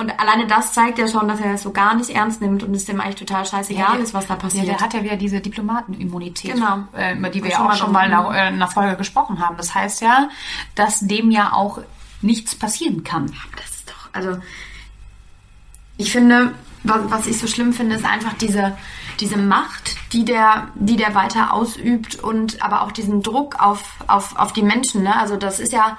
und 0.00 0.18
alleine 0.18 0.46
das 0.46 0.72
zeigt 0.72 0.98
ja 0.98 1.06
schon, 1.06 1.28
dass 1.28 1.40
er 1.40 1.52
das 1.52 1.62
so 1.62 1.72
gar 1.72 1.94
nicht 1.94 2.08
ernst 2.08 2.40
nimmt 2.40 2.62
und 2.62 2.74
es 2.74 2.86
dem 2.86 3.00
eigentlich 3.02 3.16
total 3.16 3.44
scheißegal 3.44 3.96
ja, 3.96 4.02
ist, 4.02 4.14
was 4.14 4.26
da 4.26 4.34
passiert. 4.34 4.64
Ja, 4.64 4.72
der 4.72 4.80
hat 4.80 4.94
ja 4.94 5.04
wieder 5.04 5.16
diese 5.16 5.40
Diplomatenimmunität, 5.40 6.54
genau. 6.54 6.84
äh, 6.96 7.16
über 7.16 7.28
die 7.28 7.44
wir 7.44 7.50
ja 7.50 7.68
auch 7.68 7.74
schon 7.74 7.92
mal 7.92 8.06
in 8.06 8.14
einer, 8.14 8.30
in 8.30 8.54
einer 8.54 8.68
Folge 8.68 8.96
gesprochen 8.96 9.40
haben. 9.40 9.58
Das 9.58 9.74
heißt 9.74 10.00
ja, 10.00 10.30
dass 10.74 11.00
dem 11.00 11.30
ja 11.30 11.52
auch 11.52 11.80
nichts 12.22 12.54
passieren 12.54 13.04
kann. 13.04 13.26
Das 13.56 13.70
ist 13.70 13.90
doch, 13.90 14.08
also 14.14 14.38
ich 15.98 16.10
finde, 16.10 16.54
was, 16.82 17.10
was 17.10 17.26
ich 17.26 17.38
so 17.38 17.46
schlimm 17.46 17.74
finde, 17.74 17.96
ist 17.96 18.06
einfach 18.06 18.32
diese, 18.32 18.78
diese 19.20 19.36
Macht, 19.36 19.96
die 20.12 20.24
der, 20.24 20.68
die 20.74 20.96
der 20.96 21.14
weiter 21.14 21.54
ausübt 21.54 22.16
und 22.16 22.62
aber 22.62 22.82
auch 22.82 22.92
diesen 22.92 23.22
Druck 23.22 23.60
auf, 23.60 23.84
auf, 24.08 24.36
auf 24.36 24.52
die 24.52 24.62
Menschen. 24.62 25.02
Ne? 25.02 25.16
Also 25.16 25.36
das 25.36 25.60
ist 25.60 25.72
ja 25.72 25.98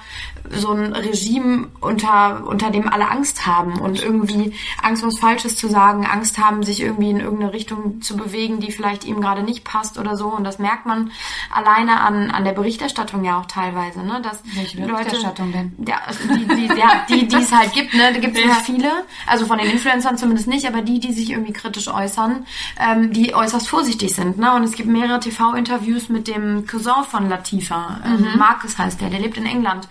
so 0.49 0.71
ein 0.71 0.93
Regime, 0.93 1.67
unter, 1.79 2.45
unter 2.45 2.71
dem 2.71 2.91
alle 2.91 3.09
Angst 3.09 3.45
haben 3.45 3.79
und 3.79 4.01
irgendwie 4.01 4.53
Angst, 4.81 5.05
was 5.05 5.19
Falsches 5.19 5.55
zu 5.55 5.69
sagen, 5.69 6.05
Angst 6.05 6.37
haben, 6.37 6.63
sich 6.63 6.81
irgendwie 6.81 7.11
in 7.11 7.19
irgendeine 7.19 7.53
Richtung 7.53 8.01
zu 8.01 8.17
bewegen, 8.17 8.59
die 8.59 8.71
vielleicht 8.71 9.05
ihm 9.05 9.21
gerade 9.21 9.43
nicht 9.43 9.63
passt 9.63 9.97
oder 9.97 10.17
so. 10.17 10.27
Und 10.27 10.43
das 10.43 10.59
merkt 10.59 10.85
man 10.85 11.11
alleine 11.53 12.01
an, 12.01 12.31
an 12.31 12.43
der 12.43 12.51
Berichterstattung 12.51 13.23
ja 13.23 13.39
auch 13.39 13.45
teilweise. 13.45 14.01
Ne? 14.01 14.21
Dass 14.21 14.41
Welche 14.55 14.81
Berichterstattung 14.81 15.51
Leute, 15.53 15.69
denn? 15.77 15.85
Ja, 15.87 16.01
also 16.05 16.19
die, 16.27 16.47
die, 16.47 16.67
ja, 16.77 17.05
die, 17.07 17.27
die 17.27 17.35
es 17.35 17.51
halt 17.51 17.73
gibt, 17.73 17.93
ne? 17.93 18.11
da 18.13 18.19
gibt 18.19 18.37
es 18.37 18.43
ja. 18.43 18.55
viele. 18.55 18.89
Also 19.27 19.45
von 19.45 19.57
den 19.57 19.69
Influencern 19.69 20.17
zumindest 20.17 20.47
nicht, 20.47 20.67
aber 20.67 20.81
die, 20.81 20.99
die 20.99 21.13
sich 21.13 21.31
irgendwie 21.31 21.53
kritisch 21.53 21.87
äußern, 21.87 22.45
ähm, 22.79 23.13
die 23.13 23.33
äußerst 23.33 23.67
vorsichtig 23.67 24.00
sind. 24.09 24.37
Ne? 24.37 24.53
Und 24.53 24.63
es 24.63 24.73
gibt 24.73 24.89
mehrere 24.89 25.19
TV-Interviews 25.19 26.09
mit 26.09 26.27
dem 26.27 26.65
Cousin 26.67 27.03
von 27.09 27.29
Latifa. 27.29 27.99
Ähm, 28.05 28.21
mhm. 28.21 28.37
Marcus 28.37 28.77
heißt 28.77 29.01
der, 29.01 29.09
der 29.09 29.19
lebt 29.19 29.37
in 29.37 29.45
England. 29.45 29.87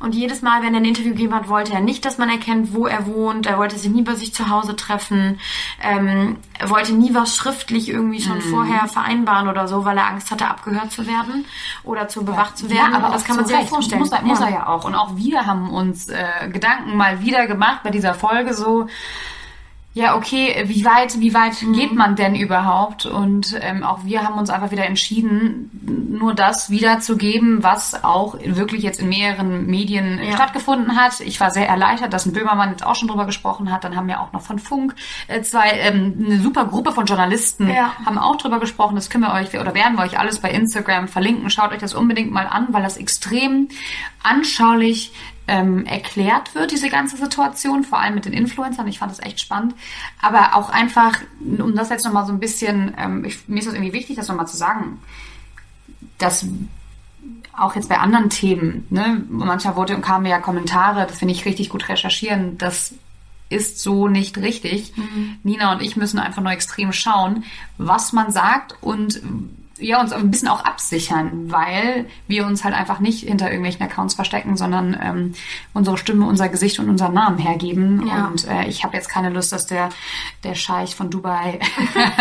Und 0.00 0.14
jedes 0.14 0.42
Mal, 0.42 0.62
wenn 0.62 0.74
er 0.74 0.80
ein 0.80 0.84
Interview 0.84 1.10
gegeben 1.10 1.34
hat, 1.34 1.48
wollte 1.48 1.72
er 1.72 1.80
nicht, 1.80 2.04
dass 2.04 2.18
man 2.18 2.28
erkennt, 2.28 2.74
wo 2.74 2.86
er 2.86 3.06
wohnt. 3.06 3.46
Er 3.46 3.58
wollte 3.58 3.78
sich 3.78 3.90
nie 3.90 4.02
bei 4.02 4.14
sich 4.14 4.34
zu 4.34 4.48
Hause 4.48 4.76
treffen. 4.76 5.38
Ähm, 5.82 6.36
er 6.58 6.70
wollte 6.70 6.92
nie 6.92 7.14
was 7.14 7.36
schriftlich 7.36 7.88
irgendwie 7.88 8.20
schon 8.20 8.36
mhm. 8.36 8.42
vorher 8.42 8.88
vereinbaren 8.88 9.48
oder 9.48 9.68
so, 9.68 9.84
weil 9.84 9.96
er 9.96 10.06
Angst 10.06 10.30
hatte, 10.30 10.46
abgehört 10.46 10.92
zu 10.92 11.06
werden 11.06 11.44
oder 11.84 12.08
zu 12.08 12.24
bewacht 12.24 12.56
zu 12.58 12.70
werden. 12.70 12.92
Ja, 12.92 12.98
aber 12.98 13.12
das 13.12 13.24
kann 13.24 13.36
man 13.36 13.46
sich 13.46 13.56
ja 13.56 13.64
vorstellen. 13.64 14.00
Muss, 14.00 14.10
muss 14.22 14.40
er 14.40 14.50
ja 14.50 14.66
auch. 14.66 14.84
Und 14.84 14.94
auch 14.94 15.16
wir 15.16 15.46
haben 15.46 15.70
uns 15.70 16.08
äh, 16.08 16.48
Gedanken 16.52 16.96
mal 16.96 17.20
wieder 17.20 17.46
gemacht 17.46 17.80
bei 17.82 17.90
dieser 17.90 18.14
Folge 18.14 18.54
so 18.54 18.86
ja, 19.94 20.16
okay, 20.16 20.64
wie 20.68 20.86
weit, 20.86 21.20
wie 21.20 21.34
weit 21.34 21.60
mhm. 21.60 21.74
geht 21.74 21.92
man 21.92 22.16
denn 22.16 22.34
überhaupt? 22.34 23.04
Und 23.04 23.58
ähm, 23.60 23.82
auch 23.82 24.04
wir 24.04 24.22
haben 24.22 24.38
uns 24.38 24.48
einfach 24.48 24.70
wieder 24.70 24.86
entschieden, 24.86 25.70
nur 26.10 26.34
das 26.34 26.70
wiederzugeben, 26.70 27.62
was 27.62 28.02
auch 28.02 28.38
wirklich 28.42 28.82
jetzt 28.82 29.00
in 29.00 29.10
mehreren 29.10 29.66
Medien 29.66 30.18
ja. 30.22 30.32
stattgefunden 30.32 30.96
hat. 30.96 31.20
Ich 31.20 31.38
war 31.40 31.50
sehr 31.50 31.68
erleichtert, 31.68 32.14
dass 32.14 32.24
ein 32.24 32.32
Böhmermann 32.32 32.70
jetzt 32.70 32.86
auch 32.86 32.94
schon 32.94 33.08
drüber 33.08 33.26
gesprochen 33.26 33.70
hat. 33.70 33.84
Dann 33.84 33.94
haben 33.94 34.08
wir 34.08 34.20
auch 34.20 34.32
noch 34.32 34.40
von 34.40 34.58
Funk 34.58 34.94
äh, 35.28 35.42
zwei, 35.42 35.70
ähm, 35.72 36.24
eine 36.24 36.40
super 36.40 36.64
Gruppe 36.64 36.92
von 36.92 37.04
Journalisten 37.04 37.68
ja. 37.68 37.92
haben 38.06 38.16
auch 38.16 38.36
drüber 38.36 38.60
gesprochen. 38.60 38.94
Das 38.94 39.10
können 39.10 39.24
wir 39.24 39.34
euch 39.34 39.58
oder 39.58 39.74
werden 39.74 39.98
wir 39.98 40.04
euch 40.04 40.18
alles 40.18 40.38
bei 40.38 40.50
Instagram 40.50 41.06
verlinken. 41.06 41.50
Schaut 41.50 41.70
euch 41.70 41.80
das 41.80 41.92
unbedingt 41.92 42.32
mal 42.32 42.46
an, 42.46 42.68
weil 42.70 42.82
das 42.82 42.96
extrem 42.96 43.68
anschaulich 44.22 45.12
ähm, 45.48 45.84
erklärt 45.86 46.54
wird, 46.54 46.70
diese 46.70 46.88
ganze 46.88 47.16
Situation, 47.16 47.84
vor 47.84 47.98
allem 47.98 48.14
mit 48.14 48.24
den 48.24 48.32
Influencern. 48.32 48.86
Ich 48.88 48.98
fand 48.98 49.10
das 49.10 49.20
echt 49.20 49.40
spannend. 49.40 49.74
Aber 50.20 50.54
auch 50.56 50.70
einfach, 50.70 51.18
um 51.40 51.74
das 51.74 51.90
jetzt 51.90 52.04
nochmal 52.04 52.26
so 52.26 52.32
ein 52.32 52.40
bisschen, 52.40 52.94
ähm, 52.96 53.24
ich, 53.24 53.48
mir 53.48 53.58
ist 53.58 53.66
das 53.66 53.74
irgendwie 53.74 53.92
wichtig, 53.92 54.16
das 54.16 54.28
nochmal 54.28 54.46
zu 54.46 54.56
sagen, 54.56 55.00
dass 56.18 56.46
auch 57.52 57.74
jetzt 57.74 57.88
bei 57.88 57.98
anderen 57.98 58.30
Themen, 58.30 58.86
ne, 58.90 59.24
manchmal 59.28 59.76
wurde 59.76 59.94
und 59.94 60.02
kamen 60.02 60.26
ja 60.26 60.38
Kommentare, 60.38 61.06
das 61.06 61.18
finde 61.18 61.34
ich 61.34 61.44
richtig 61.44 61.68
gut 61.68 61.88
recherchieren, 61.88 62.56
das 62.56 62.94
ist 63.50 63.80
so 63.80 64.08
nicht 64.08 64.38
richtig. 64.38 64.96
Mhm. 64.96 65.36
Nina 65.42 65.72
und 65.72 65.82
ich 65.82 65.96
müssen 65.96 66.18
einfach 66.18 66.42
nur 66.42 66.52
extrem 66.52 66.92
schauen, 66.92 67.44
was 67.76 68.12
man 68.12 68.32
sagt 68.32 68.76
und 68.80 69.20
ja, 69.82 70.00
uns 70.00 70.12
ein 70.12 70.30
bisschen 70.30 70.48
auch 70.48 70.64
absichern, 70.64 71.50
weil 71.50 72.06
wir 72.28 72.46
uns 72.46 72.64
halt 72.64 72.74
einfach 72.74 73.00
nicht 73.00 73.26
hinter 73.26 73.46
irgendwelchen 73.46 73.82
Accounts 73.82 74.14
verstecken, 74.14 74.56
sondern 74.56 74.98
ähm, 75.02 75.34
unsere 75.74 75.98
Stimme, 75.98 76.26
unser 76.26 76.48
Gesicht 76.48 76.78
und 76.78 76.88
unseren 76.88 77.14
Namen 77.14 77.38
hergeben. 77.38 78.06
Ja. 78.06 78.26
Und 78.26 78.46
äh, 78.46 78.66
ich 78.66 78.84
habe 78.84 78.96
jetzt 78.96 79.08
keine 79.08 79.30
Lust, 79.30 79.52
dass 79.52 79.66
der, 79.66 79.90
der 80.44 80.54
Scheich 80.54 80.94
von 80.94 81.10
Dubai 81.10 81.58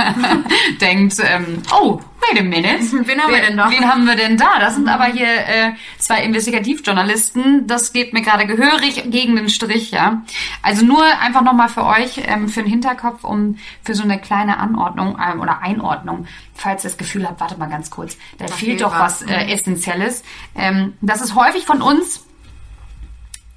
denkt, 0.81 1.17
ähm, 1.23 1.61
oh, 1.73 1.99
wait 2.21 2.39
a 2.39 2.43
minute. 2.43 2.79
Wen 3.07 3.21
haben 3.21 3.31
wir 3.31 3.41
denn 3.41 3.57
da? 3.57 3.71
Wen 3.71 3.87
haben 3.87 4.05
wir 4.05 4.15
denn 4.15 4.37
da? 4.37 4.59
Das 4.59 4.75
sind 4.75 4.87
aber 4.87 5.05
hier 5.05 5.27
äh, 5.27 5.71
zwei 5.97 6.23
Investigativjournalisten. 6.23 7.67
Das 7.67 7.93
geht 7.93 8.13
mir 8.13 8.21
gerade 8.21 8.45
gehörig 8.45 9.03
gegen 9.09 9.35
den 9.35 9.49
Strich, 9.49 9.91
ja. 9.91 10.23
Also 10.61 10.85
nur 10.85 11.03
einfach 11.03 11.41
nochmal 11.41 11.69
für 11.69 11.85
euch, 11.85 12.21
ähm, 12.25 12.49
für 12.49 12.61
den 12.61 12.69
Hinterkopf, 12.69 13.23
um 13.23 13.57
für 13.83 13.93
so 13.93 14.03
eine 14.03 14.19
kleine 14.19 14.57
Anordnung 14.57 15.17
ähm, 15.21 15.41
oder 15.41 15.61
Einordnung 15.61 16.27
falls 16.61 16.83
ihr 16.83 16.89
das 16.89 16.97
Gefühl 16.97 17.27
habt, 17.27 17.39
warte 17.39 17.57
mal 17.57 17.69
ganz 17.69 17.89
kurz, 17.89 18.17
da, 18.37 18.45
da 18.45 18.53
fehlt 18.53 18.81
doch 18.81 18.97
was, 18.97 19.21
äh, 19.23 19.25
mhm. 19.25 19.49
Essentielles. 19.49 20.23
Ähm, 20.55 20.93
das 21.01 21.21
ist 21.21 21.35
häufig 21.35 21.65
von 21.65 21.81
uns 21.81 22.25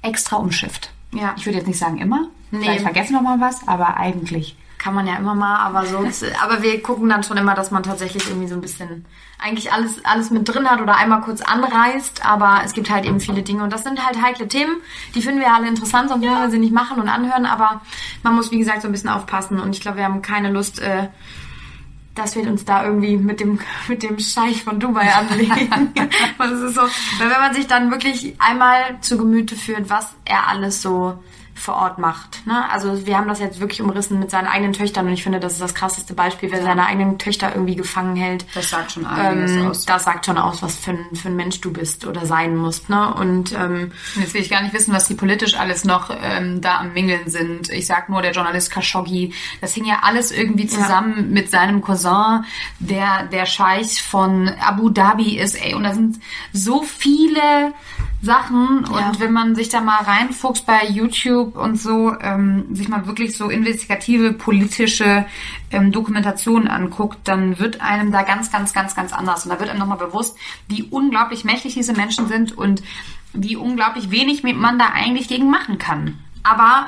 extra 0.01 0.37
umschifft. 0.37 0.91
Ja. 1.13 1.33
Ich 1.37 1.45
würde 1.45 1.57
jetzt 1.57 1.67
nicht 1.67 1.79
sagen 1.79 1.97
immer. 1.97 2.27
Nee. 2.51 2.61
Vielleicht 2.61 2.81
vergessen 2.81 3.13
wir 3.13 3.21
mal 3.21 3.39
was, 3.39 3.67
aber 3.67 3.97
eigentlich. 3.97 4.57
Kann 4.77 4.93
man 4.93 5.07
ja 5.07 5.15
immer 5.15 5.33
mal, 5.33 5.57
aber 5.59 5.85
sonst, 5.85 6.23
aber 6.43 6.61
wir 6.61 6.81
gucken 6.83 7.09
dann 7.09 7.23
schon 7.23 7.37
immer, 7.37 7.55
dass 7.55 7.71
man 7.71 7.83
tatsächlich 7.83 8.27
irgendwie 8.27 8.47
so 8.47 8.55
ein 8.55 8.61
bisschen 8.61 9.05
eigentlich 9.39 9.71
alles, 9.71 10.03
alles 10.05 10.29
mit 10.29 10.47
drin 10.47 10.69
hat 10.69 10.81
oder 10.81 10.95
einmal 10.97 11.21
kurz 11.21 11.41
anreißt, 11.41 12.25
aber 12.25 12.61
es 12.63 12.73
gibt 12.73 12.89
halt 12.89 13.05
eben 13.05 13.19
viele 13.19 13.41
Dinge 13.41 13.63
und 13.63 13.73
das 13.73 13.83
sind 13.83 14.05
halt 14.05 14.21
heikle 14.21 14.47
Themen, 14.47 14.77
die 15.13 15.21
finden 15.21 15.39
wir 15.39 15.53
alle 15.53 15.67
interessant, 15.67 16.09
sonst 16.09 16.23
würden 16.23 16.39
wir 16.39 16.49
sie 16.49 16.59
nicht 16.59 16.73
machen 16.73 16.99
und 16.99 17.09
anhören, 17.09 17.45
aber 17.45 17.81
man 18.23 18.35
muss, 18.35 18.51
wie 18.51 18.59
gesagt, 18.59 18.81
so 18.81 18.87
ein 18.87 18.91
bisschen 18.91 19.09
aufpassen 19.09 19.59
und 19.59 19.75
ich 19.75 19.81
glaube, 19.81 19.97
wir 19.97 20.05
haben 20.05 20.21
keine 20.21 20.51
Lust, 20.51 20.79
äh, 20.79 21.07
dass 22.15 22.35
wir 22.35 22.43
uns 22.43 22.65
da 22.65 22.85
irgendwie 22.85 23.17
mit 23.17 23.39
dem, 23.39 23.59
mit 23.87 24.01
dem 24.01 24.17
Scheich 24.19 24.63
von 24.63 24.79
Dubai 24.79 25.13
anlegen. 25.13 25.93
das 26.37 26.61
ist 26.61 26.75
so, 26.75 26.81
weil 26.81 27.29
wenn 27.29 27.41
man 27.41 27.53
sich 27.53 27.67
dann 27.67 27.91
wirklich 27.91 28.35
einmal 28.39 28.99
zu 29.01 29.17
Gemüte 29.17 29.55
führt, 29.55 29.89
was 29.89 30.15
er 30.23 30.47
alles 30.47 30.81
so 30.81 31.19
vor 31.55 31.75
Ort 31.75 31.97
macht. 31.97 32.45
Ne? 32.45 32.69
Also 32.69 33.07
wir 33.07 33.17
haben 33.17 33.29
das 33.29 33.39
jetzt 33.39 33.59
wirklich 33.61 33.81
umrissen 33.81 34.19
mit 34.19 34.29
seinen 34.29 34.47
eigenen 34.47 34.73
Töchtern 34.73 35.07
und 35.07 35.13
ich 35.13 35.23
finde, 35.23 35.39
das 35.39 35.53
ist 35.53 35.61
das 35.61 35.73
krasseste 35.73 36.13
Beispiel, 36.13 36.51
wer 36.51 36.59
ja. 36.59 36.65
seine 36.65 36.85
eigenen 36.85 37.17
Töchter 37.17 37.51
irgendwie 37.53 37.75
gefangen 37.75 38.15
hält. 38.17 38.45
Das 38.53 38.69
sagt 38.69 38.91
schon 38.91 39.05
einiges 39.05 39.51
ähm, 39.51 39.67
aus. 39.67 39.85
Das 39.85 40.03
sagt 40.03 40.25
schon 40.25 40.37
aus, 40.37 40.61
was 40.61 40.75
für 40.75 40.91
ein, 40.91 41.15
für 41.15 41.29
ein 41.29 41.35
Mensch 41.35 41.61
du 41.61 41.71
bist 41.71 42.05
oder 42.05 42.25
sein 42.25 42.57
musst. 42.57 42.89
Ne? 42.89 43.13
Und 43.13 43.53
ähm, 43.53 43.93
jetzt 44.15 44.33
will 44.33 44.41
ich 44.41 44.49
gar 44.49 44.61
nicht 44.61 44.73
wissen, 44.73 44.93
was 44.93 45.07
die 45.07 45.15
politisch 45.15 45.57
alles 45.57 45.85
noch 45.85 46.11
ähm, 46.21 46.59
da 46.59 46.79
am 46.79 46.93
Mingeln 46.93 47.29
sind. 47.29 47.69
Ich 47.69 47.87
sag 47.87 48.09
nur, 48.09 48.21
der 48.21 48.33
Journalist 48.33 48.71
Khashoggi, 48.71 49.33
das 49.61 49.73
hing 49.73 49.85
ja 49.85 49.99
alles 50.03 50.31
irgendwie 50.31 50.67
zusammen 50.67 51.15
ja. 51.15 51.23
mit 51.23 51.49
seinem 51.49 51.81
Cousin, 51.81 52.43
der 52.79 53.23
der 53.31 53.45
Scheich 53.45 54.03
von 54.03 54.49
Abu 54.59 54.89
Dhabi 54.89 55.39
ist. 55.39 55.55
Ey, 55.55 55.73
und 55.73 55.83
da 55.83 55.93
sind 55.93 56.19
so 56.51 56.83
viele 56.83 57.73
Sachen. 58.25 58.85
Ja. 58.91 59.09
Und 59.09 59.19
wenn 59.19 59.31
man 59.31 59.55
sich 59.55 59.69
da 59.69 59.79
mal 59.79 60.03
reinfuchst 60.03 60.65
bei 60.65 60.87
YouTube 60.87 61.55
und 61.55 61.79
so, 61.79 62.13
ähm, 62.19 62.65
sich 62.75 62.89
mal 62.89 63.07
wirklich 63.07 63.37
so 63.37 63.49
investigative 63.49 64.33
politische 64.33 65.25
ähm, 65.71 65.91
Dokumentationen 65.91 66.67
anguckt, 66.67 67.19
dann 67.23 67.59
wird 67.59 67.79
einem 67.79 68.11
da 68.11 68.23
ganz, 68.23 68.51
ganz, 68.51 68.73
ganz, 68.73 68.95
ganz 68.95 69.13
anders. 69.13 69.45
Und 69.45 69.51
da 69.51 69.59
wird 69.59 69.69
einem 69.69 69.79
nochmal 69.79 69.97
bewusst, 69.97 70.37
wie 70.67 70.83
unglaublich 70.83 71.45
mächtig 71.45 71.75
diese 71.75 71.93
Menschen 71.93 72.27
sind 72.27 72.57
und 72.57 72.83
wie 73.31 73.55
unglaublich 73.55 74.11
wenig 74.11 74.43
man 74.43 74.79
da 74.79 74.87
eigentlich 74.93 75.27
gegen 75.27 75.49
machen 75.49 75.77
kann. 75.77 76.19
Aber 76.43 76.87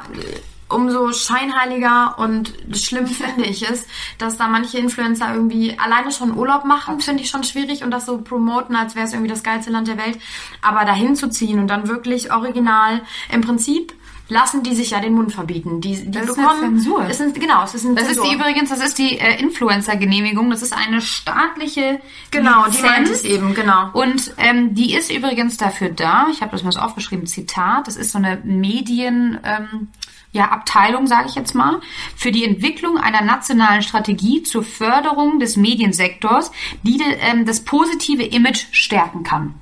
umso 0.70 1.12
scheinheiliger 1.14 2.16
und 2.20 2.54
schlimm 2.74 3.08
finde 3.08 3.46
ich 3.46 3.70
es, 3.70 3.86
dass 4.18 4.38
da 4.38 4.48
manche 4.48 4.78
Influencer 4.78 5.34
irgendwie 5.34 5.78
alleine 5.80 6.12
schon 6.12 6.36
Urlaub 6.38 6.66
machen, 6.66 7.00
finde 7.00 7.24
ich 7.24 7.30
schon 7.30 7.44
schwierig 7.44 7.84
und 7.84 7.92
das 7.92 8.06
so 8.06 8.18
promoten, 8.20 8.76
als 8.76 8.96
wäre 8.96 9.06
es 9.06 9.14
irgendwie 9.14 9.30
das 9.30 9.44
geilste 9.44 9.72
Land 9.72 9.88
der 9.88 9.98
Welt. 9.98 10.20
Aber 10.62 10.86
dahin 10.86 11.16
zu 11.16 11.30
ziehen 11.30 11.60
und 11.60 11.68
dann 11.68 11.88
wirklich 11.88 12.32
original 12.32 13.02
im 13.32 13.42
Prinzip 13.42 13.94
lassen 14.30 14.62
die 14.62 14.76
sich 14.76 14.90
ja 14.92 15.00
den 15.00 15.14
Mund 15.14 15.32
verbieten. 15.34 15.80
Die, 15.80 15.96
die 15.96 16.12
Das 16.12 16.24
ist 16.24 16.36
bekommen, 16.36 16.50
eine 16.50 16.76
Zensur. 16.76 17.14
Sind, 17.14 17.40
genau, 17.40 17.64
es 17.64 17.76
ist 17.76 17.86
eine 17.86 17.96
Das 17.96 18.04
ist 18.10 18.16
Zensur. 18.16 18.30
die 18.30 18.36
übrigens, 18.36 18.70
das 18.70 18.80
ist 18.82 18.98
die 18.98 19.18
äh, 19.18 19.40
Influencer-Genehmigung. 19.42 20.50
Das 20.50 20.62
ist 20.62 20.74
eine 20.74 21.00
staatliche 21.02 22.02
Genau, 22.32 22.66
die 22.66 22.72
Lizenz. 22.72 22.82
meint 22.92 23.10
es 23.10 23.24
eben, 23.24 23.54
genau. 23.54 23.90
Und 23.94 24.34
ähm, 24.38 24.76
die 24.76 24.94
ist 24.94 25.12
übrigens 25.12 25.56
dafür 25.56 25.90
da, 25.90 26.28
ich 26.30 26.42
habe 26.42 26.52
das 26.52 26.64
mal 26.64 26.72
so 26.74 26.80
aufgeschrieben, 26.80 27.26
Zitat, 27.26 27.88
das 27.88 27.96
ist 27.96 28.12
so 28.12 28.18
eine 28.18 28.42
Medien... 28.44 29.40
Ähm, 29.44 29.88
ja, 30.38 30.46
Abteilung, 30.52 31.08
sage 31.08 31.28
ich 31.30 31.36
jetzt 31.36 31.56
mal, 31.56 31.82
für 32.16 32.32
die 32.32 32.46
Entwicklung 32.46 32.98
einer 32.98 33.22
nationalen 33.22 33.82
Strategie 33.82 34.44
zur 34.44 34.64
Förderung 34.64 35.40
des 35.40 35.58
Mediensektors, 35.58 36.52
die 36.84 37.02
ähm, 37.02 37.46
das 37.46 37.64
positive 37.66 38.24
Image 38.24 38.66
stärken 38.72 39.24
kann. 39.24 39.54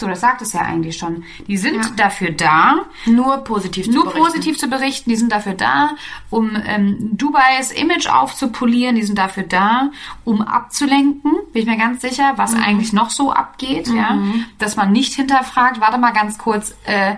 So, 0.00 0.06
das 0.06 0.20
sagt 0.20 0.42
es 0.42 0.52
ja 0.52 0.60
eigentlich 0.60 0.96
schon. 0.96 1.24
Die 1.48 1.56
sind 1.56 1.84
Ja. 1.84 1.90
dafür 1.96 2.30
da, 2.30 2.84
Nur 3.06 3.38
positiv 3.38 3.86
zu 3.86 3.90
nur 3.90 4.04
berichten. 4.04 4.22
positiv 4.24 4.56
zu 4.56 4.68
berichten. 4.68 5.10
Die 5.10 5.16
sind 5.16 5.32
dafür 5.32 5.54
da, 5.54 5.90
um 6.30 6.52
ähm, 6.66 6.96
Dubais 7.14 7.72
Image 7.72 8.06
aufzupolieren. 8.08 8.94
Die 8.94 9.02
sind 9.02 9.18
dafür 9.18 9.42
da, 9.42 9.90
um 10.24 10.40
abzulenken. 10.40 11.32
Bin 11.52 11.62
ich 11.62 11.66
mir 11.66 11.76
ganz 11.78 12.00
sicher, 12.02 12.34
was 12.36 12.52
Mhm. 12.54 12.62
eigentlich 12.62 12.92
noch 12.92 13.10
so 13.10 13.32
abgeht. 13.32 13.88
Ja, 13.88 14.16
dass 14.60 14.76
man 14.76 14.92
nicht 14.92 15.14
hinterfragt. 15.14 15.80
Warte 15.80 15.98
mal 15.98 16.12
ganz 16.12 16.38
kurz. 16.38 16.76
Äh, 16.84 17.16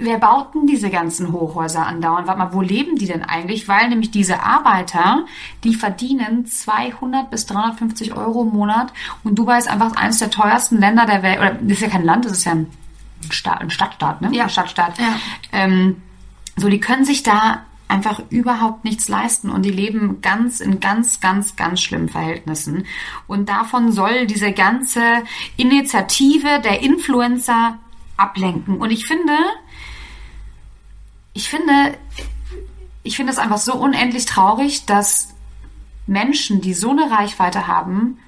Wer 0.00 0.18
baut 0.18 0.54
denn 0.54 0.68
diese 0.68 0.90
ganzen 0.90 1.32
Hochhäuser 1.32 1.84
andauernd? 1.84 2.28
Warte 2.28 2.38
mal, 2.38 2.52
wo 2.52 2.62
leben 2.62 2.94
die 2.94 3.06
denn 3.06 3.24
eigentlich? 3.24 3.66
Weil 3.66 3.88
nämlich 3.88 4.12
diese 4.12 4.44
Arbeiter, 4.44 5.26
die 5.64 5.74
verdienen 5.74 6.46
200 6.46 7.28
bis 7.30 7.46
350 7.46 8.14
Euro 8.14 8.42
im 8.42 8.50
Monat 8.50 8.92
und 9.24 9.36
Dubai 9.36 9.58
ist 9.58 9.68
einfach 9.68 9.96
eines 9.96 10.20
der 10.20 10.30
teuersten 10.30 10.78
Länder 10.78 11.04
der 11.04 11.24
Welt. 11.24 11.40
Oder 11.40 11.54
das 11.54 11.78
ist 11.78 11.80
ja 11.80 11.88
kein 11.88 12.04
Land, 12.04 12.24
das 12.24 12.32
ist 12.32 12.44
ja 12.44 12.52
ein, 12.52 12.68
Staat, 13.30 13.60
ein 13.60 13.70
Stadtstaat, 13.70 14.22
ne? 14.22 14.30
Ja. 14.32 14.44
Ein 14.44 14.50
Stadtstaat. 14.50 14.98
Ja. 14.98 15.16
Ähm, 15.50 16.00
so, 16.54 16.68
die 16.68 16.78
können 16.78 17.04
sich 17.04 17.24
da 17.24 17.62
einfach 17.88 18.22
überhaupt 18.30 18.84
nichts 18.84 19.08
leisten 19.08 19.50
und 19.50 19.64
die 19.64 19.70
leben 19.70 20.20
ganz 20.20 20.60
in 20.60 20.78
ganz, 20.78 21.20
ganz, 21.20 21.56
ganz 21.56 21.80
schlimmen 21.80 22.08
Verhältnissen. 22.08 22.86
Und 23.26 23.48
davon 23.48 23.90
soll 23.90 24.26
diese 24.26 24.52
ganze 24.52 25.00
Initiative 25.56 26.60
der 26.62 26.82
Influencer 26.82 27.78
ablenken. 28.16 28.78
Und 28.78 28.90
ich 28.90 29.06
finde, 29.06 29.32
ich 31.38 31.48
finde, 31.48 31.96
ich 33.04 33.14
finde 33.14 33.32
es 33.32 33.38
einfach 33.38 33.58
so 33.58 33.74
unendlich 33.74 34.26
traurig, 34.26 34.86
dass 34.86 35.28
Menschen, 36.08 36.60
die 36.60 36.74
so 36.74 36.90
eine 36.90 37.12
Reichweite 37.12 37.68
haben, 37.68 38.18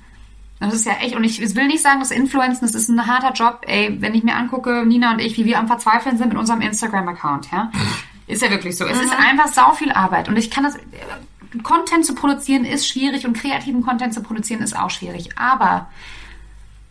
das 0.61 0.75
ist 0.75 0.87
ja 0.87 0.93
echt, 1.01 1.17
und 1.17 1.25
ich 1.25 1.41
will 1.57 1.67
nicht 1.67 1.83
sagen, 1.83 1.99
dass 1.99 2.13
Influencen, 2.13 2.61
das 2.61 2.77
ist 2.77 2.89
ein 2.89 3.09
harter 3.09 3.33
Job, 3.33 3.63
ey, 3.67 3.97
wenn 4.01 4.15
ich 4.15 4.23
mir 4.23 4.37
angucke, 4.37 4.87
Nina 4.87 5.11
und 5.11 5.19
ich, 5.19 5.37
wie 5.37 5.45
wir 5.45 5.59
am 5.59 5.67
Verzweifeln 5.67 6.19
sind 6.19 6.29
mit 6.29 6.39
unserem 6.39 6.61
Instagram-Account, 6.61 7.51
ja. 7.51 7.73
Ist 8.29 8.43
ja 8.43 8.51
wirklich 8.51 8.77
so. 8.77 8.85
Es 8.87 9.01
ist 9.01 9.13
einfach 9.13 9.49
sau 9.49 9.73
viel 9.73 9.91
Arbeit 9.91 10.29
und 10.29 10.37
ich 10.37 10.49
kann 10.49 10.63
das, 10.63 10.79
Content 11.65 12.07
zu 12.07 12.15
produzieren 12.15 12.65
ist 12.65 12.87
schwierig 12.87 13.27
und 13.27 13.37
kreativen 13.37 13.83
Content 13.83 14.15
zu 14.15 14.23
produzieren 14.23 14.63
ist 14.63 14.79
auch 14.79 14.91
schwierig, 14.91 15.37
aber 15.37 15.89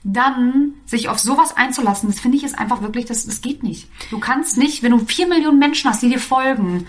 dann 0.03 0.73
sich 0.85 1.09
auf 1.09 1.19
sowas 1.19 1.57
einzulassen, 1.57 2.09
das 2.09 2.19
finde 2.19 2.37
ich 2.37 2.43
ist 2.43 2.57
einfach 2.57 2.81
wirklich, 2.81 3.05
das, 3.05 3.25
das 3.25 3.41
geht 3.41 3.63
nicht. 3.63 3.89
Du 4.09 4.19
kannst 4.19 4.57
nicht, 4.57 4.81
wenn 4.81 4.91
du 4.91 4.99
vier 4.99 5.27
Millionen 5.27 5.59
Menschen 5.59 5.89
hast, 5.89 6.01
die 6.01 6.09
dir 6.09 6.19
folgen, 6.19 6.87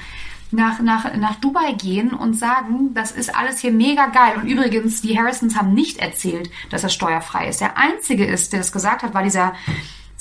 nach, 0.53 0.81
nach, 0.81 1.15
nach 1.17 1.37
Dubai 1.37 1.73
gehen 1.73 2.13
und 2.13 2.35
sagen, 2.35 2.93
das 2.95 3.13
ist 3.13 3.35
alles 3.35 3.61
hier 3.61 3.73
mega 3.73 4.07
geil. 4.07 4.35
Und 4.37 4.49
übrigens, 4.49 5.01
die 5.01 5.19
Harrisons 5.19 5.57
haben 5.57 5.75
nicht 5.75 5.99
erzählt, 5.99 6.51
dass 6.71 6.83
das 6.83 6.93
steuerfrei 6.93 7.49
ist. 7.49 7.61
Der 7.61 7.77
einzige 7.79 8.25
ist, 8.25 8.53
der 8.53 8.61
das 8.61 8.73
gesagt 8.73 9.03
hat, 9.03 9.15
war 9.15 9.23
dieser 9.23 9.55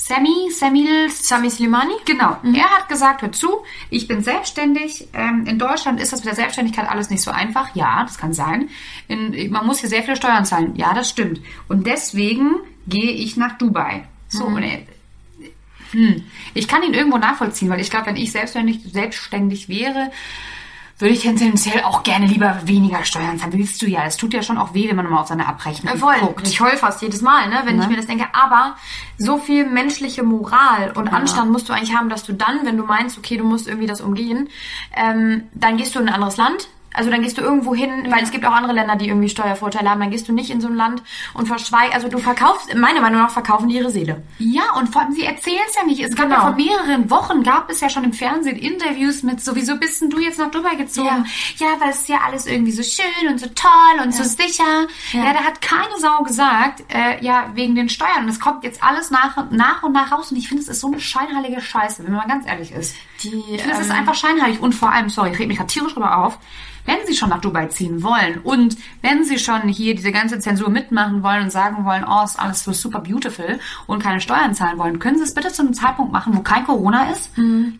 Sammy, 0.00 0.50
Samil, 0.50 1.10
Sami 1.10 1.50
Slimani? 1.50 1.92
Genau. 2.06 2.38
Er 2.54 2.70
hat 2.70 2.88
gesagt, 2.88 3.20
hör 3.20 3.32
zu, 3.32 3.60
ich 3.90 4.08
bin 4.08 4.22
selbstständig. 4.22 5.08
Ähm, 5.12 5.44
in 5.46 5.58
Deutschland 5.58 6.00
ist 6.00 6.14
das 6.14 6.20
mit 6.20 6.28
der 6.28 6.34
Selbstständigkeit 6.34 6.88
alles 6.88 7.10
nicht 7.10 7.20
so 7.20 7.30
einfach. 7.30 7.74
Ja, 7.74 8.02
das 8.02 8.16
kann 8.16 8.32
sein. 8.32 8.70
In, 9.08 9.50
man 9.50 9.66
muss 9.66 9.80
hier 9.80 9.90
sehr 9.90 10.02
viele 10.02 10.16
Steuern 10.16 10.46
zahlen. 10.46 10.74
Ja, 10.76 10.94
das 10.94 11.10
stimmt. 11.10 11.42
Und 11.68 11.86
deswegen 11.86 12.56
gehe 12.86 13.10
ich 13.10 13.36
nach 13.36 13.58
Dubai. 13.58 14.04
So, 14.28 14.46
und 14.46 14.62
er, 14.62 14.78
hm, 15.90 16.24
ich 16.54 16.66
kann 16.66 16.82
ihn 16.82 16.94
irgendwo 16.94 17.18
nachvollziehen, 17.18 17.68
weil 17.68 17.80
ich 17.80 17.90
glaube, 17.90 18.06
wenn 18.06 18.16
ich 18.16 18.32
selbstständig, 18.32 18.80
selbstständig 18.90 19.68
wäre, 19.68 20.10
würde 21.00 21.14
ich 21.14 21.20
tendenziell 21.20 21.82
auch 21.82 22.02
gerne 22.02 22.26
lieber 22.26 22.60
weniger 22.64 23.04
Steuern 23.04 23.38
zahlen. 23.38 23.52
Willst 23.52 23.80
du 23.82 23.86
ja. 23.86 24.04
Es 24.04 24.16
tut 24.16 24.34
ja 24.34 24.42
schon 24.42 24.58
auch 24.58 24.74
weh, 24.74 24.88
wenn 24.88 24.96
man 24.96 25.08
mal 25.08 25.20
auf 25.20 25.28
seine 25.28 25.46
Abrechnung 25.46 25.96
Voll. 25.96 26.18
guckt. 26.20 26.46
Ich 26.46 26.60
heul 26.60 26.76
fast 26.76 27.02
jedes 27.02 27.22
Mal, 27.22 27.48
ne, 27.48 27.62
wenn 27.64 27.80
ich 27.80 27.88
mir 27.88 27.96
das 27.96 28.06
denke. 28.06 28.26
Aber 28.32 28.76
so 29.18 29.38
viel 29.38 29.66
menschliche 29.66 30.22
Moral 30.22 30.92
und 30.94 31.08
Anstand 31.08 31.50
musst 31.50 31.68
du 31.68 31.72
eigentlich 31.72 31.96
haben, 31.96 32.08
dass 32.08 32.24
du 32.24 32.32
dann, 32.32 32.64
wenn 32.64 32.76
du 32.76 32.84
meinst, 32.84 33.18
okay, 33.18 33.36
du 33.36 33.44
musst 33.44 33.66
irgendwie 33.66 33.86
das 33.86 34.00
umgehen, 34.00 34.48
ähm, 34.94 35.44
dann 35.54 35.76
gehst 35.76 35.94
du 35.94 36.00
in 36.00 36.08
ein 36.08 36.14
anderes 36.14 36.36
Land. 36.36 36.68
Also 36.94 37.08
dann 37.10 37.22
gehst 37.22 37.38
du 37.38 37.42
irgendwo 37.42 37.74
hin, 37.74 38.06
weil 38.10 38.22
es 38.22 38.30
gibt 38.32 38.44
auch 38.44 38.52
andere 38.52 38.72
Länder, 38.72 38.96
die 38.96 39.08
irgendwie 39.08 39.28
Steuervorteile 39.28 39.88
haben. 39.90 40.00
Dann 40.00 40.10
gehst 40.10 40.28
du 40.28 40.32
nicht 40.32 40.50
in 40.50 40.60
so 40.60 40.68
ein 40.68 40.74
Land 40.74 41.02
und 41.34 41.46
verschweigst. 41.46 41.94
Also 41.94 42.08
du 42.08 42.18
verkaufst, 42.18 42.74
meiner 42.74 43.00
Meinung 43.00 43.20
nach, 43.22 43.30
verkaufen 43.30 43.68
die 43.68 43.76
ihre 43.76 43.90
Seele. 43.90 44.22
Ja, 44.38 44.72
und 44.76 44.88
vor 44.88 45.02
allem, 45.02 45.12
sie 45.12 45.24
erzählen 45.24 45.60
es 45.68 45.76
ja 45.76 45.84
nicht. 45.84 46.00
Es 46.00 46.16
gab 46.16 46.26
Genau. 46.26 46.36
ja 46.36 46.42
vor 46.48 46.56
mehreren 46.56 47.08
Wochen, 47.10 47.42
gab 47.42 47.70
es 47.70 47.80
ja 47.80 47.88
schon 47.88 48.02
im 48.04 48.12
Fernsehen 48.12 48.56
Interviews 48.56 49.22
mit, 49.22 49.40
so, 49.40 49.54
wieso 49.54 49.76
bist 49.76 50.02
denn 50.02 50.10
du 50.10 50.18
jetzt 50.18 50.38
nach 50.38 50.50
Dubai 50.50 50.74
gezogen? 50.74 51.26
Ja, 51.58 51.68
weil 51.78 51.90
es 51.90 51.98
ist 52.02 52.08
ja 52.08 52.18
alles 52.26 52.46
irgendwie 52.46 52.72
so 52.72 52.82
schön 52.82 53.28
und 53.28 53.38
so 53.38 53.46
toll 53.54 54.02
und 54.02 54.14
so 54.14 54.24
sicher. 54.24 54.86
Ja. 55.12 55.32
da 55.32 55.40
hat 55.44 55.60
keine 55.60 55.96
Sau 55.98 56.22
gesagt, 56.24 56.82
äh, 56.88 57.24
ja, 57.24 57.50
wegen 57.54 57.74
den 57.74 57.88
Steuern. 57.88 58.24
Und 58.24 58.28
es 58.28 58.40
kommt 58.40 58.64
jetzt 58.64 58.82
alles 58.82 59.10
nach, 59.10 59.50
nach 59.50 59.82
und 59.82 59.92
nach 59.92 60.10
raus. 60.12 60.30
Und 60.32 60.38
ich 60.38 60.48
finde, 60.48 60.62
es 60.62 60.68
ist 60.68 60.80
so 60.80 60.88
eine 60.88 60.98
scheinheilige 61.00 61.60
Scheiße, 61.60 62.04
wenn 62.04 62.12
man 62.12 62.26
ganz 62.28 62.46
ehrlich 62.46 62.72
ist. 62.72 62.96
Die, 63.22 63.28
Ich 63.54 63.60
finde, 63.62 63.76
es 63.76 63.80
ist 63.80 63.90
ähm, 63.90 63.96
einfach 63.96 64.14
scheinheilig. 64.14 64.60
Und 64.60 64.74
vor 64.74 64.90
allem, 64.92 65.08
sorry, 65.08 65.30
ich 65.30 65.38
rede 65.38 65.48
mich 65.48 65.58
gerade 65.58 65.72
tierisch 65.72 65.92
drüber 65.94 66.18
auf, 66.24 66.38
wenn 66.86 66.96
Sie 67.06 67.14
schon 67.14 67.28
nach 67.28 67.40
Dubai 67.40 67.66
ziehen 67.66 68.02
wollen 68.02 68.38
und 68.42 68.76
wenn 69.02 69.24
Sie 69.24 69.38
schon 69.38 69.62
hier 69.68 69.94
diese 69.94 70.12
ganze 70.12 70.38
Zensur 70.38 70.70
mitmachen 70.70 71.22
wollen 71.22 71.44
und 71.44 71.50
sagen 71.52 71.84
wollen, 71.84 72.04
oh, 72.08 72.24
ist 72.24 72.38
alles 72.38 72.64
so 72.64 72.72
super 72.72 73.00
beautiful 73.00 73.58
und 73.86 74.02
keine 74.02 74.20
Steuern 74.20 74.54
zahlen 74.54 74.78
wollen, 74.78 74.98
können 74.98 75.16
Sie 75.18 75.24
es 75.24 75.34
bitte 75.34 75.48
zu 75.52 75.62
einem 75.62 75.74
Zeitpunkt 75.74 76.12
machen, 76.12 76.36
wo 76.36 76.40
kein 76.40 76.64
Corona 76.64 77.10
ist? 77.10 77.30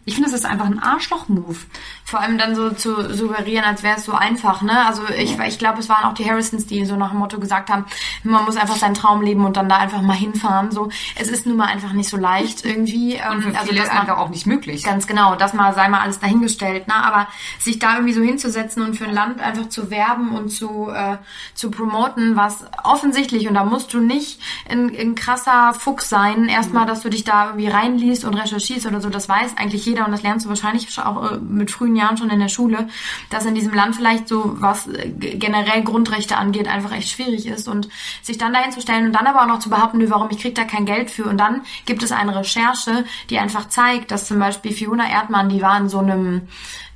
Ich 0.05 0.15
finde, 0.15 0.29
es 0.29 0.35
ist 0.35 0.47
einfach 0.47 0.67
ein 0.67 0.79
Arschloch-Move. 0.79 1.57
Vor 2.05 2.21
allem 2.21 2.39
dann 2.39 2.55
so 2.55 2.71
zu 2.71 3.15
suggerieren, 3.15 3.65
als 3.65 3.83
wäre 3.83 3.97
es 3.97 4.05
so 4.05 4.13
einfach, 4.13 4.63
ne? 4.63 4.87
Also 4.87 5.03
ich, 5.17 5.39
ich 5.39 5.59
glaube, 5.59 5.79
es 5.81 5.89
waren 5.89 6.05
auch 6.05 6.15
die 6.15 6.29
Harrisons, 6.29 6.67
die 6.67 6.85
so 6.85 6.97
nach 6.97 7.11
dem 7.11 7.19
Motto 7.19 7.39
gesagt 7.39 7.71
haben, 7.71 7.85
man 8.25 8.45
muss 8.45 8.57
einfach 8.57 8.77
seinen 8.77 8.95
Traum 8.95 9.23
leben 9.23 9.45
und 9.45 9.57
dann 9.57 9.69
da 9.69 9.77
einfach 9.79 10.03
mal 10.03 10.17
hinfahren. 10.17 10.71
So, 10.73 10.89
es 11.17 11.29
ist 11.29 11.47
nun 11.47 11.57
mal 11.57 11.67
einfach 11.67 11.93
nicht 11.93 12.09
so 12.09 12.17
leicht 12.17 12.65
irgendwie. 12.65 13.15
Ähm, 13.15 13.33
Und 13.37 13.43
für 13.43 13.75
ist 13.75 13.89
man- 13.89 13.99
einfach 13.99 14.19
auch 14.19 14.29
nicht 14.29 14.47
möglich. 14.47 14.83
Ganz 14.83 15.07
genau, 15.07 15.37
das 15.37 15.55
mal 15.55 15.73
sei 15.75 15.89
mal 15.89 16.01
alles 16.01 16.19
dahingestellt, 16.19 16.89
ne? 16.89 16.95
Aber 16.95 17.29
sich 17.59 17.79
da 17.79 17.95
irgendwie 17.95 18.13
so 18.15 18.23
hinzusetzen 18.23 18.83
und 18.83 18.90
für 18.95 19.07
ein 19.07 19.15
Land 19.15 19.41
einfach 19.41 19.69
zu 19.69 19.91
werben 19.91 20.31
und 20.37 20.51
zu, 20.51 20.89
äh, 20.89 21.19
zu 21.55 21.71
promoten, 21.71 22.37
was 22.37 22.65
offensichtlich, 22.85 23.49
und 23.49 23.55
da 23.55 23.65
musst 23.65 23.93
du 23.93 24.01
nicht 24.01 24.41
ein, 24.69 24.95
ein 24.97 25.15
krasser 25.15 25.75
Fuchs 25.75 26.09
sein, 26.09 26.49
erstmal, 26.49 26.87
dass 26.87 27.03
du 27.03 27.11
dich 27.11 27.25
da 27.25 27.47
irgendwie 27.47 27.69
reinliest 27.69 28.25
und 28.25 28.35
recherchierst 28.35 28.87
oder 28.87 29.01
so, 29.01 29.11
das 29.11 29.29
weiß 29.29 29.57
eigentlich 29.57 29.85
jeder 29.87 30.07
und 30.07 30.13
das 30.13 30.23
lernst 30.23 30.47
du 30.47 30.49
wahrscheinlich 30.49 30.99
auch 30.99 31.33
äh, 31.33 31.39
mit 31.39 31.71
frühen 31.71 31.97
Jahren 31.97 32.17
schon 32.17 32.31
in 32.31 32.41
der 32.41 32.49
Schule, 32.49 32.89
dass 33.31 33.45
in 33.45 33.55
diesem 33.55 33.75
Land 33.75 33.97
vielleicht 33.97 34.29
so, 34.29 34.57
was 34.61 34.87
äh, 34.89 35.11
generell 35.11 35.83
Grundrechte 35.83 36.37
angeht, 36.37 36.69
einfach 36.69 36.93
echt 36.93 37.09
schwierig 37.09 37.47
ist. 37.47 37.69
Und 37.69 37.89
sich 38.23 38.39
dann 38.39 38.53
dahin 38.53 38.73
zu 38.73 38.81
stellen 38.81 39.07
und 39.07 39.13
dann 39.13 39.27
aber 39.27 39.43
auch 39.43 39.47
noch 39.47 39.59
zu 39.59 39.71
behaupten, 39.71 40.09
warum, 40.11 40.29
ich 40.31 40.39
krieg 40.39 40.55
da 40.55 40.65
kein 40.65 40.87
Geld 40.87 41.11
für. 41.11 41.25
Und 41.25 41.39
dann 41.39 41.63
gibt 41.85 42.03
es 42.03 42.13
eine 42.13 42.35
Recherche, 42.35 43.05
die 43.29 43.39
einfach 43.39 43.69
zeigt, 43.69 44.11
dass 44.11 44.27
zum 44.27 44.39
Beispiel 44.39 44.73
Fiona 44.73 45.09
Erdmann, 45.09 45.49
die 45.49 45.63
war 45.63 45.79
in 45.79 45.89
so 45.89 45.99
einem 45.99 46.43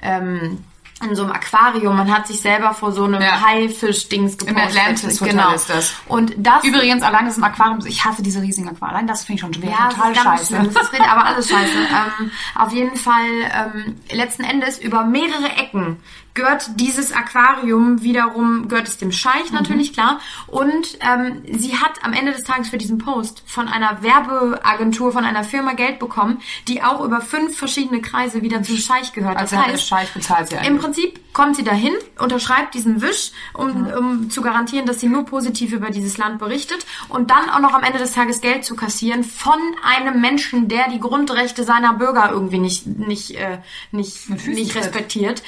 ähm, 0.03 0.59
in 1.05 1.15
so 1.17 1.23
einem 1.23 1.33
Aquarium, 1.33 1.97
man 1.97 2.13
hat 2.13 2.27
sich 2.27 2.41
selber 2.41 2.75
vor 2.75 2.93
so 2.93 3.05
einem 3.05 3.21
Ja. 3.21 3.41
Haifisch-Dings 3.41 4.35
Im 4.35 4.47
gepostet. 4.55 4.77
Atlantis 4.81 5.21
Hotel 5.21 5.37
genau. 5.37 5.55
ist 5.55 5.71
das. 5.71 5.93
Und 6.07 6.35
das 6.37 6.65
Übrigens, 6.65 7.03
allein 7.03 7.27
das 7.27 7.37
im 7.37 7.45
Aquarium, 7.45 7.85
ich 7.87 8.05
hasse 8.05 8.23
diese 8.23 8.41
riesigen 8.43 8.69
Aquarien. 8.69 8.95
Allein 8.97 9.07
das 9.07 9.25
finde 9.25 9.35
ich 9.35 9.41
schon 9.41 9.55
wieder 9.55 9.71
ja, 9.73 9.89
total 9.89 10.15
scheiße. 10.15 10.47
schlimm. 10.47 10.75
Das 10.75 10.93
richtig, 10.93 11.09
aber 11.09 11.25
alles 11.27 11.49
scheiße. 11.49 11.73
ähm, 11.79 12.31
auf 12.55 12.73
jeden 12.73 12.97
Fall, 12.97 13.25
ähm, 13.55 13.97
letzten 14.11 14.45
Endes 14.45 14.79
über 14.79 15.05
mehrere 15.05 15.51
Ecken 15.59 15.99
gehört 16.35 16.81
dieses 16.81 17.13
Aquarium 17.13 18.03
wiederum, 18.03 18.69
gehört 18.69 18.89
es 18.89 18.99
dem 18.99 19.13
Scheich 19.13 19.51
Mhm. 19.51 19.57
natürlich, 19.57 19.93
klar. 19.93 20.21
Und 20.49 20.99
ähm, 21.01 21.43
sie 21.59 21.77
hat 21.77 22.03
am 22.03 22.13
Ende 22.13 22.33
des 22.33 22.43
Tages 22.43 22.69
für 22.69 22.79
diesen 22.79 22.99
Post 22.99 23.43
von 23.47 23.69
einer 23.69 24.03
Werbeagentur, 24.03 25.13
von 25.13 25.25
einer 25.25 25.45
Firma 25.45 25.75
Geld 25.75 26.01
bekommen, 26.01 26.41
die 26.67 26.83
auch 26.83 27.05
über 27.05 27.21
fünf 27.21 27.57
verschiedene 27.57 28.03
Kreise 28.03 28.43
wieder 28.43 28.63
zum 28.63 28.77
Scheich 28.77 29.13
gehört. 29.13 29.37
Also 29.37 29.55
das 29.55 29.61
hat 29.61 29.67
der 29.69 29.75
heißt, 29.75 29.87
Scheich 29.87 30.13
bezahlt 30.13 30.49
sie 30.49 30.57
im 30.57 30.61
eigentlich. 30.61 30.83
Prinzip 30.83 31.21
kommt 31.35 31.57
sie 31.57 31.65
dahin, 31.65 31.93
unterschreibt 32.19 32.75
diesen 32.75 33.01
Wisch, 33.01 33.31
um, 33.55 33.87
um 33.87 34.31
zu 34.31 34.43
garantieren, 34.43 34.87
dass 34.87 35.01
sie 35.01 35.09
nur 35.09 35.25
positiv 35.25 35.73
über 35.73 35.91
dieses 35.91 36.19
Land 36.19 36.39
berichtet 36.39 36.85
und 37.09 37.31
dann 37.31 37.49
auch 37.51 37.61
noch 37.61 37.75
am 37.75 37.83
Ende 37.83 37.99
des 37.99 38.13
Tages 38.13 38.41
Geld 38.41 38.65
zu 38.65 38.75
kassieren 38.77 39.25
von 39.25 39.59
einem 39.85 40.21
Menschen, 40.21 40.69
der 40.69 40.89
die 40.91 41.01
Grundrechte 41.01 41.65
seiner 41.65 41.95
Bürger 41.95 42.31
irgendwie 42.31 42.59
nicht, 42.59 42.87
nicht, 42.87 43.33
äh, 43.37 43.59
nicht, 43.93 44.29
nicht 44.47 44.75
respektiert. 44.75 45.43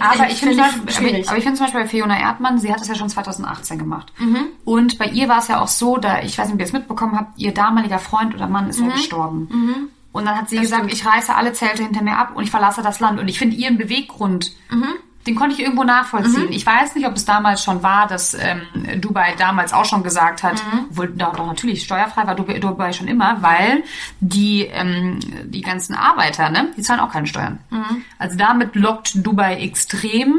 Aber 0.00 0.28
ich 0.30 0.38
finde 0.40 0.56
Beispiel- 0.56 0.90
schwierig. 0.90 1.28
aber 1.28 1.36
ich 1.36 1.44
finde 1.44 1.58
zum 1.58 1.66
Beispiel 1.66 1.82
bei 1.82 1.88
Fiona 1.88 2.18
Erdmann, 2.18 2.58
sie 2.58 2.72
hat 2.72 2.80
das 2.80 2.88
ja 2.88 2.94
schon 2.94 3.08
2018 3.10 3.78
gemacht. 3.78 4.12
Mhm. 4.18 4.46
Und 4.64 4.98
bei 4.98 5.06
ihr 5.06 5.28
war 5.28 5.38
es 5.38 5.48
ja 5.48 5.60
auch 5.60 5.68
so, 5.68 5.98
da, 5.98 6.22
ich 6.22 6.38
weiß 6.38 6.46
nicht, 6.46 6.54
ob 6.54 6.60
ihr 6.60 6.66
es 6.66 6.72
mitbekommen 6.72 7.16
habt, 7.16 7.38
ihr 7.38 7.52
damaliger 7.52 7.98
Freund 7.98 8.34
oder 8.34 8.48
Mann 8.48 8.68
ist 8.70 8.80
Mhm. 8.80 8.86
ja 8.88 8.92
gestorben. 8.92 9.90
Und 10.12 10.24
dann 10.24 10.36
hat 10.38 10.48
sie 10.48 10.58
gesagt, 10.58 10.84
stimmt. 10.84 10.92
ich 10.94 11.04
reiße 11.06 11.34
alle 11.34 11.52
Zelte 11.52 11.82
hinter 11.82 12.02
mir 12.02 12.16
ab 12.16 12.32
und 12.34 12.44
ich 12.44 12.50
verlasse 12.50 12.82
das 12.82 13.00
Land. 13.00 13.20
Und 13.20 13.28
ich 13.28 13.38
finde 13.38 13.56
ihren 13.56 13.76
Beweggrund, 13.76 14.52
Mhm. 14.70 14.88
Den 15.26 15.34
konnte 15.34 15.54
ich 15.54 15.60
irgendwo 15.60 15.84
nachvollziehen. 15.84 16.52
Ich 16.52 16.66
weiß 16.66 16.94
nicht, 16.94 17.06
ob 17.06 17.14
es 17.16 17.24
damals 17.24 17.62
schon 17.64 17.82
war, 17.82 18.06
dass 18.06 18.34
ähm, 18.34 19.00
Dubai 19.00 19.34
damals 19.38 19.72
auch 19.72 19.84
schon 19.86 20.02
gesagt 20.02 20.42
hat, 20.42 20.54
Mhm. 20.54 20.86
obwohl 20.90 21.08
doch, 21.08 21.34
doch 21.34 21.46
natürlich 21.46 21.82
steuerfrei 21.84 22.26
war 22.26 22.34
Dubai, 22.34 22.58
Dubai 22.58 22.92
schon 22.92 23.08
immer, 23.08 23.40
weil 23.42 23.82
die 24.20 24.62
ähm, 24.66 25.20
die 25.46 25.62
ganzen 25.62 25.94
Arbeiter, 25.94 26.50
ne, 26.50 26.68
die 26.76 26.82
zahlen 26.82 27.00
auch 27.00 27.10
keine 27.10 27.26
Steuern. 27.26 27.58
Mhm. 27.70 28.04
Also 28.18 28.36
damit 28.36 28.74
lockt 28.74 29.26
Dubai 29.26 29.56
extrem. 29.56 30.38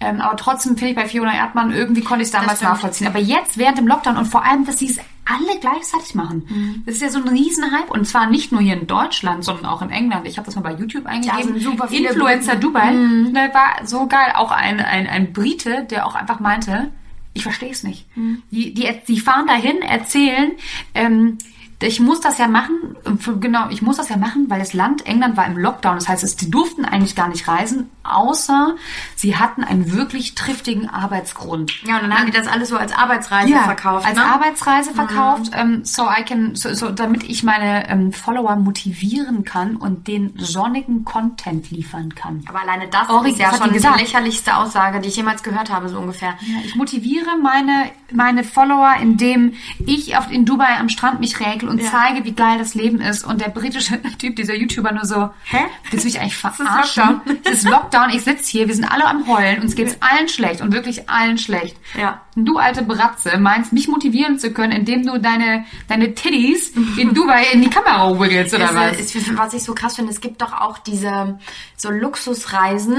Ähm, 0.00 0.20
aber 0.20 0.36
trotzdem 0.36 0.76
finde 0.76 0.90
ich 0.90 0.96
bei 0.96 1.06
Fiona 1.08 1.34
Erdmann, 1.34 1.72
irgendwie 1.72 2.02
konnte 2.02 2.22
ich 2.22 2.28
es 2.28 2.32
damals 2.32 2.60
nachvollziehen. 2.60 3.06
Aber 3.06 3.18
jetzt 3.20 3.56
während 3.58 3.78
dem 3.78 3.86
Lockdown 3.86 4.16
und 4.18 4.26
vor 4.26 4.44
allem, 4.44 4.66
dass 4.66 4.78
sie 4.78 4.90
es 4.90 4.98
alle 5.24 5.58
gleichzeitig 5.60 6.14
machen. 6.14 6.44
Mhm. 6.48 6.82
Das 6.86 6.96
ist 6.96 7.02
ja 7.02 7.10
so 7.10 7.18
ein 7.18 7.28
Riesenhype. 7.28 7.92
Und 7.92 8.06
zwar 8.06 8.28
nicht 8.28 8.52
nur 8.52 8.60
hier 8.60 8.74
in 8.74 8.86
Deutschland, 8.86 9.44
sondern 9.44 9.66
auch 9.66 9.82
in 9.82 9.90
England. 9.90 10.26
Ich 10.26 10.36
habe 10.36 10.46
das 10.46 10.54
mal 10.56 10.62
bei 10.62 10.74
YouTube 10.74 11.06
eingegeben. 11.06 11.44
sind 11.44 11.62
super 11.62 11.88
viele 11.88 12.10
Influencer 12.10 12.52
Briten. 12.52 12.66
Dubai. 12.66 12.92
Mhm. 12.92 13.34
Da 13.34 13.54
war 13.54 13.86
so 13.86 14.06
geil. 14.06 14.32
Auch 14.34 14.50
ein, 14.50 14.80
ein, 14.80 15.06
ein 15.06 15.32
Brite, 15.32 15.86
der 15.90 16.06
auch 16.06 16.14
einfach 16.14 16.40
meinte, 16.40 16.90
ich 17.32 17.42
verstehe 17.42 17.70
es 17.70 17.82
nicht. 17.82 18.06
Mhm. 18.16 18.42
Die, 18.50 18.72
die, 18.74 18.88
die 19.08 19.20
fahren 19.20 19.46
dahin, 19.46 19.82
erzählen, 19.82 20.52
ähm, 20.94 21.38
ich 21.84 22.00
muss 22.00 22.20
das 22.20 22.38
ja 22.38 22.48
machen, 22.48 22.96
genau, 23.40 23.68
ich 23.68 23.82
muss 23.82 23.96
das 23.96 24.08
ja 24.08 24.16
machen, 24.16 24.46
weil 24.48 24.58
das 24.58 24.72
Land 24.72 25.06
England 25.06 25.36
war 25.36 25.46
im 25.46 25.58
Lockdown. 25.58 25.96
Das 25.96 26.08
heißt, 26.08 26.24
es, 26.24 26.36
die 26.36 26.50
durften 26.50 26.84
eigentlich 26.84 27.14
gar 27.14 27.28
nicht 27.28 27.46
reisen, 27.46 27.90
außer 28.02 28.74
sie 29.14 29.36
hatten 29.36 29.64
einen 29.64 29.92
wirklich 29.92 30.34
triftigen 30.34 30.88
Arbeitsgrund. 30.88 31.82
Ja, 31.86 31.96
und 31.96 32.02
dann 32.02 32.18
haben 32.18 32.26
die 32.26 32.32
das 32.32 32.46
alles 32.46 32.68
so 32.68 32.76
als 32.76 32.92
Arbeitsreise 32.92 33.54
verkauft. 33.54 34.06
als 34.06 34.16
ne? 34.16 34.24
Arbeitsreise 34.24 34.92
verkauft, 34.92 35.50
ähm, 35.54 35.84
so 35.84 36.04
I 36.04 36.22
can, 36.24 36.54
so, 36.54 36.74
so, 36.74 36.90
damit 36.90 37.24
ich 37.24 37.42
meine 37.42 37.88
ähm, 37.88 38.12
Follower 38.12 38.56
motivieren 38.56 39.44
kann 39.44 39.76
und 39.76 40.08
den 40.08 40.34
sonnigen 40.38 41.04
Content 41.04 41.70
liefern 41.70 42.14
kann. 42.14 42.44
Aber 42.48 42.62
alleine 42.62 42.88
das 42.88 43.08
Ori, 43.08 43.30
ist 43.30 43.38
ja 43.38 43.56
schon 43.56 43.72
die 43.72 43.80
die 43.80 43.86
lächerlichste 43.86 44.56
Aussage, 44.56 45.00
die 45.00 45.08
ich 45.08 45.16
jemals 45.16 45.42
gehört 45.42 45.70
habe, 45.70 45.88
so 45.88 45.98
ungefähr. 45.98 46.34
Ja, 46.40 46.60
ich 46.64 46.74
motiviere 46.74 47.36
meine, 47.42 47.90
meine 48.12 48.44
Follower, 48.44 48.94
indem 49.00 49.54
ich 49.86 50.16
auf, 50.16 50.30
in 50.30 50.44
Dubai 50.44 50.78
am 50.78 50.88
Strand 50.88 51.20
mich 51.20 51.40
räkel 51.40 51.68
und 51.74 51.82
Ja. 51.82 51.90
zeige, 51.90 52.24
wie 52.24 52.32
geil 52.32 52.58
das 52.58 52.74
Leben 52.74 53.00
ist. 53.00 53.24
Und 53.24 53.40
der 53.40 53.48
britische 53.50 54.00
Typ, 54.18 54.36
dieser 54.36 54.54
YouTuber, 54.54 54.92
nur 54.92 55.04
so, 55.04 55.30
Hä? 55.44 55.58
Willst 55.90 56.04
du 56.04 56.08
mich 56.08 56.20
eigentlich 56.20 56.32
ist 56.34 56.40
verarschen? 56.56 57.04
Lockdown. 57.04 57.38
Es 57.44 57.52
ist 57.64 57.68
Lockdown, 57.68 58.10
ich 58.10 58.22
sitze 58.24 58.50
hier, 58.50 58.66
wir 58.68 58.74
sind 58.74 58.84
alle 58.84 59.04
am 59.06 59.26
Heulen, 59.28 59.62
uns 59.62 59.74
geht's 59.74 59.96
allen 60.00 60.28
schlecht 60.28 60.60
und 60.60 60.72
wirklich 60.72 61.08
allen 61.08 61.38
schlecht. 61.38 61.76
Ja. 61.98 62.20
Und 62.36 62.46
du 62.46 62.58
alte 62.58 62.82
Bratze 62.82 63.38
meinst, 63.38 63.72
mich 63.72 63.86
motivieren 63.86 64.38
zu 64.40 64.52
können, 64.52 64.72
indem 64.72 65.06
du 65.06 65.18
deine, 65.20 65.64
deine 65.88 66.14
Titties 66.14 66.70
in 66.98 67.14
Dubai 67.14 67.44
in 67.52 67.62
die 67.62 67.70
Kamera 67.70 68.18
wiggelst 68.18 68.54
oder 68.54 68.64
Es, 68.70 68.74
was? 68.74 69.14
ist, 69.14 69.36
was 69.38 69.54
ich 69.54 69.62
so 69.62 69.72
krass 69.74 69.94
finde, 69.96 70.10
es 70.12 70.20
gibt 70.20 70.42
doch 70.42 70.52
auch 70.52 70.78
diese 70.78 71.38
so 71.76 71.90
Luxusreisen 71.90 72.96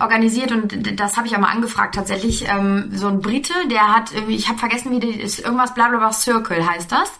organisiert 0.00 0.52
und 0.52 0.98
das 1.00 1.16
habe 1.16 1.26
ich 1.26 1.34
auch 1.34 1.40
mal 1.40 1.50
angefragt 1.50 1.94
tatsächlich. 1.94 2.46
Ähm, 2.48 2.90
so 2.92 3.08
ein 3.08 3.20
Brite, 3.20 3.52
der 3.70 3.94
hat, 3.94 4.12
irgendwie- 4.12 4.36
ich 4.36 4.48
habe 4.48 4.58
vergessen, 4.58 4.90
wie 4.92 5.00
die 5.00 5.10
ist, 5.20 5.40
irgendwas 5.40 5.74
blablabla 5.74 6.12
Circle 6.12 6.64
heißt 6.68 6.92
das. 6.92 7.10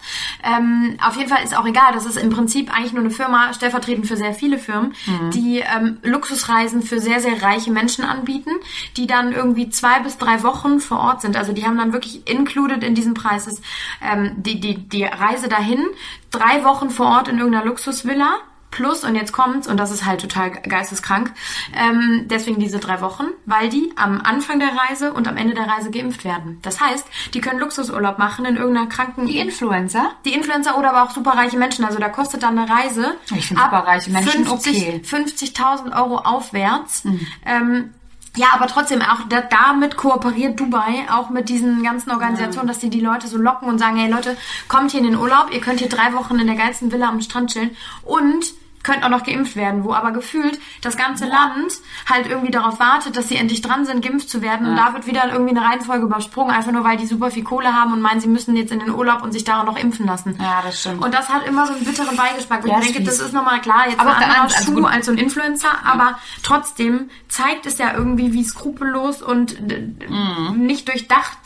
Ähm, 0.44 0.85
auf 1.04 1.16
jeden 1.16 1.28
Fall 1.28 1.42
ist 1.44 1.56
auch 1.56 1.66
egal, 1.66 1.92
das 1.92 2.06
ist 2.06 2.16
im 2.16 2.30
Prinzip 2.30 2.74
eigentlich 2.74 2.92
nur 2.92 3.02
eine 3.02 3.10
Firma, 3.10 3.52
stellvertretend 3.52 4.06
für 4.06 4.16
sehr 4.16 4.34
viele 4.34 4.58
Firmen, 4.58 4.94
die 5.32 5.60
ähm, 5.60 5.98
Luxusreisen 6.02 6.82
für 6.82 7.00
sehr, 7.00 7.20
sehr 7.20 7.42
reiche 7.42 7.70
Menschen 7.70 8.04
anbieten, 8.04 8.50
die 8.96 9.06
dann 9.06 9.32
irgendwie 9.32 9.68
zwei 9.70 10.00
bis 10.00 10.18
drei 10.18 10.42
Wochen 10.42 10.80
vor 10.80 10.98
Ort 10.98 11.22
sind. 11.22 11.36
Also 11.36 11.52
die 11.52 11.64
haben 11.64 11.76
dann 11.76 11.92
wirklich 11.92 12.28
included 12.28 12.82
in 12.82 12.94
diesem 12.94 13.14
Preis 13.14 13.46
ist, 13.46 13.62
ähm, 14.02 14.32
die, 14.36 14.60
die, 14.60 14.76
die 14.88 15.04
Reise 15.04 15.48
dahin, 15.48 15.84
drei 16.30 16.64
Wochen 16.64 16.90
vor 16.90 17.06
Ort 17.06 17.28
in 17.28 17.38
irgendeiner 17.38 17.64
Luxusvilla. 17.64 18.38
Plus, 18.76 19.04
und 19.04 19.14
jetzt 19.14 19.32
kommt's, 19.32 19.66
und 19.66 19.78
das 19.78 19.90
ist 19.90 20.04
halt 20.04 20.20
total 20.20 20.50
geisteskrank, 20.50 21.32
ähm, 21.74 22.26
deswegen 22.26 22.60
diese 22.60 22.78
drei 22.78 23.00
Wochen, 23.00 23.24
weil 23.46 23.70
die 23.70 23.90
am 23.96 24.20
Anfang 24.20 24.58
der 24.58 24.68
Reise 24.68 25.14
und 25.14 25.26
am 25.28 25.38
Ende 25.38 25.54
der 25.54 25.66
Reise 25.66 25.90
geimpft 25.90 26.24
werden. 26.24 26.58
Das 26.60 26.78
heißt, 26.78 27.06
die 27.32 27.40
können 27.40 27.58
Luxusurlaub 27.58 28.18
machen 28.18 28.44
in 28.44 28.58
irgendeiner 28.58 28.86
kranken... 28.86 29.28
die 29.28 29.38
Influencer? 29.38 30.10
Die 30.26 30.34
Influencer 30.34 30.76
oder 30.76 30.90
aber 30.90 31.04
auch 31.04 31.14
superreiche 31.14 31.56
Menschen. 31.56 31.86
Also 31.86 31.98
da 31.98 32.10
kostet 32.10 32.42
dann 32.42 32.58
eine 32.58 32.70
Reise 32.70 33.14
Ich 33.34 33.46
find 33.46 33.58
superreiche 33.58 34.10
Menschen 34.10 34.44
50 34.44 34.76
okay. 34.76 35.00
50.000 35.02 35.96
Euro 35.96 36.18
aufwärts. 36.18 37.04
Ähm, 37.46 37.94
ja, 38.36 38.48
aber 38.52 38.66
trotzdem 38.66 39.00
auch 39.00 39.20
da, 39.28 39.40
damit 39.40 39.96
kooperiert 39.96 40.60
Dubai 40.60 41.06
auch 41.10 41.30
mit 41.30 41.48
diesen 41.48 41.82
ganzen 41.82 42.10
Organisationen, 42.10 42.68
dass 42.68 42.78
die 42.78 42.90
die 42.90 43.00
Leute 43.00 43.26
so 43.26 43.38
locken 43.38 43.68
und 43.68 43.78
sagen, 43.78 43.96
hey 43.96 44.10
Leute, 44.10 44.36
kommt 44.68 44.90
hier 44.90 45.00
in 45.00 45.06
den 45.06 45.16
Urlaub, 45.16 45.48
ihr 45.50 45.60
könnt 45.60 45.80
hier 45.80 45.88
drei 45.88 46.12
Wochen 46.12 46.38
in 46.38 46.46
der 46.46 46.56
geilsten 46.56 46.92
Villa 46.92 47.08
am 47.08 47.22
Strand 47.22 47.50
chillen 47.50 47.74
und 48.04 48.52
könnt 48.86 49.04
auch 49.04 49.08
noch 49.08 49.24
geimpft 49.24 49.56
werden, 49.56 49.82
wo 49.84 49.92
aber 49.92 50.12
gefühlt 50.12 50.58
das 50.80 50.96
ganze 50.96 51.26
Land 51.26 51.72
halt 52.08 52.28
irgendwie 52.28 52.52
darauf 52.52 52.78
wartet, 52.78 53.16
dass 53.16 53.28
sie 53.28 53.36
endlich 53.36 53.60
dran 53.60 53.84
sind, 53.84 54.00
geimpft 54.04 54.30
zu 54.30 54.42
werden. 54.42 54.66
Und 54.68 54.76
da 54.76 54.94
wird 54.94 55.06
wieder 55.08 55.28
irgendwie 55.32 55.56
eine 55.56 55.66
Reihenfolge 55.66 56.04
übersprungen, 56.06 56.54
einfach 56.54 56.70
nur 56.70 56.84
weil 56.84 56.96
die 56.96 57.06
super 57.06 57.30
viel 57.32 57.42
Kohle 57.42 57.74
haben 57.74 57.92
und 57.92 58.00
meinen, 58.00 58.20
sie 58.20 58.28
müssen 58.28 58.54
jetzt 58.56 58.70
in 58.70 58.78
den 58.78 58.90
Urlaub 58.90 59.22
und 59.22 59.32
sich 59.32 59.42
da 59.42 59.60
auch 59.60 59.64
noch 59.66 59.76
impfen 59.76 60.06
lassen. 60.06 60.38
Ja, 60.40 60.62
das 60.64 60.80
stimmt. 60.80 61.02
Und 61.04 61.12
das 61.12 61.28
hat 61.28 61.46
immer 61.48 61.66
so 61.66 61.72
einen 61.74 61.84
bitteren 61.84 62.16
Beigeschmack. 62.16 62.62
Und 62.62 62.70
Ja, 62.70 62.78
ich 62.78 62.92
denke, 62.92 63.02
das 63.02 63.18
ist 63.18 63.32
nochmal 63.32 63.60
klar, 63.60 63.88
jetzt 63.88 63.98
Aber 63.98 64.16
ein 64.16 64.22
anderer 64.22 64.42
also 64.42 64.72
Schuh 64.72 64.84
als 64.86 65.06
so 65.06 65.12
ein 65.12 65.18
Influencer, 65.18 65.70
aber 65.84 66.18
trotzdem 66.44 67.10
zeigt 67.28 67.66
es 67.66 67.78
ja 67.78 67.92
irgendwie, 67.92 68.32
wie 68.32 68.44
skrupellos 68.44 69.20
und 69.20 69.58
äh, 69.72 69.82
Mhm. 70.08 70.60
nicht 70.66 70.86
durchdacht 70.88 71.36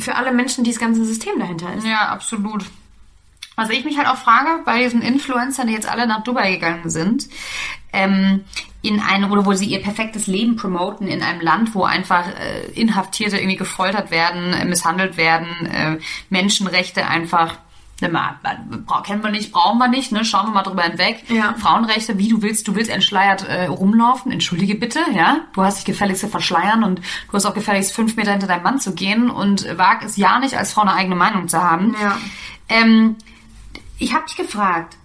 für 0.00 0.16
alle 0.16 0.32
Menschen 0.32 0.64
dieses 0.64 0.80
ganze 0.80 1.04
System 1.04 1.38
dahinter 1.38 1.72
ist. 1.74 1.86
Ja, 1.86 2.08
absolut. 2.08 2.64
Was 3.62 3.70
ich 3.70 3.84
mich 3.84 3.96
halt 3.96 4.08
auch 4.08 4.16
frage, 4.16 4.60
bei 4.64 4.82
diesen 4.82 5.02
Influencern, 5.02 5.68
die 5.68 5.72
jetzt 5.72 5.88
alle 5.88 6.08
nach 6.08 6.24
Dubai 6.24 6.50
gegangen 6.52 6.90
sind, 6.90 7.28
ähm, 7.92 8.44
in 8.82 8.98
einem, 9.00 9.30
oder 9.30 9.46
wo 9.46 9.52
sie 9.52 9.66
ihr 9.66 9.80
perfektes 9.80 10.26
Leben 10.26 10.56
promoten 10.56 11.06
in 11.06 11.22
einem 11.22 11.40
Land, 11.40 11.74
wo 11.74 11.84
einfach 11.84 12.26
äh, 12.26 12.72
Inhaftierte 12.72 13.36
irgendwie 13.36 13.56
gefoltert 13.56 14.10
werden, 14.10 14.52
äh, 14.52 14.64
misshandelt 14.64 15.16
werden, 15.16 15.66
äh, 15.66 15.98
Menschenrechte 16.28 17.06
einfach 17.06 17.58
ne, 18.00 18.08
mal, 18.08 18.40
kennen 19.04 19.22
wir 19.22 19.30
nicht, 19.30 19.52
brauchen 19.52 19.78
wir 19.78 19.86
nicht, 19.86 20.10
ne? 20.10 20.24
Schauen 20.24 20.46
wir 20.46 20.52
mal 20.52 20.64
drüber 20.64 20.82
hinweg. 20.82 21.22
Ja. 21.28 21.54
Frauenrechte, 21.56 22.18
wie 22.18 22.28
du 22.28 22.42
willst, 22.42 22.66
du 22.66 22.74
willst 22.74 22.90
entschleiert 22.90 23.48
äh, 23.48 23.66
rumlaufen, 23.66 24.32
entschuldige 24.32 24.74
bitte, 24.74 24.98
ja. 25.14 25.42
Du 25.54 25.62
hast 25.62 25.78
dich 25.78 25.84
gefälligst 25.84 26.22
zu 26.22 26.28
verschleiern 26.28 26.82
und 26.82 26.98
du 26.98 27.32
hast 27.32 27.46
auch 27.46 27.54
gefälligst 27.54 27.94
fünf 27.94 28.16
Meter 28.16 28.32
hinter 28.32 28.48
deinem 28.48 28.64
Mann 28.64 28.80
zu 28.80 28.94
gehen 28.94 29.30
und 29.30 29.66
wag 29.78 30.02
es 30.04 30.16
ja 30.16 30.40
nicht, 30.40 30.56
als 30.58 30.72
Frau 30.72 30.82
eine 30.82 30.94
eigene 30.94 31.14
Meinung 31.14 31.46
zu 31.46 31.62
haben. 31.62 31.94
Ja. 32.02 32.18
Ähm, 32.68 33.16
ich 34.02 34.12
habe 34.14 34.24
dich 34.26 34.36
gefragt, 34.36 34.96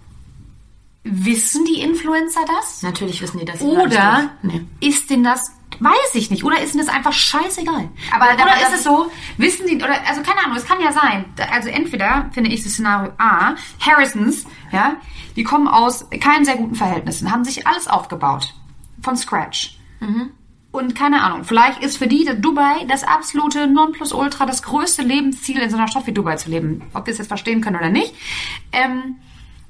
wissen 1.04 1.64
die 1.64 1.80
Influencer 1.80 2.40
das? 2.46 2.82
Natürlich 2.82 3.22
wissen 3.22 3.38
die 3.38 3.44
das. 3.44 3.60
Oder. 3.60 4.30
Nee. 4.42 4.66
ist 4.80 5.08
denn 5.10 5.22
das, 5.22 5.52
weiß 5.78 6.14
ich 6.14 6.30
nicht, 6.30 6.44
oder 6.44 6.60
ist 6.60 6.74
denn 6.74 6.84
das 6.84 6.94
einfach 6.94 7.12
scheißegal? 7.12 7.88
Aber 8.12 8.24
oder 8.24 8.42
aber 8.42 8.62
ist 8.62 8.74
es 8.74 8.84
so, 8.84 9.10
wissen 9.36 9.66
die, 9.66 9.76
oder, 9.76 10.06
also 10.06 10.22
keine 10.22 10.44
Ahnung, 10.44 10.56
es 10.56 10.66
kann 10.66 10.80
ja 10.80 10.92
sein, 10.92 11.24
also 11.52 11.68
entweder 11.68 12.28
finde 12.32 12.50
ich 12.50 12.62
das 12.62 12.72
Szenario 12.72 13.12
A, 13.18 13.54
Harrisons, 13.80 14.44
ja, 14.72 14.96
die 15.36 15.44
kommen 15.44 15.68
aus 15.68 16.06
keinen 16.20 16.44
sehr 16.44 16.56
guten 16.56 16.74
Verhältnissen, 16.74 17.30
haben 17.30 17.44
sich 17.44 17.66
alles 17.66 17.86
aufgebaut, 17.86 18.54
von 19.02 19.16
Scratch. 19.16 19.78
Und 20.70 20.94
keine 20.94 21.22
Ahnung, 21.22 21.44
vielleicht 21.44 21.82
ist 21.82 21.96
für 21.96 22.06
die 22.06 22.28
Dubai 22.38 22.84
das 22.88 23.02
absolute 23.02 23.66
Nonplusultra, 23.66 24.44
das 24.44 24.62
größte 24.62 25.02
Lebensziel 25.02 25.58
in 25.58 25.70
so 25.70 25.76
einer 25.76 25.88
Stadt 25.88 26.06
wie 26.06 26.12
Dubai 26.12 26.36
zu 26.36 26.50
leben. 26.50 26.82
Ob 26.92 27.06
wir 27.06 27.12
es 27.12 27.18
jetzt 27.18 27.28
verstehen 27.28 27.62
können 27.62 27.76
oder 27.76 27.88
nicht. 27.88 28.14
Ähm, 28.72 29.16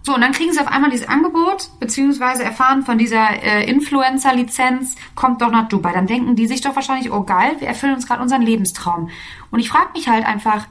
so, 0.02 0.14
und 0.14 0.20
dann 0.20 0.32
kriegen 0.32 0.52
sie 0.52 0.61
auf 0.61 0.68
einmal 0.68 0.90
dieses 0.90 1.08
Angebot, 1.08 1.70
beziehungsweise 1.80 2.42
erfahren 2.42 2.82
von 2.82 2.98
dieser 2.98 3.42
äh, 3.42 3.68
Influencer-Lizenz, 3.68 4.96
kommt 5.14 5.42
doch 5.42 5.50
nach 5.50 5.68
Dubai. 5.68 5.92
Dann 5.92 6.06
denken 6.06 6.34
die 6.34 6.46
sich 6.46 6.62
doch 6.62 6.74
wahrscheinlich, 6.74 7.12
oh 7.12 7.22
geil, 7.22 7.56
wir 7.58 7.68
erfüllen 7.68 7.94
uns 7.94 8.06
gerade 8.06 8.22
unseren 8.22 8.42
Lebenstraum. 8.42 9.11
Und 9.50 9.61
ich 9.61 9.68
frage 9.68 9.90
mich 9.94 10.08
halt 10.08 10.26
einfach, 10.26 10.66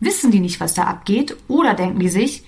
wissen 0.00 0.32
die 0.32 0.40
nicht, 0.40 0.60
was 0.60 0.74
da 0.74 0.84
abgeht? 0.84 1.36
Oder 1.48 1.74
denken 1.74 1.98
die 1.98 2.08
sich, 2.08 2.44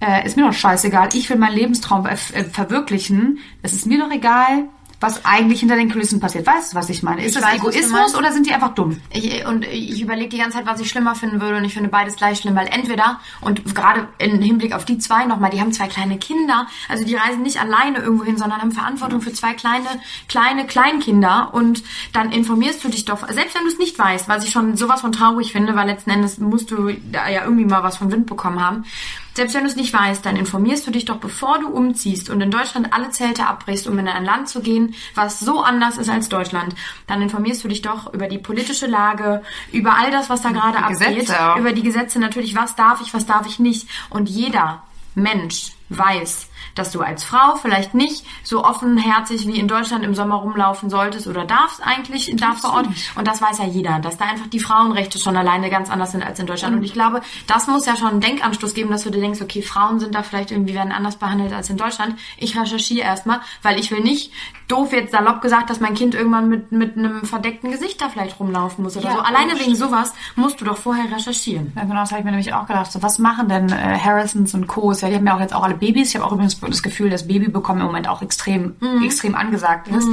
äh, 0.00 0.26
ist 0.26 0.36
mir 0.36 0.46
doch 0.46 0.52
scheißegal, 0.52 1.10
ich 1.12 1.28
will 1.30 1.36
meinen 1.36 1.54
Lebenstraum 1.54 2.06
äh, 2.06 2.16
verwirklichen, 2.16 3.38
es 3.62 3.74
ist 3.74 3.86
mir 3.86 3.98
doch 3.98 4.10
egal, 4.10 4.64
was 5.00 5.24
eigentlich 5.24 5.60
hinter 5.60 5.76
den 5.76 5.90
Kulissen 5.90 6.20
passiert. 6.20 6.46
Weißt 6.46 6.72
du, 6.72 6.76
was 6.76 6.88
ich 6.88 7.02
meine? 7.02 7.22
Ist 7.22 7.36
Ich 7.36 7.42
das 7.42 7.44
weiß, 7.44 7.60
Egoismus 7.60 8.14
oder 8.14 8.32
sind 8.32 8.46
die 8.46 8.52
einfach 8.52 8.74
dumm? 8.74 9.00
Ich, 9.10 9.44
und 9.46 9.64
ich 9.64 10.00
überlege 10.00 10.30
die 10.30 10.38
ganze 10.38 10.58
Zeit, 10.58 10.66
was 10.66 10.80
ich 10.80 10.88
schlimmer 10.88 11.14
finden 11.14 11.40
würde 11.40 11.58
und 11.58 11.64
ich 11.64 11.74
finde 11.74 11.90
beides 11.90 12.16
gleich 12.16 12.38
schlimm, 12.38 12.54
weil 12.56 12.68
entweder, 12.68 13.20
und 13.40 13.74
gerade 13.74 14.08
im 14.18 14.40
Hinblick 14.40 14.74
auf 14.74 14.84
die 14.84 14.98
zwei 14.98 15.26
nochmal, 15.26 15.50
die 15.50 15.60
haben 15.60 15.72
zwei 15.72 15.86
kleine 15.88 16.18
Kinder, 16.18 16.66
also 16.88 17.04
die 17.04 17.14
reisen 17.14 17.42
nicht 17.42 17.60
alleine 17.60 17.98
irgendwo 17.98 18.24
hin, 18.24 18.38
sondern 18.38 18.60
haben 18.60 18.72
Verantwortung 18.72 19.20
für 19.20 19.32
zwei 19.32 19.52
kleine, 19.52 19.86
kleine 20.28 20.66
Kleinkinder 20.66 21.50
und 21.52 21.82
dann 22.12 22.32
informierst 22.32 22.82
du 22.82 22.88
dich 22.88 23.04
doch, 23.04 23.28
selbst 23.28 23.54
wenn 23.54 23.64
du 23.64 23.68
es 23.68 23.78
nicht 23.78 23.98
weißt, 23.98 24.28
was 24.28 24.44
ich 24.44 24.50
schon 24.50 24.76
sowas 24.76 25.02
von 25.02 25.12
traurig 25.12 25.52
finde, 25.52 25.74
weil 25.76 25.86
letzten 25.86 26.10
Endes 26.10 26.38
musst 26.38 26.70
du 26.70 26.92
da 27.12 27.28
ja 27.28 27.44
irgendwie 27.44 27.66
mal 27.66 27.82
was 27.82 27.98
von 27.98 28.10
Wind 28.10 28.26
bekommen 28.26 28.64
haben, 28.64 28.84
selbst 29.36 29.54
wenn 29.54 29.64
du 29.64 29.68
es 29.68 29.76
nicht 29.76 29.92
weißt, 29.92 30.24
dann 30.24 30.36
informierst 30.36 30.86
du 30.86 30.90
dich 30.90 31.04
doch, 31.04 31.18
bevor 31.18 31.58
du 31.58 31.68
umziehst 31.68 32.30
und 32.30 32.40
in 32.40 32.50
Deutschland 32.50 32.94
alle 32.94 33.10
Zelte 33.10 33.46
abbrichst, 33.46 33.86
um 33.86 33.98
in 33.98 34.08
ein 34.08 34.24
Land 34.24 34.48
zu 34.48 34.62
gehen, 34.62 34.94
was 35.14 35.40
so 35.40 35.62
anders 35.62 35.98
ist 35.98 36.08
als 36.08 36.28
Deutschland. 36.28 36.74
Dann 37.06 37.22
informierst 37.22 37.64
du 37.64 37.68
dich 37.68 37.82
doch 37.82 38.12
über 38.12 38.28
die 38.28 38.38
politische 38.38 38.86
Lage, 38.86 39.42
über 39.72 39.96
all 39.96 40.10
das, 40.10 40.30
was 40.30 40.42
da 40.42 40.50
gerade 40.50 40.78
abgeht, 40.78 41.30
auch. 41.34 41.56
über 41.56 41.72
die 41.72 41.82
Gesetze 41.82 42.18
natürlich, 42.18 42.54
was 42.54 42.76
darf 42.76 43.00
ich, 43.00 43.14
was 43.14 43.26
darf 43.26 43.46
ich 43.46 43.58
nicht. 43.58 43.88
Und 44.10 44.28
jeder 44.28 44.82
Mensch 45.14 45.72
weiß, 45.88 46.48
dass 46.76 46.92
du 46.92 47.00
als 47.00 47.24
Frau 47.24 47.56
vielleicht 47.56 47.94
nicht 47.94 48.24
so 48.44 48.64
offenherzig 48.64 49.46
wie 49.46 49.58
in 49.58 49.66
Deutschland 49.66 50.04
im 50.04 50.14
Sommer 50.14 50.36
rumlaufen 50.36 50.90
solltest 50.90 51.26
oder 51.26 51.44
darfst 51.44 51.80
eigentlich 51.84 52.32
da 52.36 52.52
vor 52.52 52.74
Ort. 52.74 52.86
Und 53.16 53.26
das 53.26 53.42
weiß 53.42 53.58
ja 53.58 53.64
jeder, 53.64 53.98
dass 53.98 54.18
da 54.18 54.26
einfach 54.26 54.46
die 54.46 54.60
Frauenrechte 54.60 55.18
schon 55.18 55.36
alleine 55.36 55.70
ganz 55.70 55.90
anders 55.90 56.12
sind 56.12 56.22
als 56.22 56.38
in 56.38 56.46
Deutschland. 56.46 56.76
Und 56.76 56.84
ich 56.84 56.92
glaube, 56.92 57.20
das 57.46 57.66
muss 57.66 57.86
ja 57.86 57.96
schon 57.96 58.08
einen 58.08 58.20
Denkanstoß 58.20 58.74
geben, 58.74 58.90
dass 58.90 59.02
du 59.02 59.10
dir 59.10 59.20
denkst, 59.20 59.40
okay, 59.42 59.62
Frauen 59.62 59.98
sind 59.98 60.14
da 60.14 60.22
vielleicht 60.22 60.50
irgendwie 60.50 60.74
werden 60.74 60.92
anders 60.92 61.16
behandelt 61.16 61.52
als 61.52 61.70
in 61.70 61.76
Deutschland. 61.76 62.16
Ich 62.36 62.58
recherchiere 62.58 63.04
erstmal, 63.06 63.40
weil 63.62 63.78
ich 63.80 63.90
will 63.90 64.00
nicht 64.00 64.30
doof 64.68 64.92
jetzt 64.92 65.12
salopp 65.12 65.40
gesagt, 65.42 65.70
dass 65.70 65.80
mein 65.80 65.94
Kind 65.94 66.14
irgendwann 66.14 66.48
mit, 66.48 66.72
mit 66.72 66.96
einem 66.96 67.24
verdeckten 67.24 67.70
Gesicht 67.70 68.00
da 68.00 68.08
vielleicht 68.08 68.38
rumlaufen 68.40 68.84
muss 68.84 68.96
oder 68.96 69.06
Ja, 69.06 69.14
so. 69.14 69.20
Alleine 69.20 69.58
wegen 69.58 69.74
sowas 69.74 70.12
musst 70.34 70.60
du 70.60 70.64
doch 70.64 70.76
vorher 70.76 71.10
recherchieren. 71.14 71.72
Ja, 71.76 71.82
genau, 71.82 72.00
das 72.00 72.10
habe 72.10 72.20
ich 72.20 72.24
mir 72.24 72.32
nämlich 72.32 72.52
auch 72.52 72.66
gedacht. 72.66 72.90
So, 72.90 73.02
was 73.02 73.18
machen 73.18 73.48
denn 73.48 73.70
äh, 73.70 73.98
Harrisons 73.98 74.54
und 74.54 74.66
Co.s? 74.66 75.00
Ja, 75.00 75.08
die 75.08 75.16
haben 75.16 75.26
ja 75.26 75.36
auch 75.36 75.40
jetzt 75.40 75.54
auch 75.54 75.62
alle 75.62 75.74
Babys. 75.74 76.10
Ich 76.10 76.16
habe 76.16 76.26
auch 76.26 76.32
übrigens 76.32 76.56
das 76.70 76.82
Gefühl, 76.82 77.10
dass 77.10 77.26
Babybekommen 77.28 77.80
im 77.80 77.86
Moment 77.86 78.08
auch 78.08 78.22
extrem, 78.22 78.74
extrem 79.04 79.34
angesagt 79.34 79.88
ist. 79.88 80.06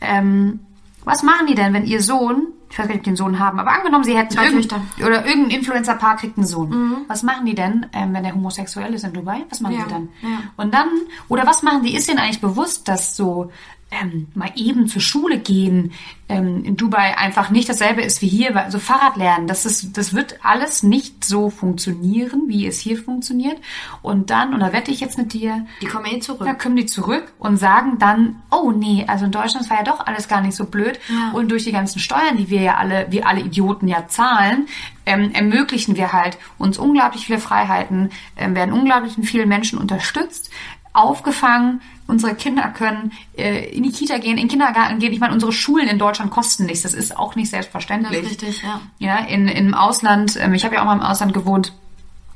Ähm, 0.00 0.60
was 1.04 1.22
machen 1.22 1.46
die 1.46 1.54
denn, 1.54 1.72
wenn 1.74 1.84
ihr 1.84 2.00
Sohn, 2.00 2.48
ich 2.70 2.78
weiß 2.78 2.86
gar 2.86 2.94
nicht, 2.94 2.98
ob 3.00 3.04
die 3.04 3.10
einen 3.10 3.16
Sohn 3.16 3.38
haben, 3.38 3.58
aber 3.58 3.72
angenommen, 3.72 4.04
sie 4.04 4.16
hätten 4.16 4.30
Zwei 4.34 4.46
irgend, 4.46 4.68
Töchter. 4.70 4.80
oder 5.06 5.26
irgendein 5.26 5.58
Influencer-Paar 5.58 6.16
kriegt 6.16 6.38
einen 6.38 6.46
Sohn. 6.46 7.04
Was 7.08 7.22
machen 7.22 7.44
die 7.46 7.54
denn, 7.54 7.86
ähm, 7.92 8.14
wenn 8.14 8.22
der 8.22 8.34
homosexuell 8.34 8.94
ist 8.94 9.04
in 9.04 9.12
Dubai? 9.12 9.44
Was 9.50 9.60
machen 9.60 9.74
Ja, 9.74 9.84
sie 9.84 9.90
dann? 9.90 10.08
ja. 10.22 10.38
Und 10.56 10.72
dann, 10.72 10.88
oder 11.28 11.46
was 11.46 11.62
machen 11.62 11.82
die? 11.82 11.94
Ist 11.94 12.08
denen 12.08 12.18
eigentlich 12.18 12.40
bewusst, 12.40 12.86
dass 12.88 13.16
so 13.16 13.50
ähm, 13.92 14.28
mal 14.34 14.50
eben 14.56 14.86
zur 14.86 15.02
Schule 15.02 15.38
gehen 15.38 15.92
ähm, 16.32 16.64
in 16.64 16.76
Dubai 16.76 17.16
einfach 17.18 17.50
nicht 17.50 17.68
dasselbe 17.68 18.00
ist 18.00 18.22
wie 18.22 18.28
hier, 18.28 18.54
weil 18.54 18.70
so 18.70 18.78
Fahrrad 18.78 19.16
lernen, 19.16 19.46
das 19.46 19.66
ist, 19.66 19.98
das 19.98 20.14
wird 20.14 20.38
alles 20.42 20.82
nicht 20.82 21.24
so 21.24 21.50
funktionieren, 21.50 22.44
wie 22.46 22.66
es 22.66 22.78
hier 22.78 22.96
funktioniert. 22.96 23.58
Und 24.00 24.30
dann, 24.30 24.54
und 24.54 24.60
da 24.60 24.72
wette 24.72 24.90
ich 24.90 25.00
jetzt 25.00 25.18
mit 25.18 25.34
dir, 25.34 25.66
Die 25.82 25.86
kommen 25.86 26.06
eh 26.06 26.20
zurück. 26.20 26.46
da 26.46 26.54
kommen 26.54 26.76
die 26.76 26.86
zurück 26.86 27.32
und 27.38 27.58
sagen 27.58 27.98
dann, 27.98 28.42
oh 28.50 28.70
nee, 28.70 29.04
also 29.06 29.26
in 29.26 29.30
Deutschland 29.30 29.68
war 29.68 29.78
ja 29.78 29.84
doch 29.84 30.06
alles 30.06 30.26
gar 30.26 30.40
nicht 30.40 30.56
so 30.56 30.64
blöd. 30.64 30.98
Ja. 31.08 31.32
Und 31.32 31.50
durch 31.50 31.64
die 31.64 31.72
ganzen 31.72 31.98
Steuern, 31.98 32.38
die 32.38 32.48
wir 32.48 32.62
ja 32.62 32.76
alle, 32.76 33.06
wir 33.10 33.26
alle 33.26 33.40
Idioten 33.40 33.86
ja 33.86 34.08
zahlen, 34.08 34.68
ähm, 35.04 35.32
ermöglichen 35.34 35.96
wir 35.96 36.12
halt 36.12 36.38
uns 36.58 36.78
unglaublich 36.78 37.26
viele 37.26 37.40
Freiheiten, 37.40 38.10
ähm, 38.36 38.54
werden 38.54 38.72
unglaublich 38.72 39.14
vielen 39.22 39.48
Menschen 39.48 39.78
unterstützt, 39.78 40.50
aufgefangen. 40.92 41.80
Unsere 42.06 42.34
Kinder 42.34 42.68
können 42.68 43.12
äh, 43.36 43.66
in 43.70 43.82
die 43.82 43.92
Kita 43.92 44.18
gehen, 44.18 44.32
in 44.32 44.44
den 44.44 44.48
Kindergarten 44.48 44.98
gehen. 44.98 45.12
Ich 45.12 45.20
meine, 45.20 45.32
unsere 45.32 45.52
Schulen 45.52 45.88
in 45.88 45.98
Deutschland 45.98 46.30
kosten 46.30 46.66
nichts. 46.66 46.82
Das 46.82 46.94
ist 46.94 47.16
auch 47.16 47.34
nicht 47.36 47.50
selbstverständlich. 47.50 48.22
Das 48.22 48.30
ist 48.32 48.42
richtig, 48.42 48.62
ja. 48.62 48.80
Ja, 48.98 49.18
in, 49.18 49.48
im 49.48 49.74
Ausland, 49.74 50.36
ähm, 50.40 50.54
ich 50.54 50.64
habe 50.64 50.74
ja 50.74 50.82
auch 50.82 50.86
mal 50.86 50.94
im 50.94 51.00
Ausland 51.00 51.32
gewohnt, 51.32 51.72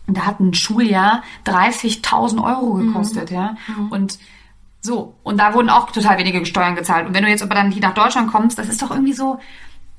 da 0.07 0.25
hat 0.25 0.41
ein 0.41 0.55
Schuljahr 0.55 1.23
30.000 1.47 2.43
Euro 2.43 2.75
gekostet, 2.75 3.31
ja. 3.31 3.57
Und 3.91 4.19
so, 4.81 5.15
und 5.25 5.39
da 5.39 5.53
wurden 5.53 5.69
auch 5.69 5.91
total 5.91 6.17
wenige 6.19 6.47
Steuern 6.47 6.77
gezahlt. 6.77 7.09
Und 7.09 7.15
wenn 7.15 7.25
du 7.25 7.29
jetzt 7.29 7.43
aber 7.43 7.57
dann 7.57 7.73
hier 7.73 7.83
nach 7.83 7.95
Deutschland 7.95 8.31
kommst, 8.31 8.57
das 8.57 8.69
ist 8.69 8.81
doch 8.81 8.91
irgendwie 8.91 9.13
so, 9.13 9.41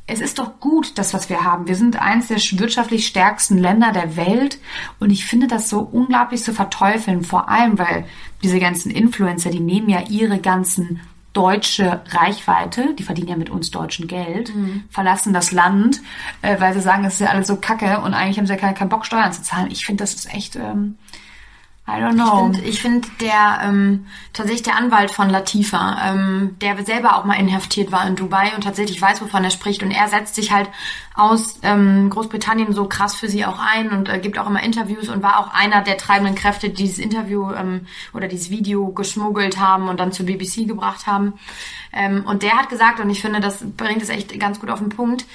es 0.07 0.21
ist 0.21 0.39
doch 0.39 0.61
gut, 0.61 0.97
das, 0.97 1.13
was 1.13 1.29
wir 1.29 1.43
haben. 1.43 1.67
Wir 1.67 1.75
sind 1.75 2.01
eins 2.01 2.29
der 2.29 2.37
wirtschaftlich 2.37 3.05
stärksten 3.05 3.57
Länder 3.57 3.91
der 3.91 4.15
Welt. 4.15 4.57
Und 4.99 5.09
ich 5.09 5.25
finde 5.25 5.47
das 5.47 5.69
so 5.69 5.79
unglaublich 5.79 6.43
zu 6.43 6.53
verteufeln. 6.53 7.23
Vor 7.23 7.49
allem, 7.49 7.77
weil 7.77 8.05
diese 8.41 8.59
ganzen 8.59 8.89
Influencer, 8.89 9.49
die 9.49 9.59
nehmen 9.59 9.89
ja 9.89 10.01
ihre 10.09 10.39
ganzen 10.39 11.01
deutsche 11.33 12.01
Reichweite, 12.09 12.95
die 12.95 13.03
verdienen 13.03 13.27
ja 13.27 13.35
mit 13.35 13.49
uns 13.51 13.69
deutschen 13.69 14.07
Geld, 14.07 14.51
verlassen 14.89 15.33
das 15.33 15.51
Land, 15.51 16.01
äh, 16.41 16.59
weil 16.59 16.73
sie 16.73 16.81
sagen, 16.81 17.05
es 17.05 17.15
ist 17.15 17.19
ja 17.19 17.27
alles 17.27 17.45
so 17.45 17.57
kacke 17.57 17.99
und 17.99 18.15
eigentlich 18.15 18.39
haben 18.39 18.47
sie 18.47 18.53
ja 18.53 18.59
keinen, 18.59 18.73
keinen 18.73 18.89
Bock, 18.89 19.05
Steuern 19.05 19.31
zu 19.31 19.43
zahlen. 19.43 19.69
Ich 19.69 19.85
finde, 19.85 20.03
das 20.03 20.15
ist 20.15 20.33
echt, 20.33 20.55
ähm, 20.55 20.97
I 21.89 22.01
don't 22.01 22.15
know. 22.15 22.51
Ich 22.65 22.81
finde, 22.81 23.07
der 23.21 23.61
ähm, 23.63 24.07
tatsächlich 24.33 24.63
der 24.63 24.75
Anwalt 24.75 25.09
von 25.09 25.29
Latifa, 25.29 25.97
ähm, 26.09 26.57
der 26.59 26.83
selber 26.83 27.15
auch 27.15 27.23
mal 27.23 27.39
inhaftiert 27.39 27.93
war 27.93 28.05
in 28.05 28.17
Dubai 28.17 28.53
und 28.55 28.65
tatsächlich 28.65 29.01
weiß, 29.01 29.21
wovon 29.21 29.45
er 29.45 29.51
spricht. 29.51 29.81
Und 29.83 29.91
er 29.91 30.09
setzt 30.09 30.35
sich 30.35 30.51
halt 30.51 30.69
aus 31.15 31.59
ähm, 31.63 32.09
Großbritannien 32.09 32.73
so 32.73 32.89
krass 32.89 33.15
für 33.15 33.29
sie 33.29 33.45
auch 33.45 33.59
ein 33.59 33.91
und 33.91 34.09
äh, 34.09 34.19
gibt 34.19 34.37
auch 34.37 34.47
immer 34.47 34.61
Interviews 34.61 35.07
und 35.07 35.23
war 35.23 35.39
auch 35.39 35.53
einer 35.53 35.81
der 35.81 35.97
treibenden 35.97 36.35
Kräfte, 36.35 36.67
die 36.67 36.75
dieses 36.75 36.99
Interview 36.99 37.53
ähm, 37.53 37.87
oder 38.13 38.27
dieses 38.27 38.49
Video 38.49 38.87
geschmuggelt 38.89 39.57
haben 39.57 39.87
und 39.87 40.01
dann 40.01 40.11
zur 40.11 40.25
BBC 40.25 40.67
gebracht 40.67 41.07
haben. 41.07 41.35
Ähm, 41.93 42.25
und 42.25 42.43
der 42.43 42.57
hat 42.57 42.67
gesagt, 42.67 42.99
und 42.99 43.09
ich 43.09 43.21
finde, 43.21 43.39
das 43.39 43.63
bringt 43.77 44.01
es 44.01 44.09
echt 44.09 44.37
ganz 44.41 44.59
gut 44.59 44.69
auf 44.69 44.79
den 44.79 44.89
Punkt, 44.89 45.25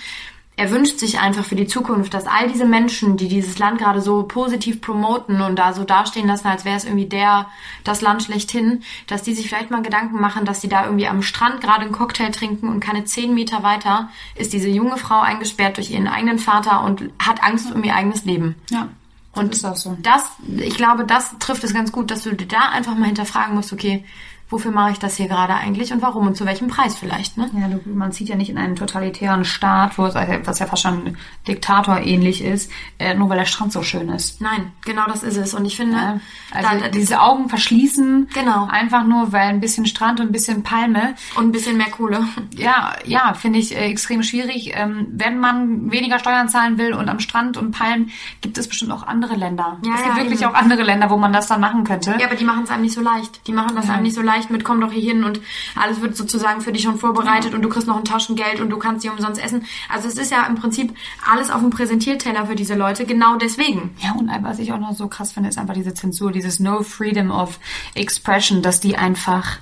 er 0.57 0.71
wünscht 0.71 0.99
sich 0.99 1.19
einfach 1.19 1.45
für 1.45 1.55
die 1.55 1.67
Zukunft, 1.67 2.13
dass 2.13 2.27
all 2.27 2.47
diese 2.47 2.67
Menschen, 2.67 3.17
die 3.17 3.29
dieses 3.29 3.59
Land 3.59 3.79
gerade 3.79 4.03
so 4.03 4.25
positiv 4.25 4.83
promoten 4.83 5.41
und 5.41 5.57
da 5.57 5.73
so 5.73 5.85
dastehen 5.85 6.27
lassen, 6.27 6.47
als 6.47 6.67
wäre 6.67 6.77
es 6.77 6.85
irgendwie 6.85 7.07
der, 7.07 7.47
das 7.85 8.03
Land 8.03 8.23
schlechthin, 8.23 8.83
dass 9.07 9.23
die 9.23 9.35
sich 9.35 9.49
vielleicht 9.49 9.71
mal 9.71 9.83
Gedanken 9.83 10.21
machen, 10.21 10.45
dass 10.45 10.61
die 10.61 10.69
da 10.69 10.85
irgendwie 10.85 11.09
am 11.09 11.23
Strand 11.23 11.63
gerade 11.63 11.83
einen 11.83 11.93
Cocktail 11.93 12.31
trinken 12.31 12.69
und 12.69 12.81
keine 12.81 13.05
zehn 13.05 13.35
Meter 13.35 13.63
weiter 13.63 14.11
ist 14.35 14.53
diese 14.53 14.69
junge 14.69 14.99
Frau 14.99 15.21
eingesperrt 15.21 15.79
durch 15.79 15.91
ihren 15.91 16.07
eigenen 16.07 16.39
Vater 16.39 16.85
und 16.85 17.11
hat 17.19 17.43
Angst 17.43 17.75
um 17.75 17.83
ihr 17.83 17.95
eigenes 17.95 18.25
Leben. 18.25 18.57
ja. 18.71 18.89
Und 19.35 19.55
ist 19.55 19.65
auch 19.65 19.77
so. 19.77 19.97
das, 20.03 20.31
ich 20.59 20.77
glaube, 20.77 21.07
das 21.07 21.39
trifft 21.39 21.65
es 21.65 21.73
ganz 21.73 21.91
gut, 21.91 22.11
dass 22.11 22.23
du 22.23 22.35
da 22.35 22.69
einfach 22.69 22.95
mal 22.95 23.07
hinterfragen 23.07 23.55
musst, 23.55 23.73
okay, 23.73 24.05
wofür 24.53 24.71
mache 24.71 24.93
ich 24.93 24.99
das 24.99 25.17
hier 25.17 25.29
gerade 25.29 25.55
eigentlich 25.55 25.93
und 25.93 26.03
warum 26.03 26.27
und 26.27 26.37
zu 26.37 26.47
welchem 26.47 26.69
Preis 26.69 26.95
vielleicht, 26.95 27.37
ne? 27.39 27.51
Ja, 27.59 27.69
du, 27.69 27.81
man 27.89 28.13
zieht 28.13 28.29
ja 28.29 28.37
nicht 28.37 28.51
in 28.51 28.59
einen 28.59 28.77
totalitären 28.77 29.45
Staat, 29.45 29.99
wo 29.99 30.07
es, 30.07 30.15
was 30.15 30.59
ja 30.59 30.67
fast 30.67 30.83
schon 30.83 31.17
Diktator 31.49 31.99
ähnlich 32.01 32.45
ist, 32.45 32.71
äh, 32.99 33.15
nur 33.15 33.29
weil 33.31 33.39
der 33.39 33.47
Strand 33.47 33.73
so 33.73 33.83
schön 33.83 34.09
ist. 34.11 34.41
Nein, 34.41 34.73
genau 34.85 35.07
das 35.07 35.23
ist 35.23 35.37
es. 35.37 35.55
Und 35.55 35.65
ich 35.65 35.77
finde, 35.77 35.97
Ja, 35.97 36.21
also 36.53 36.69
da, 36.69 36.77
da, 36.77 36.89
diese 36.89 37.21
Augen 37.21 37.49
verschließen, 37.49 38.29
Genau. 38.35 38.67
einfach 38.71 39.05
nur, 39.05 39.33
weil 39.33 39.49
ein 39.49 39.61
bisschen 39.61 39.87
Strand 39.87 40.21
und 40.21 40.27
ein 40.27 40.33
bisschen 40.33 40.63
Palme, 40.63 41.15
und 41.37 41.47
ein 41.47 41.53
bisschen 41.53 41.77
mehr 41.77 41.91
Kohle. 41.91 42.25
ja, 42.57 42.93
ja, 43.05 43.35
finde 43.35 43.59
ich 43.59 43.75
äh, 43.75 43.87
extrem 43.87 44.23
schwierig. 44.23 44.73
Ähm, 44.75 45.07
wenn 45.13 45.39
man 45.39 45.91
weniger 45.91 46.19
Steuern 46.19 46.49
zahlen 46.49 46.79
will 46.79 46.93
und 46.95 47.09
am 47.09 47.21
Strand 47.21 47.57
und 47.57 47.73
Palmen, 47.73 48.11
gibt 48.41 48.59
es 48.59 48.69
bestimmt 48.69 48.93
auch 48.93 49.07
andere 49.07 49.35
Länder. 49.35 49.79
Ja, 49.85 49.95
es 49.95 50.03
gibt 50.03 50.17
ja, 50.17 50.23
wirklich 50.23 50.43
eben. 50.43 50.51
auch 50.51 50.55
andere 50.55 50.83
Länder, 50.83 51.11
wo 51.11 51.17
man 51.17 51.33
das 51.33 51.47
dann 51.47 51.61
machen 51.61 51.85
könnte. 51.85 52.15
Ja, 52.19 52.27
aber 52.27 52.37
die 52.37 52.45
machen 52.45 52.65
es 52.65 52.71
einem 52.71 52.83
nicht 52.83 52.95
so 52.95 53.01
leicht. 53.01 53.47
Die 53.47 53.53
machen 53.53 53.75
das 53.75 53.89
einem 53.89 54.03
nicht 54.03 54.15
so 54.15 54.23
leicht 54.23 54.42
mit, 54.51 54.65
komm 54.65 54.81
doch 54.81 54.93
hier 54.93 55.03
hin 55.03 55.25
und 55.25 55.41
alles 55.75 56.01
wird 56.01 56.17
sozusagen 56.17 56.61
für 56.61 56.73
dich 56.73 56.83
schon 56.83 56.99
vorbereitet 56.99 57.55
und 57.55 57.63
du 57.63 57.69
kriegst 57.69 57.87
noch 57.87 57.97
ein 57.97 58.05
Taschengeld 58.05 58.61
und 58.61 58.71
du 58.71 58.79
kannst 58.79 59.05
dir 59.05 59.13
umsonst 59.13 59.43
essen. 59.43 59.65
Also 59.89 60.09
es 60.09 60.17
ist 60.17 60.31
ja 60.31 60.47
im 60.47 60.55
Prinzip 60.55 60.95
alles 61.31 61.51
auf 61.51 61.61
dem 61.61 61.71
Präsentierteller 61.71 62.47
für 62.47 62.55
diese 62.55 62.75
Leute, 62.75 63.07
genau 63.07 63.37
deswegen. 63.37 63.95
Ja, 63.99 64.13
und 64.13 64.31
was 64.43 64.59
ich 64.59 64.73
auch 64.73 64.79
noch 64.79 64.95
so 64.95 65.09
krass 65.09 65.33
finde, 65.33 65.49
ist 65.49 65.59
einfach 65.59 65.75
diese 65.75 65.95
Zensur, 65.95 66.33
dieses 66.33 66.61
No 66.61 66.83
Freedom 66.83 67.31
of 67.31 67.59
Expression, 67.95 68.63
dass 68.63 68.81
die 68.81 68.97
einfach, 68.97 69.59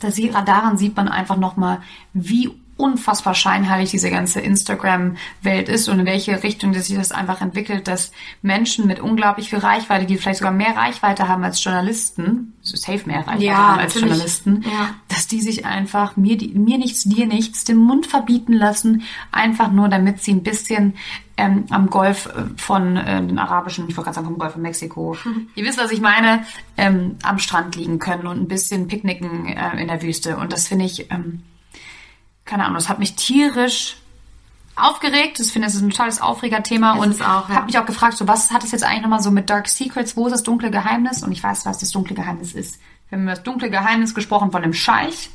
dass 0.00 0.14
sie, 0.14 0.30
daran 0.30 0.78
sieht 0.78 0.96
man 0.96 1.08
einfach 1.08 1.36
nochmal, 1.36 1.80
wie 2.12 2.50
unfassbar 2.82 3.34
scheinheilig 3.34 3.90
diese 3.90 4.10
ganze 4.10 4.40
Instagram-Welt 4.40 5.68
ist 5.68 5.88
und 5.88 6.00
in 6.00 6.06
welche 6.06 6.42
Richtung 6.42 6.74
sich 6.74 6.96
das 6.96 7.12
einfach 7.12 7.40
entwickelt, 7.40 7.86
dass 7.86 8.10
Menschen 8.42 8.86
mit 8.86 8.98
unglaublich 9.00 9.50
viel 9.50 9.60
Reichweite, 9.60 10.04
die 10.06 10.16
vielleicht 10.18 10.40
sogar 10.40 10.52
mehr 10.52 10.76
Reichweite 10.76 11.28
haben 11.28 11.44
als 11.44 11.62
Journalisten, 11.62 12.54
also 12.60 12.76
safe 12.76 13.06
mehr 13.06 13.20
Reichweite 13.20 13.44
Ja, 13.44 13.56
haben 13.56 13.78
als 13.78 13.94
natürlich. 13.94 14.10
Journalisten, 14.10 14.62
Ja. 14.64 14.90
dass 15.08 15.28
die 15.28 15.40
sich 15.40 15.64
einfach 15.64 16.16
mir, 16.16 16.36
die, 16.36 16.48
mir 16.48 16.78
nichts, 16.78 17.04
dir 17.04 17.26
nichts, 17.26 17.64
den 17.64 17.76
Mund 17.76 18.06
verbieten 18.06 18.52
lassen, 18.52 19.02
einfach 19.30 19.70
nur 19.70 19.88
damit 19.88 20.22
sie 20.22 20.32
ein 20.32 20.42
bisschen 20.42 20.94
ähm, 21.36 21.64
am 21.70 21.88
Golf 21.88 22.26
äh, 22.26 22.44
von 22.56 22.96
äh, 22.96 23.24
den 23.24 23.38
arabischen, 23.38 23.88
ich 23.88 23.96
wollte 23.96 24.06
gerade 24.06 24.16
sagen 24.16 24.26
vom 24.26 24.38
Golf 24.38 24.52
von 24.54 24.62
Mexiko, 24.62 25.16
ihr 25.54 25.64
wisst, 25.64 25.78
was 25.78 25.92
ich 25.92 26.00
meine, 26.00 26.44
ähm, 26.76 27.16
am 27.22 27.38
Strand 27.38 27.76
liegen 27.76 27.98
können 27.98 28.26
und 28.26 28.40
ein 28.40 28.48
bisschen 28.48 28.88
picknicken 28.88 29.46
äh, 29.46 29.80
in 29.80 29.88
der 29.88 30.02
Wüste. 30.02 30.36
Und 30.36 30.52
das 30.52 30.68
finde 30.68 30.84
ich, 30.84 31.10
ähm, 31.10 31.42
keine 32.44 32.64
Ahnung, 32.64 32.76
das 32.76 32.88
hat 32.88 32.98
mich 32.98 33.14
tierisch 33.14 33.96
aufgeregt. 34.74 35.38
Ich 35.38 35.52
finde, 35.52 35.68
es 35.68 35.74
ist 35.74 35.82
ein 35.82 35.90
tolles 35.90 36.20
Aufregerthema 36.20 36.92
und 36.94 37.18
ja. 37.18 37.48
habe 37.48 37.66
mich 37.66 37.78
auch 37.78 37.86
gefragt, 37.86 38.16
so 38.16 38.26
was 38.26 38.50
hat 38.50 38.64
es 38.64 38.72
jetzt 38.72 38.84
eigentlich 38.84 39.02
nochmal 39.02 39.22
so 39.22 39.30
mit 39.30 39.50
Dark 39.50 39.68
Secrets? 39.68 40.16
Wo 40.16 40.26
ist 40.26 40.32
das 40.32 40.42
dunkle 40.42 40.70
Geheimnis? 40.70 41.22
Und 41.22 41.32
ich 41.32 41.42
weiß, 41.42 41.66
was 41.66 41.78
das 41.78 41.90
dunkle 41.90 42.14
Geheimnis 42.14 42.54
ist. 42.54 42.78
Wir 43.08 43.18
haben 43.18 43.24
über 43.24 43.32
das 43.32 43.42
dunkle 43.42 43.68
Geheimnis 43.68 44.14
gesprochen 44.14 44.50
von 44.50 44.62
dem 44.62 44.72
Scheich, 44.72 45.28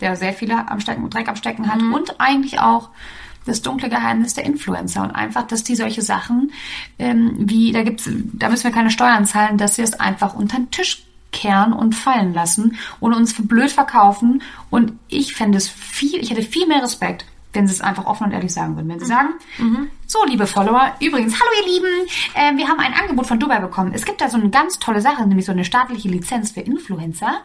der 0.00 0.14
sehr 0.14 0.32
viele 0.32 0.70
am 0.70 0.78
Stecken, 0.78 1.10
Dreck 1.10 1.28
am 1.28 1.34
Stecken 1.34 1.72
hat 1.72 1.82
und 1.82 2.20
eigentlich 2.20 2.60
auch 2.60 2.90
das 3.46 3.62
dunkle 3.62 3.88
Geheimnis 3.88 4.34
der 4.34 4.44
Influencer 4.44 5.02
und 5.02 5.10
einfach, 5.12 5.46
dass 5.46 5.64
die 5.64 5.76
solche 5.76 6.02
Sachen 6.02 6.52
ähm, 6.98 7.34
wie 7.38 7.72
da 7.72 7.82
gibt's, 7.82 8.08
da 8.32 8.48
müssen 8.48 8.64
wir 8.64 8.70
keine 8.72 8.90
Steuern 8.90 9.24
zahlen, 9.24 9.58
dass 9.58 9.76
sie 9.76 9.82
es 9.82 9.94
einfach 9.94 10.34
unter 10.34 10.56
den 10.56 10.70
Tisch 10.70 11.05
kehren 11.36 11.72
und 11.72 11.94
fallen 11.94 12.34
lassen 12.34 12.76
und 12.98 13.14
uns 13.14 13.32
für 13.32 13.42
blöd 13.42 13.70
verkaufen. 13.70 14.42
Und 14.70 14.94
ich 15.08 15.34
fände 15.34 15.58
es 15.58 15.68
viel, 15.68 16.20
ich 16.20 16.30
hätte 16.30 16.42
viel 16.42 16.66
mehr 16.66 16.82
Respekt, 16.82 17.26
wenn 17.52 17.66
sie 17.66 17.74
es 17.74 17.80
einfach 17.80 18.06
offen 18.06 18.24
und 18.24 18.32
ehrlich 18.32 18.52
sagen 18.52 18.74
würden. 18.74 18.88
Wenn 18.88 18.98
sie 18.98 19.06
sagen, 19.06 19.34
so 20.06 20.24
liebe 20.24 20.46
Follower, 20.46 20.94
übrigens, 21.00 21.34
hallo 21.34 21.50
ihr 21.60 21.72
Lieben, 21.72 22.08
äh, 22.34 22.56
wir 22.56 22.68
haben 22.68 22.80
ein 22.80 22.94
Angebot 22.94 23.26
von 23.26 23.38
Dubai 23.38 23.60
bekommen. 23.60 23.92
Es 23.94 24.04
gibt 24.04 24.20
da 24.20 24.28
so 24.28 24.38
eine 24.38 24.50
ganz 24.50 24.78
tolle 24.78 25.00
Sache, 25.00 25.26
nämlich 25.26 25.46
so 25.46 25.52
eine 25.52 25.64
staatliche 25.64 26.08
Lizenz 26.08 26.50
für 26.52 26.60
Influencer. 26.60 27.42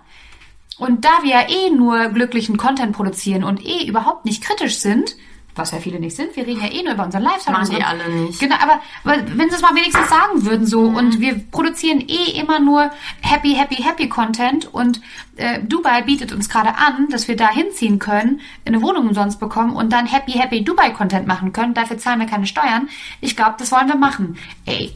Und 0.78 1.06
da 1.06 1.10
wir 1.22 1.32
ja 1.32 1.50
eh 1.50 1.70
nur 1.70 2.10
glücklichen 2.10 2.58
Content 2.58 2.96
produzieren 2.96 3.44
und 3.44 3.64
eh 3.64 3.86
überhaupt 3.86 4.26
nicht 4.26 4.44
kritisch 4.44 4.80
sind, 4.80 5.16
was 5.56 5.72
ja 5.72 5.80
viele 5.80 6.00
nicht 6.00 6.16
sind, 6.16 6.36
wir 6.36 6.46
reden 6.46 6.62
ja 6.62 6.72
eh 6.72 6.84
nur 6.84 6.94
über 6.94 7.06
unseren 7.06 7.24
Lifestyle. 7.24 7.58
Machen 7.58 7.76
die 7.76 7.84
alle 7.84 8.10
nicht. 8.10 8.40
Genau, 8.40 8.56
aber, 8.56 8.82
aber 9.04 9.18
wenn 9.36 9.50
sie 9.50 9.56
es 9.56 9.62
mal 9.62 9.76
wenigstens 9.76 10.10
sagen 10.10 10.46
würden 10.46 10.66
so 10.66 10.82
und 10.82 11.20
wir 11.20 11.40
produzieren 11.52 12.02
eh 12.02 12.40
immer 12.40 12.60
nur 12.60 12.92
happy, 13.22 13.54
happy, 13.54 13.76
happy 13.76 14.10
Content 14.10 14.74
und 14.74 15.02
äh, 15.36 15.62
Dubai 15.64 16.02
bietet 16.04 16.32
uns 16.32 16.50
gerade 16.50 16.76
an, 16.76 17.10
dass 17.10 17.28
wir 17.28 17.36
da 17.36 17.50
hinziehen 17.50 18.00
können, 18.00 18.42
eine 18.66 18.82
Wohnung 18.82 19.08
umsonst 19.08 19.40
bekommen 19.40 19.76
und 19.76 19.92
dann 19.92 20.06
happy, 20.06 20.34
happy 20.34 20.64
Dubai 20.64 20.92
Content 20.92 21.28
machen 21.28 21.54
können. 21.54 21.74
Dafür 21.74 21.98
zahlen 21.98 22.20
wir 22.20 22.28
keine 22.28 22.46
Steuern. 22.46 22.90
Ich 23.20 23.36
glaube, 23.36 23.56
das 23.58 23.72
wollen 23.72 23.88
wir 23.88 23.96
machen. 23.96 24.38
Ey, 24.66 24.96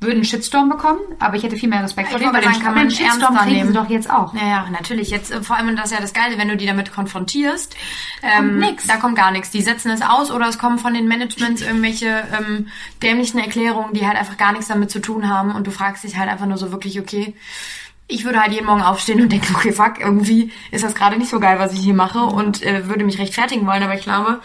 würden 0.00 0.16
einen 0.16 0.24
Shitstorm 0.24 0.70
bekommen, 0.70 1.00
aber 1.18 1.36
ich 1.36 1.42
hätte 1.42 1.56
viel 1.56 1.68
mehr 1.68 1.82
Respekt 1.82 2.08
Ich 2.08 2.12
vor 2.12 2.18
denen, 2.18 2.32
weil 2.32 2.42
sagen, 2.42 2.54
den, 2.54 2.62
kann 2.62 2.74
man 2.74 2.88
den 2.88 2.96
Shitstorm 2.96 3.36
kriegen 3.36 3.50
sie 3.50 3.56
nehmen. 3.56 3.74
doch 3.74 3.90
jetzt 3.90 4.10
auch. 4.10 4.32
Ja, 4.34 4.48
ja, 4.48 4.66
natürlich. 4.70 5.10
Jetzt 5.10 5.30
äh, 5.30 5.42
vor 5.42 5.56
allem 5.56 5.76
das 5.76 5.86
ist 5.86 5.92
ja 5.92 6.00
das 6.00 6.14
Geile, 6.14 6.38
wenn 6.38 6.48
du 6.48 6.56
die 6.56 6.64
damit 6.64 6.90
konfrontierst. 6.90 7.76
Ähm, 8.22 8.58
nix. 8.58 8.86
Da 8.86 8.96
kommt 8.96 9.16
gar 9.16 9.30
nichts. 9.30 9.50
Die 9.50 9.60
setzen 9.60 9.90
es 9.90 10.00
aus 10.00 10.30
oder 10.30 10.48
es 10.48 10.58
kommen 10.58 10.78
von 10.78 10.94
den 10.94 11.06
Managements 11.06 11.60
irgendwelche 11.60 12.24
ähm, 12.38 12.68
dämlichen 13.02 13.38
Erklärungen, 13.38 13.92
die 13.92 14.06
halt 14.06 14.16
einfach 14.16 14.38
gar 14.38 14.52
nichts 14.52 14.68
damit 14.68 14.90
zu 14.90 15.00
tun 15.00 15.28
haben 15.28 15.54
und 15.54 15.66
du 15.66 15.70
fragst 15.70 16.02
dich 16.04 16.16
halt 16.16 16.30
einfach 16.30 16.46
nur 16.46 16.56
so 16.56 16.72
wirklich, 16.72 16.98
okay, 16.98 17.34
ich 18.10 18.24
würde 18.24 18.40
halt 18.40 18.52
jeden 18.52 18.66
Morgen 18.66 18.82
aufstehen 18.82 19.20
und 19.20 19.30
denken, 19.30 19.54
okay, 19.54 19.72
fuck, 19.72 20.00
irgendwie 20.00 20.50
ist 20.70 20.82
das 20.82 20.94
gerade 20.94 21.16
nicht 21.16 21.30
so 21.30 21.40
geil, 21.40 21.58
was 21.58 21.72
ich 21.74 21.80
hier 21.80 21.94
mache 21.94 22.20
und 22.20 22.62
äh, 22.62 22.88
würde 22.88 23.04
mich 23.04 23.18
rechtfertigen 23.18 23.66
wollen, 23.66 23.82
aber 23.82 23.94
ich 23.94 24.02
glaube, 24.02 24.40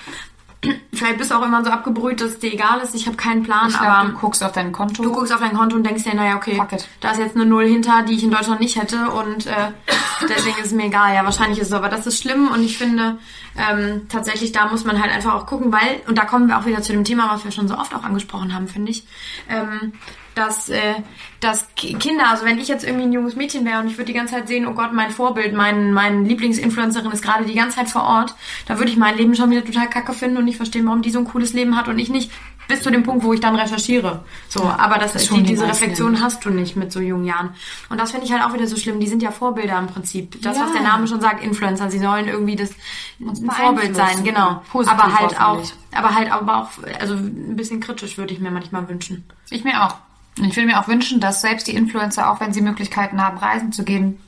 vielleicht 0.94 1.18
bist 1.18 1.32
du 1.32 1.36
auch 1.36 1.46
immer 1.46 1.64
so 1.64 1.72
abgebrüht, 1.72 2.22
dass 2.22 2.32
es 2.32 2.40
dir 2.40 2.54
egal 2.54 2.80
ist, 2.80 2.96
ich 2.96 3.08
habe 3.08 3.18
keinen 3.18 3.44
Plan, 3.44 3.70
Ich 3.70 3.76
aber 3.76 4.04
glaub, 4.04 4.16
du 4.16 4.20
guckst 4.20 4.44
auf 4.44 4.52
dein 4.52 4.72
Konto. 4.72 5.04
Du 5.04 5.12
guckst 5.12 5.34
auf 5.34 5.40
dein 5.40 5.54
Konto 5.54 5.76
und 5.76 5.86
denkst 5.86 6.04
dir, 6.04 6.16
naja, 6.16 6.36
okay, 6.36 6.62
da 7.02 7.12
ist 7.12 7.20
jetzt 7.20 7.36
eine 7.36 7.46
Null 7.46 7.66
hinter, 7.66 8.04
die 8.04 8.14
ich 8.14 8.24
in 8.24 8.32
Deutschland 8.32 8.60
nicht 8.60 8.80
hätte 8.80 9.10
und 9.12 9.48
äh, 9.48 9.72
deswegen 10.30 10.58
ist 10.58 10.68
es 10.68 10.74
mir 10.74 10.86
egal. 10.86 11.14
Ja, 11.14 11.24
wahrscheinlich 11.24 11.60
ist 11.60 11.66
es 11.66 11.72
so, 11.72 11.78
aber 11.78 11.90
das 11.90 12.08
ist 12.08 12.22
schlimm 12.22 12.50
und 12.50 12.64
ich 12.64 12.78
finde, 12.78 13.18
ähm, 13.58 14.08
tatsächlich, 14.10 14.52
da 14.52 14.68
muss 14.68 14.86
man 14.86 15.02
halt 15.02 15.14
einfach 15.14 15.34
auch 15.34 15.46
gucken, 15.46 15.72
weil, 15.72 16.02
und 16.08 16.18
da 16.18 16.26
kommen 16.26 16.48
wir 16.48 16.58
auch 16.58 16.66
wieder 16.66 16.82
zu 16.82 16.92
dem 16.92 17.04
Thema, 17.04 17.30
was 17.32 17.44
wir 17.44 17.52
schon 17.52 17.68
so 17.68 17.78
oft 17.78 17.94
auch 17.96 18.04
angesprochen 18.04 18.54
haben, 18.54 18.68
finde 18.68 18.92
ich, 18.92 19.06
ähm, 19.50 19.94
dass, 20.36 20.70
äh, 20.70 20.96
dass 21.40 21.68
Ki- 21.76 21.94
Kinder, 21.96 22.30
also 22.30 22.46
wenn 22.46 22.60
ich 22.60 22.68
jetzt 22.68 22.84
irgendwie 22.84 23.06
ein 23.06 23.14
junges 23.14 23.36
Mädchen 23.36 23.66
wäre 23.66 23.80
und 23.80 23.88
ich 23.88 23.98
würde 23.98 24.12
die 24.12 24.18
ganze 24.18 24.34
Zeit 24.36 24.48
sehen, 24.48 24.68
oh 24.68 24.74
Gott, 24.74 24.94
mein 24.94 25.10
Vorbild, 25.12 25.54
mein, 25.54 25.94
mein 25.94 26.26
Lieblingsinfluencerin 26.26 27.12
ist 27.12 27.24
gerade 27.24 27.46
die 27.46 27.56
ganze 27.56 27.78
Zeit 27.78 27.90
vor 27.90 28.04
Ort, 28.04 28.36
da 28.68 28.78
würde 28.78 28.92
ich 28.92 28.98
mein 28.98 29.18
Leben 29.18 29.36
schon 29.36 29.50
wieder 29.50 29.64
total 29.66 29.90
kacke 29.90 30.14
finden 30.14 30.38
und 30.38 30.46
nicht 30.46 30.58
verstehen, 30.58 30.86
warum 30.86 31.02
die 31.02 31.10
so 31.12 31.20
ein 31.20 31.26
cooles 31.26 31.54
Leben 31.54 31.76
hat 31.78 31.88
und 31.88 31.98
ich 32.00 32.10
nicht, 32.10 32.32
bis 32.68 32.82
zu 32.82 32.90
dem 32.90 33.04
Punkt, 33.04 33.24
wo 33.24 33.32
ich 33.32 33.40
dann 33.40 33.56
recherchiere. 33.56 34.26
So, 34.50 34.64
aber 34.64 34.98
das, 34.98 35.14
das 35.14 35.28
die, 35.28 35.36
die 35.36 35.44
diese 35.44 35.68
meisten 35.68 35.84
Reflexion 35.84 36.20
hast 36.20 36.44
du 36.46 36.50
nicht 36.50 36.76
mit 36.76 36.92
so 36.92 37.00
jungen 37.00 37.26
Jahren. 37.26 37.52
Und 37.90 38.00
das 38.02 38.10
finde 38.10 38.26
ich 38.26 38.34
halt 38.34 38.44
auch 38.44 38.54
wieder 38.56 38.66
so 38.66 38.76
schlimm. 38.76 39.00
Die 39.00 39.06
sind 39.06 39.22
ja 39.22 39.30
Vorbilder 39.30 39.78
im 39.78 39.86
Prinzip. 39.86 40.42
Das, 40.42 40.58
Ja. 40.58 40.64
was 40.64 40.74
der 40.74 40.82
Name 40.82 41.08
schon 41.08 41.22
sagt, 41.22 41.44
Influencer. 41.44 41.92
Sie 41.92 42.00
sollen 42.00 42.28
irgendwie 42.28 42.56
das 42.56 42.72
ein 43.20 43.52
Vorbild 43.52 43.96
sein, 43.96 44.24
genau. 44.24 44.64
Positiv 44.72 45.00
aber 45.00 45.14
halt 45.20 45.40
auch, 45.40 45.64
aber 45.94 46.16
halt 46.16 46.32
aber 46.32 46.58
auch, 46.58 46.70
also 47.00 47.14
ein 47.14 47.56
bisschen 47.56 47.82
kritisch 47.82 48.18
würde 48.18 48.34
ich 48.34 48.40
mir 48.40 48.50
manchmal 48.50 48.90
wünschen. 48.90 49.26
Ich 49.52 49.64
mir 49.64 49.84
auch. 49.86 49.98
Und 50.38 50.46
ich 50.46 50.56
würde 50.56 50.68
mir 50.68 50.80
auch 50.80 50.88
wünschen, 50.88 51.20
dass 51.20 51.42
selbst 51.42 51.68
die 51.68 51.76
Influencer, 51.76 52.30
auch 52.30 52.40
wenn 52.40 52.54
sie 52.54 52.62
Möglichkeiten 52.62 53.22
haben, 53.22 53.38
reisen 53.38 53.72
zu 53.72 53.84
gehen, 53.84 54.20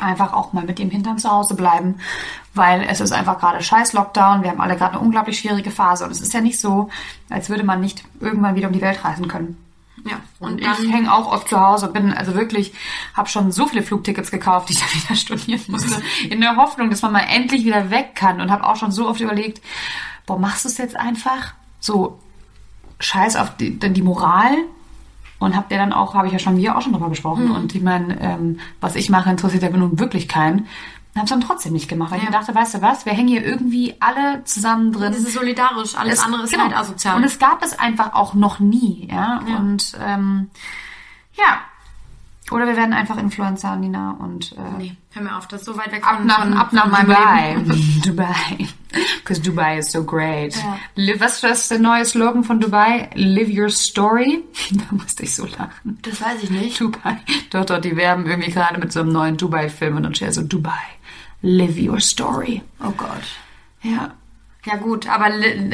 einfach 0.00 0.32
auch 0.32 0.52
mal 0.52 0.64
mit 0.64 0.78
dem 0.78 0.90
Hintern 0.90 1.18
zu 1.18 1.30
Hause 1.30 1.54
bleiben, 1.54 1.96
weil 2.54 2.82
es 2.82 3.00
ist 3.00 3.12
einfach 3.12 3.38
gerade 3.38 3.62
scheiß 3.62 3.92
Lockdown. 3.92 4.42
Wir 4.42 4.50
haben 4.50 4.60
alle 4.60 4.76
gerade 4.76 4.94
eine 4.94 5.00
unglaublich 5.00 5.38
schwierige 5.38 5.70
Phase 5.70 6.04
und 6.04 6.10
es 6.10 6.20
ist 6.20 6.32
ja 6.32 6.40
nicht 6.40 6.60
so, 6.60 6.90
als 7.28 7.48
würde 7.48 7.64
man 7.64 7.80
nicht 7.80 8.04
irgendwann 8.20 8.54
wieder 8.54 8.68
um 8.68 8.72
die 8.74 8.80
Welt 8.80 9.04
reisen 9.04 9.28
können. 9.28 9.56
Ja. 10.04 10.20
Und 10.38 10.52
Und 10.52 10.60
ich 10.60 10.92
hänge 10.92 11.12
auch 11.12 11.30
oft 11.30 11.48
zu 11.48 11.60
Hause, 11.60 11.88
bin 11.88 12.12
also 12.12 12.34
wirklich, 12.34 12.72
habe 13.14 13.28
schon 13.28 13.52
so 13.52 13.66
viele 13.66 13.82
Flugtickets 13.82 14.30
gekauft, 14.30 14.68
die 14.68 14.74
ich 14.74 14.80
dann 14.80 15.02
wieder 15.02 15.14
stornieren 15.14 15.64
musste, 15.68 16.02
in 16.28 16.40
der 16.40 16.56
Hoffnung, 16.56 16.90
dass 16.90 17.02
man 17.02 17.12
mal 17.12 17.26
endlich 17.28 17.64
wieder 17.64 17.90
weg 17.90 18.14
kann 18.14 18.40
und 18.40 18.50
habe 18.50 18.64
auch 18.64 18.76
schon 18.76 18.92
so 18.92 19.08
oft 19.08 19.20
überlegt, 19.20 19.60
boah, 20.26 20.38
machst 20.38 20.64
du 20.64 20.68
es 20.68 20.78
jetzt 20.78 20.96
einfach? 20.96 21.54
So, 21.80 22.18
scheiß 22.98 23.36
auf 23.36 23.56
die, 23.56 23.78
dann 23.78 23.94
die 23.94 24.02
Moral 24.02 24.56
und 25.40 25.56
habt 25.56 25.72
ihr 25.72 25.78
dann 25.78 25.92
auch, 25.92 26.14
habe 26.14 26.28
ich 26.28 26.32
ja 26.32 26.38
schon 26.38 26.54
mir 26.54 26.76
auch 26.76 26.82
schon 26.82 26.92
drüber 26.92 27.08
gesprochen 27.08 27.50
und 27.50 27.74
ich 27.74 27.82
meine, 27.82 28.20
ähm, 28.20 28.60
was 28.80 28.94
ich 28.94 29.10
mache, 29.10 29.28
interessiert 29.30 29.64
ja 29.64 29.70
nun 29.70 29.98
wirklich 29.98 30.28
keinen. 30.28 30.68
Habe 31.16 31.24
es 31.24 31.30
dann 31.30 31.40
trotzdem 31.40 31.72
nicht 31.72 31.88
gemacht, 31.88 32.12
weil 32.12 32.18
ich 32.18 32.24
Ja. 32.24 32.30
mir 32.30 32.36
dachte, 32.38 32.54
weißt 32.54 32.74
du 32.74 32.82
was, 32.82 33.04
wir 33.04 33.12
hängen 33.12 33.26
hier 33.26 33.44
irgendwie 33.44 33.96
alle 33.98 34.44
zusammen 34.44 34.92
drin. 34.92 35.10
das 35.12 35.22
ist 35.22 35.34
solidarisch. 35.34 35.96
Alles 35.96 36.20
Es- 36.20 36.24
andere 36.24 36.44
ist 36.44 36.52
genau. 36.52 36.62
halt 36.64 36.76
asozial. 36.76 37.16
Und 37.16 37.24
es 37.24 37.40
gab 37.40 37.64
es 37.64 37.76
einfach 37.76 38.12
auch 38.14 38.34
noch 38.34 38.60
nie, 38.60 39.08
ja. 39.10 39.40
Ja. 39.48 39.56
Und 39.56 39.98
ähm, 40.06 40.50
ja. 41.36 41.58
Oder 42.50 42.66
wir 42.66 42.76
werden 42.76 42.92
einfach 42.92 43.16
Influencer, 43.16 43.76
Nina, 43.76 44.12
und 44.12 44.52
äh, 44.52 44.78
nee, 44.78 44.96
hör 45.12 45.22
mir 45.22 45.36
auf, 45.36 45.46
das 45.48 45.60
ist 45.60 45.66
so 45.66 45.76
weit 45.76 45.92
weg 45.92 46.06
ab 46.06 46.16
von, 46.16 46.26
nach, 46.26 46.42
von, 46.42 46.54
ab 46.54 46.72
nach 46.72 46.88
von 46.88 47.06
Dubai. 47.06 47.54
Leben. 47.54 48.02
Dubai. 48.04 48.68
Because 49.18 49.40
Dubai 49.40 49.78
is 49.78 49.92
so 49.92 50.02
great. 50.02 50.56
Ja. 50.56 50.78
Live, 50.96 51.20
was 51.20 51.42
ist 51.42 51.70
der 51.70 51.78
neue 51.78 52.04
Slogan 52.04 52.42
von 52.42 52.60
Dubai? 52.60 53.08
Live 53.14 53.48
your 53.48 53.70
story. 53.70 54.42
Da 54.72 54.84
musste 54.90 55.22
ich 55.22 55.34
so 55.34 55.46
lachen. 55.46 55.98
Das 56.02 56.20
weiß 56.20 56.42
ich 56.42 56.50
nicht. 56.50 56.80
Dubai. 56.80 57.18
Doch, 57.50 57.64
doch, 57.64 57.80
die 57.80 57.96
werben 57.96 58.26
irgendwie 58.26 58.50
gerade 58.50 58.80
mit 58.80 58.92
so 58.92 59.00
einem 59.00 59.12
neuen 59.12 59.36
Dubai-Film 59.36 59.96
und 59.96 60.02
dann 60.02 60.14
steht 60.14 60.34
so 60.34 60.42
Dubai. 60.42 60.72
Live 61.42 61.78
your 61.78 62.00
story. 62.00 62.62
Oh 62.84 62.90
Gott. 62.96 63.22
Ja. 63.82 64.12
Ja 64.66 64.76
gut, 64.76 65.08
aber, 65.08 65.30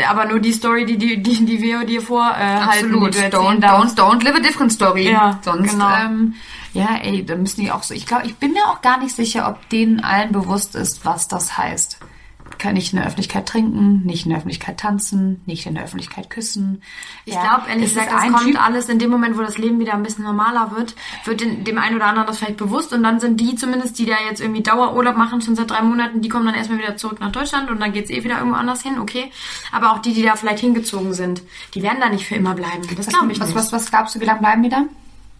aber 0.08 0.26
nur 0.26 0.38
die 0.38 0.52
Story, 0.52 0.86
die, 0.86 0.96
die, 0.96 1.20
die, 1.20 1.44
die 1.44 1.60
wir 1.60 1.84
dir 1.84 2.00
vorhalten. 2.00 2.68
Absolut. 2.68 3.14
die 3.14 3.30
du 3.30 3.36
Don't, 3.36 3.58
darfst. 3.60 3.98
don't, 3.98 4.20
don't 4.20 4.24
live 4.24 4.36
a 4.36 4.40
different 4.40 4.72
story. 4.72 5.10
Ja, 5.10 5.40
Sonst, 5.42 5.72
genau. 5.72 5.90
ähm, 5.96 6.34
ja, 6.72 6.96
ey, 7.02 7.24
da 7.26 7.34
müssen 7.34 7.62
die 7.62 7.72
auch 7.72 7.82
so, 7.82 7.94
ich 7.94 8.06
glaube, 8.06 8.26
ich 8.26 8.36
bin 8.36 8.52
mir 8.52 8.64
auch 8.68 8.82
gar 8.82 8.98
nicht 8.98 9.16
sicher, 9.16 9.48
ob 9.48 9.68
denen 9.70 10.00
allen 10.00 10.30
bewusst 10.30 10.76
ist, 10.76 11.04
was 11.04 11.26
das 11.26 11.58
heißt. 11.58 11.98
Kann 12.58 12.74
nicht 12.74 12.92
in 12.92 12.98
der 12.98 13.06
Öffentlichkeit 13.06 13.46
trinken, 13.46 14.02
nicht 14.04 14.24
in 14.24 14.30
der 14.30 14.38
Öffentlichkeit 14.38 14.78
tanzen, 14.78 15.42
nicht 15.46 15.66
in 15.66 15.74
der 15.74 15.84
Öffentlichkeit 15.84 16.30
küssen. 16.30 16.82
Ich 17.24 17.34
glaube, 17.34 17.68
ehrlich 17.68 17.94
gesagt, 17.94 18.10
das 18.10 18.32
kommt 18.32 18.60
alles 18.60 18.88
in 18.88 18.98
dem 18.98 19.10
Moment, 19.10 19.36
wo 19.36 19.42
das 19.42 19.58
Leben 19.58 19.78
wieder 19.78 19.94
ein 19.94 20.02
bisschen 20.02 20.24
normaler 20.24 20.72
wird, 20.74 20.94
wird 21.24 21.40
dem 21.40 21.78
einen 21.78 21.96
oder 21.96 22.06
anderen 22.06 22.26
das 22.26 22.38
vielleicht 22.38 22.56
bewusst 22.56 22.92
und 22.92 23.02
dann 23.02 23.20
sind 23.20 23.40
die 23.40 23.54
zumindest, 23.56 23.98
die 23.98 24.06
da 24.06 24.16
jetzt 24.28 24.40
irgendwie 24.40 24.62
Dauerurlaub 24.62 25.16
machen, 25.16 25.40
schon 25.40 25.56
seit 25.56 25.70
drei 25.70 25.82
Monaten, 25.82 26.22
die 26.22 26.28
kommen 26.28 26.46
dann 26.46 26.54
erstmal 26.54 26.78
wieder 26.78 26.96
zurück 26.96 27.20
nach 27.20 27.32
Deutschland 27.32 27.70
und 27.70 27.80
dann 27.80 27.92
geht's 27.92 28.10
eh 28.10 28.24
wieder 28.24 28.38
irgendwo 28.38 28.56
anders 28.56 28.82
hin, 28.82 28.98
okay. 28.98 29.30
Aber 29.72 29.92
auch 29.92 29.98
die, 29.98 30.14
die 30.14 30.22
da 30.22 30.36
vielleicht 30.36 30.60
hingezogen 30.60 31.14
sind, 31.14 31.42
die 31.74 31.82
werden 31.82 31.98
da 32.00 32.08
nicht 32.08 32.26
für 32.26 32.36
immer 32.36 32.54
bleiben. 32.54 32.82
Das 32.96 33.06
glaube 33.06 33.32
ich 33.32 33.40
was, 33.40 33.48
nicht. 33.48 33.56
was, 33.56 33.72
was 33.72 33.90
glaubst 33.90 34.14
du, 34.14 34.20
wie 34.20 34.24
lange 34.24 34.40
bleiben 34.40 34.62
die 34.62 34.68
da? 34.68 34.84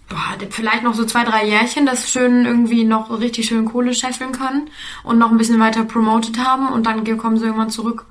Boah, 0.08 0.36
vielleicht 0.50 0.84
noch 0.84 0.94
so 0.94 1.04
zwei, 1.04 1.24
drei 1.24 1.46
Jährchen, 1.46 1.84
das 1.84 2.08
schön 2.08 2.44
irgendwie 2.44 2.84
noch 2.84 3.10
richtig 3.18 3.46
schön 3.46 3.64
Kohle 3.64 3.92
scheffeln 3.92 4.32
können 4.32 4.70
und 5.02 5.18
noch 5.18 5.30
ein 5.32 5.38
bisschen 5.38 5.58
weiter 5.58 5.84
promoted 5.84 6.38
haben 6.38 6.68
und 6.68 6.86
dann 6.86 7.04
kommen 7.18 7.38
sie 7.38 7.46
irgendwann 7.46 7.70
zurück. 7.70 8.06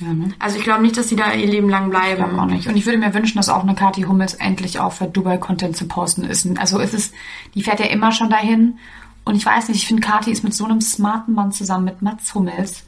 Ja, 0.00 0.14
ne? 0.14 0.32
Also 0.38 0.58
ich 0.58 0.64
glaube 0.64 0.82
nicht, 0.82 0.96
dass 0.96 1.08
die 1.08 1.16
da 1.16 1.32
ihr 1.32 1.46
Leben 1.46 1.68
lang 1.68 1.86
Ich 1.86 1.90
glaube 1.92 2.24
auch 2.24 2.28
bleiben. 2.34 2.52
nicht. 2.52 2.68
Und 2.68 2.76
ich 2.76 2.86
würde 2.86 2.98
mir 2.98 3.12
wünschen, 3.12 3.36
dass 3.36 3.48
auch 3.48 3.62
eine 3.62 3.74
Kathi 3.74 4.02
Hummels 4.02 4.34
endlich 4.34 4.78
aufhört, 4.78 5.16
Dubai-Content 5.16 5.76
zu 5.76 5.86
posten. 5.88 6.24
Ist, 6.24 6.46
also 6.58 6.78
es 6.78 6.94
ist, 6.94 7.14
die 7.54 7.62
fährt 7.62 7.80
ja 7.80 7.86
immer 7.86 8.12
schon 8.12 8.30
dahin. 8.30 8.78
Und 9.24 9.34
ich 9.34 9.44
weiß 9.44 9.68
nicht, 9.68 9.78
ich 9.78 9.86
finde, 9.86 10.02
Kathi 10.02 10.30
ist 10.30 10.44
mit 10.44 10.54
so 10.54 10.64
einem 10.64 10.80
smarten 10.80 11.34
Mann 11.34 11.52
zusammen, 11.52 11.84
mit 11.84 12.00
Mats 12.00 12.34
Hummels. 12.34 12.84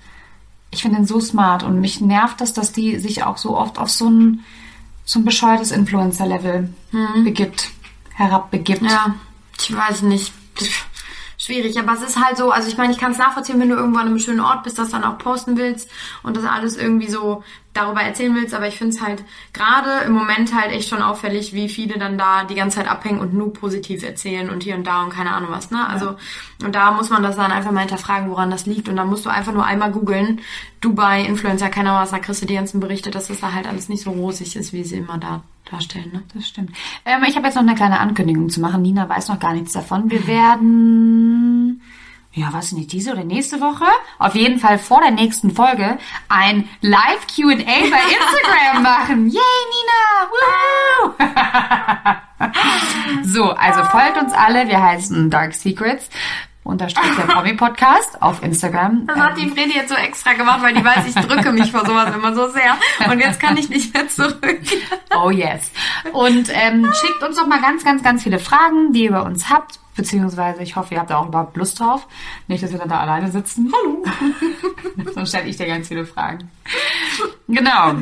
Ich 0.71 0.83
finde 0.83 0.99
ihn 1.01 1.07
so 1.07 1.21
smart. 1.21 1.65
Und 1.65 1.81
mich 1.81 2.01
nervt 2.01 2.41
das, 2.41 2.55
dass 2.55 2.73
die 2.73 2.99
sich 2.99 3.25
auch 3.25 3.37
so 3.37 3.59
oft 3.59 3.79
auf 3.79 3.91
so 3.91 4.09
ein, 4.09 4.41
so 5.05 5.19
ein 5.19 5.25
bescheuertes 5.27 5.71
Influencer-Level 5.71 6.73
begibt, 7.25 7.71
herabbegibt. 8.15 8.83
Ja, 8.83 9.15
ich 9.59 9.77
weiß 9.77 10.03
nicht. 10.03 10.33
Schwierig. 11.39 11.77
Aber 11.79 11.93
es 11.95 12.03
ist 12.03 12.23
halt 12.23 12.37
so, 12.37 12.53
also 12.53 12.69
ich 12.69 12.77
meine, 12.77 12.93
ich 12.93 12.99
kann 12.99 13.13
es 13.13 13.19
nachvollziehen, 13.19 13.59
wenn 13.59 13.69
du 13.69 13.75
irgendwo 13.75 13.99
an 13.99 14.07
einem 14.07 14.21
schönen 14.21 14.41
Ort 14.41 14.63
bist, 14.63 14.79
das 14.79 14.91
dann 14.91 15.03
auch 15.03 15.19
posten 15.19 15.57
willst 15.57 15.91
und 16.23 16.37
das 16.37 16.45
alles 16.45 16.77
irgendwie 16.77 17.11
so 17.11 17.43
darüber 17.75 18.03
erzählen 18.03 18.35
willst. 18.35 18.55
Aber 18.55 18.69
ich 18.69 18.79
finde 18.79 18.95
es 18.95 19.03
halt 19.03 19.25
gerade 19.53 20.05
im 20.07 20.13
Moment 20.13 20.55
halt 20.55 20.73
echt 20.73 20.89
schon 20.89 21.03
auffällig, 21.03 21.53
wie 21.55 21.69
viele 21.69 21.99
dann 21.99 22.19
da 22.19 22.45
die 22.45 22.55
ganze 22.55 22.79
Zeit 22.79 22.89
abhängen 22.89 23.21
und 23.21 23.35
nur 23.35 23.53
positiv 23.53 24.03
erzählen 24.03 24.51
und 24.51 24.63
hier 24.63 24.75
und 24.75 24.87
da 24.87 25.03
und 25.03 25.11
keine 25.11 25.33
Ahnung 25.33 25.51
was. 25.51 25.71
Ne? 25.71 25.87
Also 25.87 26.17
und 26.65 26.75
da 26.75 26.93
muss 26.93 27.11
man 27.11 27.23
das 27.23 27.37
dann 27.37 27.53
einfach 27.53 27.73
mal 27.73 27.81
hinterfragen, 27.81 28.31
woran 28.31 28.51
das 28.51 28.67
liegt. 28.67 28.89
Und 28.89 28.97
dann 28.97 29.09
musst 29.09 29.25
du 29.25 29.31
einfach 29.31 29.53
nur 29.53 29.65
einmal 29.65 29.91
googeln, 29.91 30.41
Dubai, 30.81 31.25
Influencer, 31.25 31.69
keine 31.69 31.91
Ahnung 31.91 32.03
was, 32.03 32.11
da 32.11 32.19
kriegst 32.19 32.43
du 32.43 32.47
die 32.47 32.55
ganzen 32.55 32.81
Berichte, 32.81 33.11
dass 33.11 33.29
das 33.29 33.41
da 33.41 33.53
halt 33.53 33.67
alles 33.67 33.89
nicht 33.89 34.03
so 34.03 34.11
rosig 34.11 34.57
ist, 34.57 34.73
wie 34.73 34.85
sie 34.85 34.97
immer 34.97 35.19
da 35.19 35.43
darstellen. 35.71 36.11
Ne? 36.13 36.23
Das 36.35 36.49
stimmt. 36.49 36.73
Ähm, 37.05 37.23
ich 37.27 37.37
habe 37.37 37.47
jetzt 37.47 37.55
noch 37.55 37.63
eine 37.63 37.75
kleine 37.75 38.01
Ankündigung 38.01 38.49
zu 38.49 38.61
machen. 38.61 38.83
Nina 38.83 39.09
weiß 39.09 39.29
noch 39.29 39.39
gar 39.39 39.55
nichts 39.55 39.73
davon. 39.73 40.11
Wir 40.11 40.27
werden, 40.27 41.83
ja, 42.35 42.51
ich 42.73 42.73
nicht, 42.73 42.93
diese 42.93 43.13
oder 43.13 43.25
nächste 43.25 43.61
Woche, 43.61 43.85
auf 44.19 44.35
jeden 44.35 44.59
Fall 44.59 44.79
vor 44.79 45.01
der 45.03 45.11
nächsten 45.11 45.51
Folge, 45.51 45.99
ein 46.29 46.69
Live-Qa 46.81 47.43
bei 47.47 47.55
Instagram 47.61 48.83
machen. 48.83 49.29
Yay, 49.29 49.41
Nina! 49.73 50.03
Woo! 50.33 51.13
so, 53.25 53.51
also 53.51 53.85
folgt 53.85 54.17
uns 54.17 54.33
alle. 54.33 54.69
Wir 54.69 54.83
heißen 54.83 55.29
Dark 55.29 55.55
Secrets 55.55 56.09
unterstrich 56.65 57.17
der 57.17 57.25
Promi-Podcast 57.25 58.23
auf 58.23 58.43
Instagram. 58.43 59.07
Das 59.07 59.19
hat 59.19 59.37
die 59.37 59.49
Fredi 59.49 59.75
jetzt 59.75 59.89
so 59.89 59.97
extra 59.97 60.33
gemacht, 60.35 60.63
weil 60.63 60.75
die 60.75 60.85
weiß, 60.85 61.07
ich 61.07 61.15
drücke 61.15 61.53
mich 61.53 61.73
vor 61.73 61.85
sowas 61.85 62.15
immer 62.15 62.35
so 62.35 62.49
sehr. 62.49 62.77
Und 63.11 63.19
jetzt 63.19 63.41
kann 63.41 63.57
ich 63.57 63.69
nicht 63.69 63.93
mehr 63.93 64.09
zurück. 64.09 64.61
Oh 65.17 65.31
yes. 65.31 65.71
Und 66.13 66.49
ähm, 66.53 66.93
schickt 66.93 67.23
uns 67.23 67.37
doch 67.37 67.47
mal 67.47 67.61
ganz, 67.61 67.85
ganz, 67.85 68.03
ganz 68.03 68.23
viele 68.23 68.39
Fragen, 68.39 68.93
die 68.93 69.05
ihr 69.05 69.13
bei 69.13 69.23
uns 69.23 69.51
habt. 69.51 69.81
Beziehungsweise, 69.95 70.63
ich 70.63 70.77
hoffe, 70.77 70.95
ihr 70.95 71.01
habt 71.01 71.11
da 71.11 71.19
auch 71.19 71.29
überhaupt 71.29 71.57
Lust 71.57 71.79
drauf. 71.79 72.07
Nicht, 72.49 72.63
dass 72.63 72.73
wir 72.73 72.79
dann 72.79 72.89
da 72.89 73.01
alleine 73.01 73.31
sitzen. 73.31 73.71
Hallo. 73.75 74.05
Sonst 75.15 75.29
stelle 75.31 75.49
ich 75.49 75.57
dir 75.57 75.67
ganz 75.67 75.89
viele 75.89 76.07
Fragen. 76.07 76.51
Genau. 77.49 77.97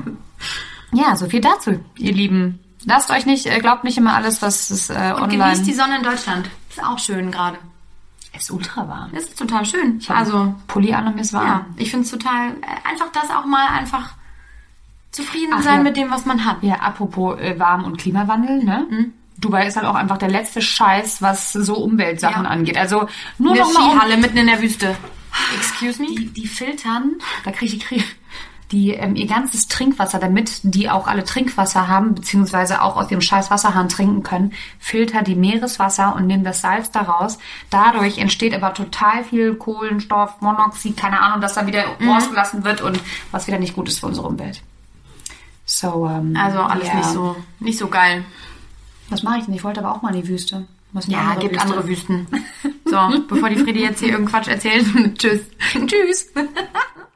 Ja, 0.92 1.16
so 1.16 1.28
viel 1.28 1.40
dazu, 1.40 1.80
ihr 1.96 2.12
Lieben. 2.12 2.60
Lasst 2.84 3.10
euch 3.10 3.26
nicht, 3.26 3.46
äh, 3.46 3.58
glaubt 3.58 3.84
nicht 3.84 3.98
immer 3.98 4.14
alles, 4.14 4.40
was 4.40 4.70
es 4.70 4.88
äh, 4.90 5.12
Und 5.14 5.22
online... 5.22 5.52
genießt 5.52 5.66
die 5.66 5.74
Sonne 5.74 5.96
in 5.98 6.02
Deutschland. 6.02 6.48
Ist 6.68 6.82
auch 6.82 6.98
schön 6.98 7.30
gerade. 7.30 7.58
Es 8.32 8.42
ist 8.44 8.50
ultra 8.52 8.86
warm. 8.88 9.10
Das 9.12 9.24
ist 9.24 9.38
total 9.38 9.64
schön. 9.66 9.98
Ich 9.98 10.08
habe 10.08 10.20
also, 10.20 10.54
Pulli 10.66 10.92
an 10.94 11.06
und 11.08 11.16
mir 11.16 11.22
ist 11.22 11.32
warm. 11.32 11.46
ja, 11.46 11.66
ich 11.76 11.90
finde 11.90 12.04
es 12.04 12.10
total, 12.10 12.50
äh, 12.50 12.88
einfach 12.88 13.10
das 13.12 13.30
auch 13.30 13.44
mal 13.44 13.66
einfach 13.68 14.14
zufrieden 15.10 15.52
Ach 15.56 15.62
sein 15.62 15.78
ja. 15.78 15.82
mit 15.82 15.96
dem, 15.96 16.10
was 16.10 16.24
man 16.26 16.44
hat. 16.44 16.62
Ja, 16.62 16.76
apropos 16.76 17.38
äh, 17.40 17.58
Warm- 17.58 17.84
und 17.84 17.98
Klimawandel, 17.98 18.62
ne? 18.62 18.86
Mhm. 18.88 19.12
Dubai 19.38 19.66
ist 19.66 19.76
halt 19.76 19.86
auch 19.86 19.94
einfach 19.94 20.18
der 20.18 20.28
letzte 20.28 20.60
Scheiß, 20.62 21.22
was 21.22 21.52
so 21.52 21.76
Umweltsachen 21.76 22.44
Ja. 22.44 22.50
angeht. 22.50 22.76
Also 22.76 23.08
nur 23.38 23.52
Eine 23.52 23.62
noch 23.62 23.72
mal 23.72 23.82
um, 23.84 23.90
Skihalle 23.92 24.16
mitten 24.18 24.36
in 24.36 24.46
der 24.46 24.60
Wüste. 24.60 24.96
Excuse 25.56 26.00
me? 26.02 26.08
die, 26.08 26.26
die 26.26 26.46
filtern, 26.46 27.14
da 27.44 27.50
kriege 27.50 27.74
ich 27.74 27.78
die 27.78 27.84
Krie- 27.96 28.04
die 28.72 28.90
ähm, 28.92 29.16
ihr 29.16 29.26
ganzes 29.26 29.66
Trinkwasser, 29.68 30.18
damit 30.18 30.60
die 30.62 30.88
auch 30.88 31.06
alle 31.08 31.24
Trinkwasser 31.24 31.88
haben, 31.88 32.14
beziehungsweise 32.14 32.82
auch 32.82 32.96
aus 32.96 33.08
dem 33.08 33.20
scheiß 33.20 33.50
Wasserhahn 33.50 33.88
trinken 33.88 34.22
können, 34.22 34.52
filter 34.78 35.22
die 35.22 35.34
Meereswasser 35.34 36.14
und 36.14 36.26
nehmen 36.26 36.44
das 36.44 36.60
Salz 36.60 36.90
daraus. 36.90 37.38
Dadurch 37.70 38.18
entsteht 38.18 38.54
aber 38.54 38.72
total 38.74 39.24
viel 39.24 39.54
Kohlenstoff, 39.56 40.40
Monoxid, 40.40 40.96
keine 40.96 41.20
Ahnung, 41.20 41.40
das 41.40 41.54
dann 41.54 41.66
wieder 41.66 41.84
Mhm. 41.98 42.10
rausgelassen 42.10 42.64
wird 42.64 42.80
und 42.80 43.00
was 43.32 43.46
wieder 43.46 43.58
nicht 43.58 43.74
gut 43.74 43.88
ist 43.88 43.98
für 44.00 44.06
unsere 44.06 44.26
Umwelt. 44.28 44.62
So, 45.64 46.08
ähm, 46.08 46.36
Also 46.36 46.60
alles 46.60 46.88
ja. 46.88 46.94
nicht 46.94 47.08
so, 47.10 47.36
nicht 47.58 47.78
so 47.78 47.88
geil. 47.88 48.24
Was 49.08 49.22
mache 49.22 49.38
ich 49.38 49.44
denn? 49.46 49.54
Ich 49.54 49.64
wollte 49.64 49.80
aber 49.84 49.94
auch 49.96 50.02
mal 50.02 50.14
in 50.14 50.22
die 50.22 50.28
Wüste. 50.28 50.66
Ja, 51.06 51.34
gibt 51.34 51.58
andere 51.60 51.86
Wüsten. 51.86 52.26
So, 52.84 52.98
bevor 53.28 53.48
die 53.48 53.56
Fredi 53.56 53.82
jetzt 53.82 54.00
hier 54.00 54.08
irgendeinen 54.08 54.42
Quatsch 54.42 54.48
erzählt. 54.48 54.84
Tschüss. 55.18 55.42
Tschüss. 55.86 56.26